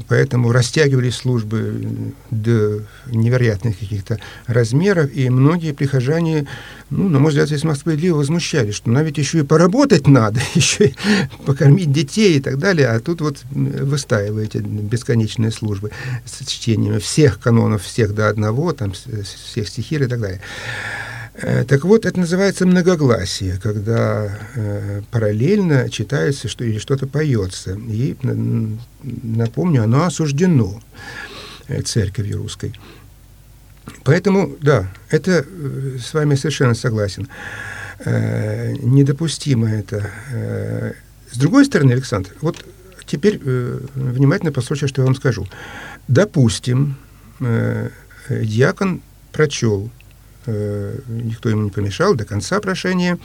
поэтому 0.08 0.50
растягивали 0.50 1.10
службы 1.10 2.12
до 2.30 2.80
невероятных 3.06 3.78
каких-то 3.78 4.18
размеров, 4.46 5.10
и 5.14 5.28
многие 5.28 5.72
прихожане, 5.72 6.46
ну, 6.88 7.10
на 7.10 7.18
мой 7.18 7.30
взгляд, 7.30 7.50
весьма 7.50 7.74
справедливо 7.74 8.16
возмущались, 8.16 8.76
что 8.76 8.90
нам 8.90 9.04
ведь 9.04 9.18
еще 9.18 9.40
и 9.40 9.42
поработать 9.42 10.06
надо, 10.06 10.40
еще 10.54 10.86
и 10.86 10.94
покормить 11.44 11.92
детей 11.92 12.38
и 12.38 12.40
так 12.40 12.58
далее, 12.58 12.88
а 12.88 13.00
тут 13.04 13.20
вот 13.20 13.42
выстаиваете 13.52 14.60
бесконечные 14.60 15.50
службы 15.50 15.90
с 16.24 16.44
чтением 16.46 16.98
всех 17.00 17.40
канонов, 17.40 17.82
всех 17.82 18.14
до 18.14 18.28
одного, 18.28 18.72
там, 18.72 18.92
всех 18.92 19.68
стихир 19.68 20.02
и 20.02 20.06
так 20.06 20.20
далее. 20.20 20.40
Э, 21.34 21.64
так 21.64 21.84
вот, 21.84 22.06
это 22.06 22.18
называется 22.20 22.66
многогласие, 22.66 23.58
когда 23.60 24.38
э, 24.54 25.02
параллельно 25.10 25.90
читается 25.90 26.48
что, 26.48 26.64
или 26.64 26.78
что-то 26.78 27.06
поется. 27.06 27.72
И, 27.72 28.16
напомню, 29.02 29.82
оно 29.82 30.04
осуждено 30.04 30.80
э, 31.66 31.82
церковью 31.82 32.38
русской. 32.38 32.72
Поэтому, 34.04 34.56
да, 34.60 34.92
это 35.10 35.44
э, 35.46 35.98
с 36.00 36.14
вами 36.14 36.36
совершенно 36.36 36.74
согласен. 36.74 37.28
Э, 38.04 38.72
недопустимо 38.72 39.68
это. 39.68 40.10
С 41.32 41.36
другой 41.36 41.64
стороны, 41.64 41.92
Александр, 41.92 42.30
вот 42.42 42.64
теперь 43.14 43.40
э, 43.44 43.80
внимательно 43.94 44.52
послушайте, 44.52 44.88
что 44.92 45.02
я 45.02 45.06
вам 45.06 45.14
скажу. 45.14 45.46
Допустим, 46.08 46.96
э, 47.40 47.90
диакон 48.28 49.02
прочел, 49.32 49.90
э, 50.46 50.98
никто 51.08 51.48
ему 51.48 51.62
не 51.62 51.70
помешал, 51.70 52.14
до 52.14 52.24
конца 52.24 52.60
прошения, 52.60 53.18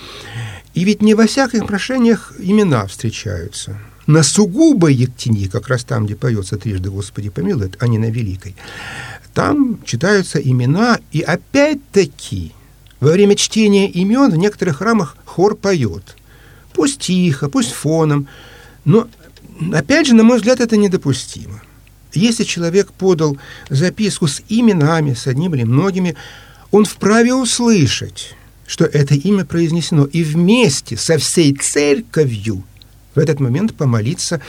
и 0.75 0.83
ведь 0.83 1.01
не 1.01 1.15
во 1.15 1.25
всяких 1.25 1.65
прошениях 1.65 2.33
имена 2.37 2.85
встречаются. 2.85 3.77
На 4.05 4.23
сугубой 4.23 4.93
ектине, 4.93 5.47
как 5.47 5.67
раз 5.67 5.83
там, 5.83 6.05
где 6.05 6.15
поется 6.15 6.57
трижды 6.57 6.89
«Господи 6.89 7.29
помилуй», 7.29 7.71
а 7.79 7.87
не 7.87 7.97
на 7.97 8.09
великой, 8.11 8.55
там 9.33 9.79
читаются 9.85 10.39
имена, 10.39 10.99
и 11.11 11.21
опять-таки 11.21 12.53
во 12.99 13.11
время 13.11 13.35
чтения 13.35 13.89
имен 13.89 14.31
в 14.31 14.35
некоторых 14.35 14.77
храмах 14.77 15.17
хор 15.25 15.55
поет. 15.55 16.15
Пусть 16.73 16.99
тихо, 16.99 17.49
пусть 17.49 17.71
фоном, 17.71 18.27
но 18.85 19.07
Опять 19.73 20.07
же, 20.07 20.15
на 20.15 20.23
мой 20.23 20.37
взгляд, 20.37 20.59
это 20.59 20.77
недопустимо. 20.77 21.61
Если 22.13 22.43
человек 22.43 22.91
подал 22.91 23.37
записку 23.69 24.27
с 24.27 24.41
именами, 24.49 25.13
с 25.13 25.27
одним 25.27 25.53
или 25.55 25.63
многими, 25.63 26.15
он 26.71 26.85
вправе 26.85 27.33
услышать, 27.33 28.35
что 28.65 28.85
это 28.85 29.15
имя 29.15 29.45
произнесено, 29.45 30.05
и 30.05 30.23
вместе 30.23 30.97
со 30.97 31.17
всей 31.17 31.53
церковью 31.53 32.63
в 33.19 33.21
этот 33.21 33.41
момент 33.41 33.73
помолиться 33.73 34.39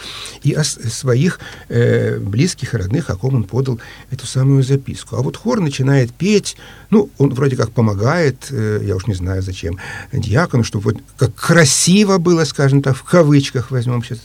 и 0.44 0.52
о 0.52 0.62
своих 0.62 1.40
э, 1.68 2.18
близких, 2.18 2.74
родных, 2.74 3.10
о 3.10 3.16
ком 3.16 3.34
он 3.34 3.44
подал 3.44 3.80
эту 4.12 4.26
самую 4.26 4.62
записку. 4.62 5.16
А 5.16 5.22
вот 5.22 5.36
хор 5.36 5.60
начинает 5.60 6.12
петь, 6.12 6.56
ну, 6.90 7.10
он 7.18 7.34
вроде 7.34 7.56
как 7.56 7.72
помогает, 7.72 8.46
э, 8.50 8.80
я 8.84 8.94
уж 8.94 9.08
не 9.08 9.14
знаю 9.14 9.42
зачем, 9.42 9.78
диакону, 10.12 10.62
чтобы 10.62 10.92
вот 10.92 11.02
как 11.16 11.34
красиво 11.34 12.18
было, 12.18 12.44
скажем 12.44 12.80
так, 12.80 12.96
в 12.96 13.02
кавычках 13.02 13.72
возьмем 13.72 14.04
сейчас 14.04 14.20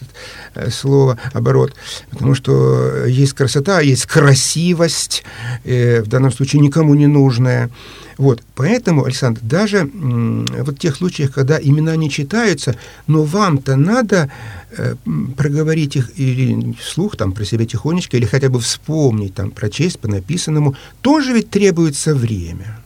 это 0.53 0.67
э, 0.67 0.69
слово, 0.69 1.17
оборот, 1.33 1.73
потому 2.11 2.35
что 2.35 3.05
есть 3.05 3.33
красота, 3.33 3.81
есть 3.81 4.05
красивость, 4.05 5.23
э, 5.63 6.03
в 6.03 6.07
данном 6.07 6.31
случае 6.31 6.61
никому 6.61 6.93
не 6.93 7.07
нужная. 7.07 7.71
Вот, 8.17 8.41
поэтому, 8.55 9.03
Александр, 9.03 9.41
даже 9.43 9.89
вот 9.93 10.75
в 10.75 10.79
тех 10.79 10.95
случаях, 10.95 11.33
когда 11.33 11.59
имена 11.61 11.95
не 11.95 12.09
читаются, 12.09 12.75
но 13.07 13.23
вам-то 13.23 13.75
надо 13.75 14.31
э, 14.71 14.95
проговорить 15.35 15.97
их 15.97 16.17
или 16.17 16.73
вслух, 16.79 17.17
там, 17.17 17.33
про 17.33 17.43
себя 17.43 17.65
тихонечко, 17.65 18.15
или 18.15 18.25
хотя 18.25 18.49
бы 18.49 18.59
вспомнить, 18.59 19.35
там, 19.35 19.51
прочесть 19.51 19.99
по 19.99 20.07
написанному, 20.07 20.75
тоже 21.01 21.33
ведь 21.33 21.49
требуется 21.49 22.15
время. 22.15 22.79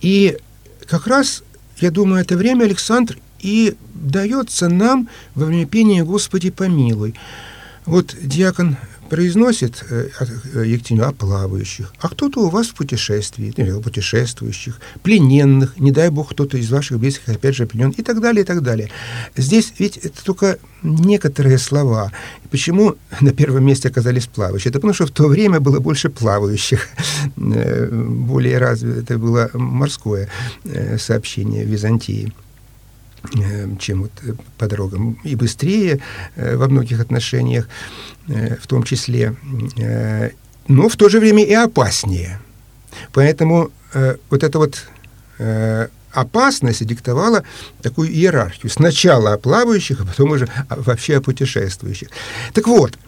И 0.00 0.36
как 0.86 1.06
раз 1.06 1.42
я 1.78 1.90
думаю, 1.90 2.22
это 2.22 2.36
время, 2.36 2.64
Александр, 2.64 3.18
и 3.40 3.76
дается 3.94 4.68
нам 4.68 5.08
во 5.34 5.46
время 5.46 5.66
пения 5.66 6.04
«Господи, 6.04 6.50
помилуй». 6.50 7.14
Вот 7.84 8.16
диакон 8.20 8.76
произносит 9.08 9.84
э, 9.90 10.08
э, 10.54 10.66
Ектеню 10.66 11.06
о 11.06 11.12
плавающих, 11.12 11.92
а 12.00 12.08
кто-то 12.08 12.40
у 12.40 12.48
вас 12.48 12.68
в 12.68 12.74
путешествии, 12.74 13.48
например, 13.48 13.80
путешествующих, 13.80 14.80
плененных, 15.02 15.78
не 15.78 15.92
дай 15.92 16.10
бог 16.10 16.30
кто-то 16.30 16.58
из 16.58 16.70
ваших 16.70 16.98
близких 16.98 17.28
опять 17.28 17.54
же 17.54 17.66
пленен, 17.66 17.90
и 17.90 18.02
так 18.02 18.20
далее, 18.20 18.42
и 18.42 18.46
так 18.46 18.62
далее. 18.62 18.90
Здесь 19.36 19.72
ведь 19.78 19.96
это 19.98 20.24
только 20.24 20.58
некоторые 20.82 21.58
слова. 21.58 22.12
Почему 22.50 22.96
на 23.20 23.32
первом 23.32 23.64
месте 23.64 23.88
оказались 23.88 24.26
плавающие? 24.26 24.70
Это 24.70 24.78
потому 24.78 24.94
что 24.94 25.06
в 25.06 25.10
то 25.10 25.28
время 25.28 25.60
было 25.60 25.80
больше 25.80 26.10
плавающих, 26.10 26.88
э, 27.36 27.88
более 27.90 28.58
развито 28.58 28.96
это 29.00 29.18
было 29.18 29.50
морское 29.54 30.28
сообщение 30.98 31.64
в 31.64 31.68
Византии 31.68 32.32
чем 33.78 34.02
вот 34.02 34.12
по 34.58 34.66
дорогам, 34.66 35.18
и 35.24 35.34
быстрее 35.36 36.00
во 36.36 36.68
многих 36.68 37.00
отношениях. 37.00 37.68
Э, 38.28 38.56
в 38.60 38.66
том 38.66 38.82
числе, 38.82 39.36
э, 39.76 40.30
но 40.66 40.88
в 40.88 40.96
то 40.96 41.08
же 41.08 41.20
время 41.20 41.44
и 41.44 41.52
опаснее. 41.52 42.40
Поэтому 43.12 43.70
э, 43.94 44.16
вот 44.30 44.42
эта 44.42 44.58
вот 44.58 44.88
опасность 46.12 46.86
диктовала 46.86 47.42
такую 47.82 48.08
иерархию. 48.08 48.70
Сначала 48.70 49.34
о 49.34 49.38
плавающих, 49.38 50.00
а 50.00 50.06
потом 50.06 50.30
уже 50.30 50.48
вообще 50.70 51.18
о 51.18 51.20
путешествующих. 51.20 52.08
Так 52.54 52.66
вот, 52.66 52.98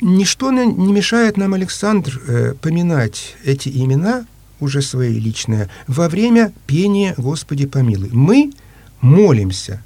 ничто 0.00 0.50
не 0.50 0.92
мешает 0.92 1.36
нам, 1.36 1.54
Александр, 1.54 2.56
поминать 2.60 3.36
эти 3.44 3.68
имена, 3.68 4.26
уже 4.60 4.82
свои 4.82 5.18
личные, 5.18 5.68
во 5.86 6.08
время 6.08 6.52
пения 6.66 7.14
«Господи 7.16 7.66
помилуй». 7.66 8.10
Мы 8.12 8.52
молимся 9.00 9.82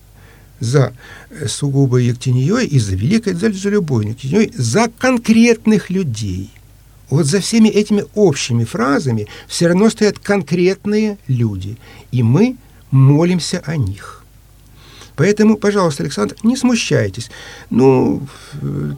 за 0.60 0.92
э, 1.30 1.46
сугубо 1.46 1.98
Ектиньей 1.98 2.66
и 2.66 2.78
за 2.78 2.94
великой, 2.94 3.34
за, 3.34 3.52
за 3.52 3.70
любой 3.70 4.06
Ектиньей, 4.06 4.52
за 4.54 4.88
конкретных 4.98 5.90
людей. 5.90 6.50
Вот 7.10 7.26
за 7.26 7.40
всеми 7.40 7.68
этими 7.68 8.04
общими 8.14 8.64
фразами 8.64 9.26
все 9.46 9.68
равно 9.68 9.90
стоят 9.90 10.18
конкретные 10.18 11.18
люди, 11.28 11.76
и 12.12 12.22
мы 12.22 12.56
молимся 12.90 13.62
о 13.66 13.76
них. 13.76 14.24
Поэтому, 15.16 15.56
пожалуйста, 15.56 16.02
Александр, 16.02 16.34
не 16.42 16.56
смущайтесь. 16.56 17.30
Ну, 17.70 18.22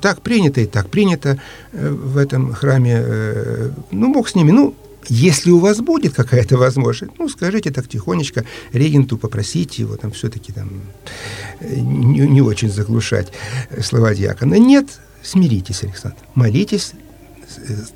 так 0.00 0.22
принято 0.22 0.60
и 0.60 0.66
так 0.66 0.88
принято 0.88 1.38
э, 1.72 1.90
в 1.90 2.16
этом 2.16 2.54
храме. 2.54 3.02
Э, 3.04 3.70
ну, 3.90 4.12
Бог 4.14 4.28
с 4.28 4.34
ними. 4.34 4.50
Ну, 4.50 4.74
если 5.08 5.50
у 5.50 5.58
вас 5.58 5.78
будет 5.78 6.14
какая-то 6.14 6.56
возможность, 6.56 7.12
ну, 7.18 7.28
скажите 7.28 7.70
так 7.70 7.88
тихонечко 7.88 8.44
регенту, 8.72 9.18
попросите 9.18 9.82
его 9.82 9.96
там 9.96 10.12
все-таки 10.12 10.52
там 10.52 10.82
не, 11.60 12.20
не 12.20 12.42
очень 12.42 12.70
заглушать 12.70 13.32
слова 13.82 14.14
диакона. 14.14 14.54
Нет, 14.54 14.86
смиритесь, 15.22 15.82
Александр, 15.82 16.18
молитесь, 16.34 16.92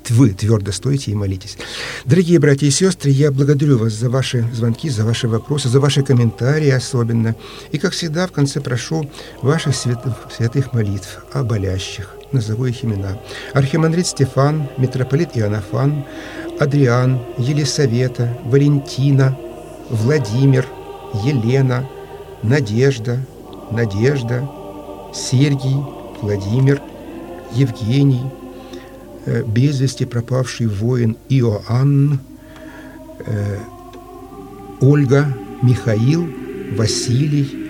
вы 0.09 0.29
твердо 0.31 0.71
стоите 0.71 1.11
и 1.11 1.15
молитесь. 1.15 1.57
Дорогие 2.05 2.39
братья 2.39 2.67
и 2.67 2.71
сестры, 2.71 3.11
я 3.11 3.31
благодарю 3.31 3.77
вас 3.77 3.93
за 3.93 4.09
ваши 4.09 4.47
звонки, 4.53 4.89
за 4.89 5.05
ваши 5.05 5.27
вопросы, 5.27 5.69
за 5.69 5.79
ваши 5.79 6.03
комментарии 6.03 6.69
особенно. 6.69 7.35
И, 7.71 7.77
как 7.77 7.93
всегда, 7.93 8.27
в 8.27 8.31
конце 8.31 8.61
прошу 8.61 9.09
ваших 9.41 9.75
святых, 9.75 10.15
святых 10.35 10.73
молитв 10.73 11.23
о 11.33 11.43
болящих. 11.43 12.20
Назову 12.31 12.65
их 12.65 12.83
имена. 12.85 13.17
Архимандрит 13.53 14.07
Стефан, 14.07 14.69
митрополит 14.77 15.31
Иоаннафан, 15.35 16.05
Адриан, 16.59 17.19
Елисавета, 17.37 18.37
Валентина, 18.45 19.37
Владимир, 19.89 20.65
Елена, 21.25 21.85
Надежда, 22.41 23.19
Надежда, 23.71 24.47
Сергий, 25.13 25.75
Владимир, 26.21 26.81
Евгений, 27.51 28.23
э, 29.25 29.43
без 29.43 29.81
вести 29.81 30.05
пропавший 30.05 30.67
воин 30.67 31.17
Иоанн, 31.27 32.19
э, 33.25 33.57
Ольга, 34.79 35.27
Михаил, 35.61 36.27
Василий, 36.77 37.61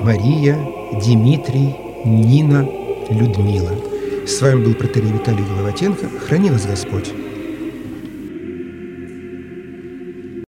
Мария, 0.00 0.56
Дмитрий, 1.04 1.74
Нина, 2.04 2.68
Людмила. 3.10 3.72
С 4.26 4.40
вами 4.40 4.64
был 4.64 4.74
протерей 4.74 5.12
Виталий 5.12 5.44
Головатенко. 5.44 6.08
Храни 6.26 6.50
вас 6.50 6.66
Господь! 6.66 7.23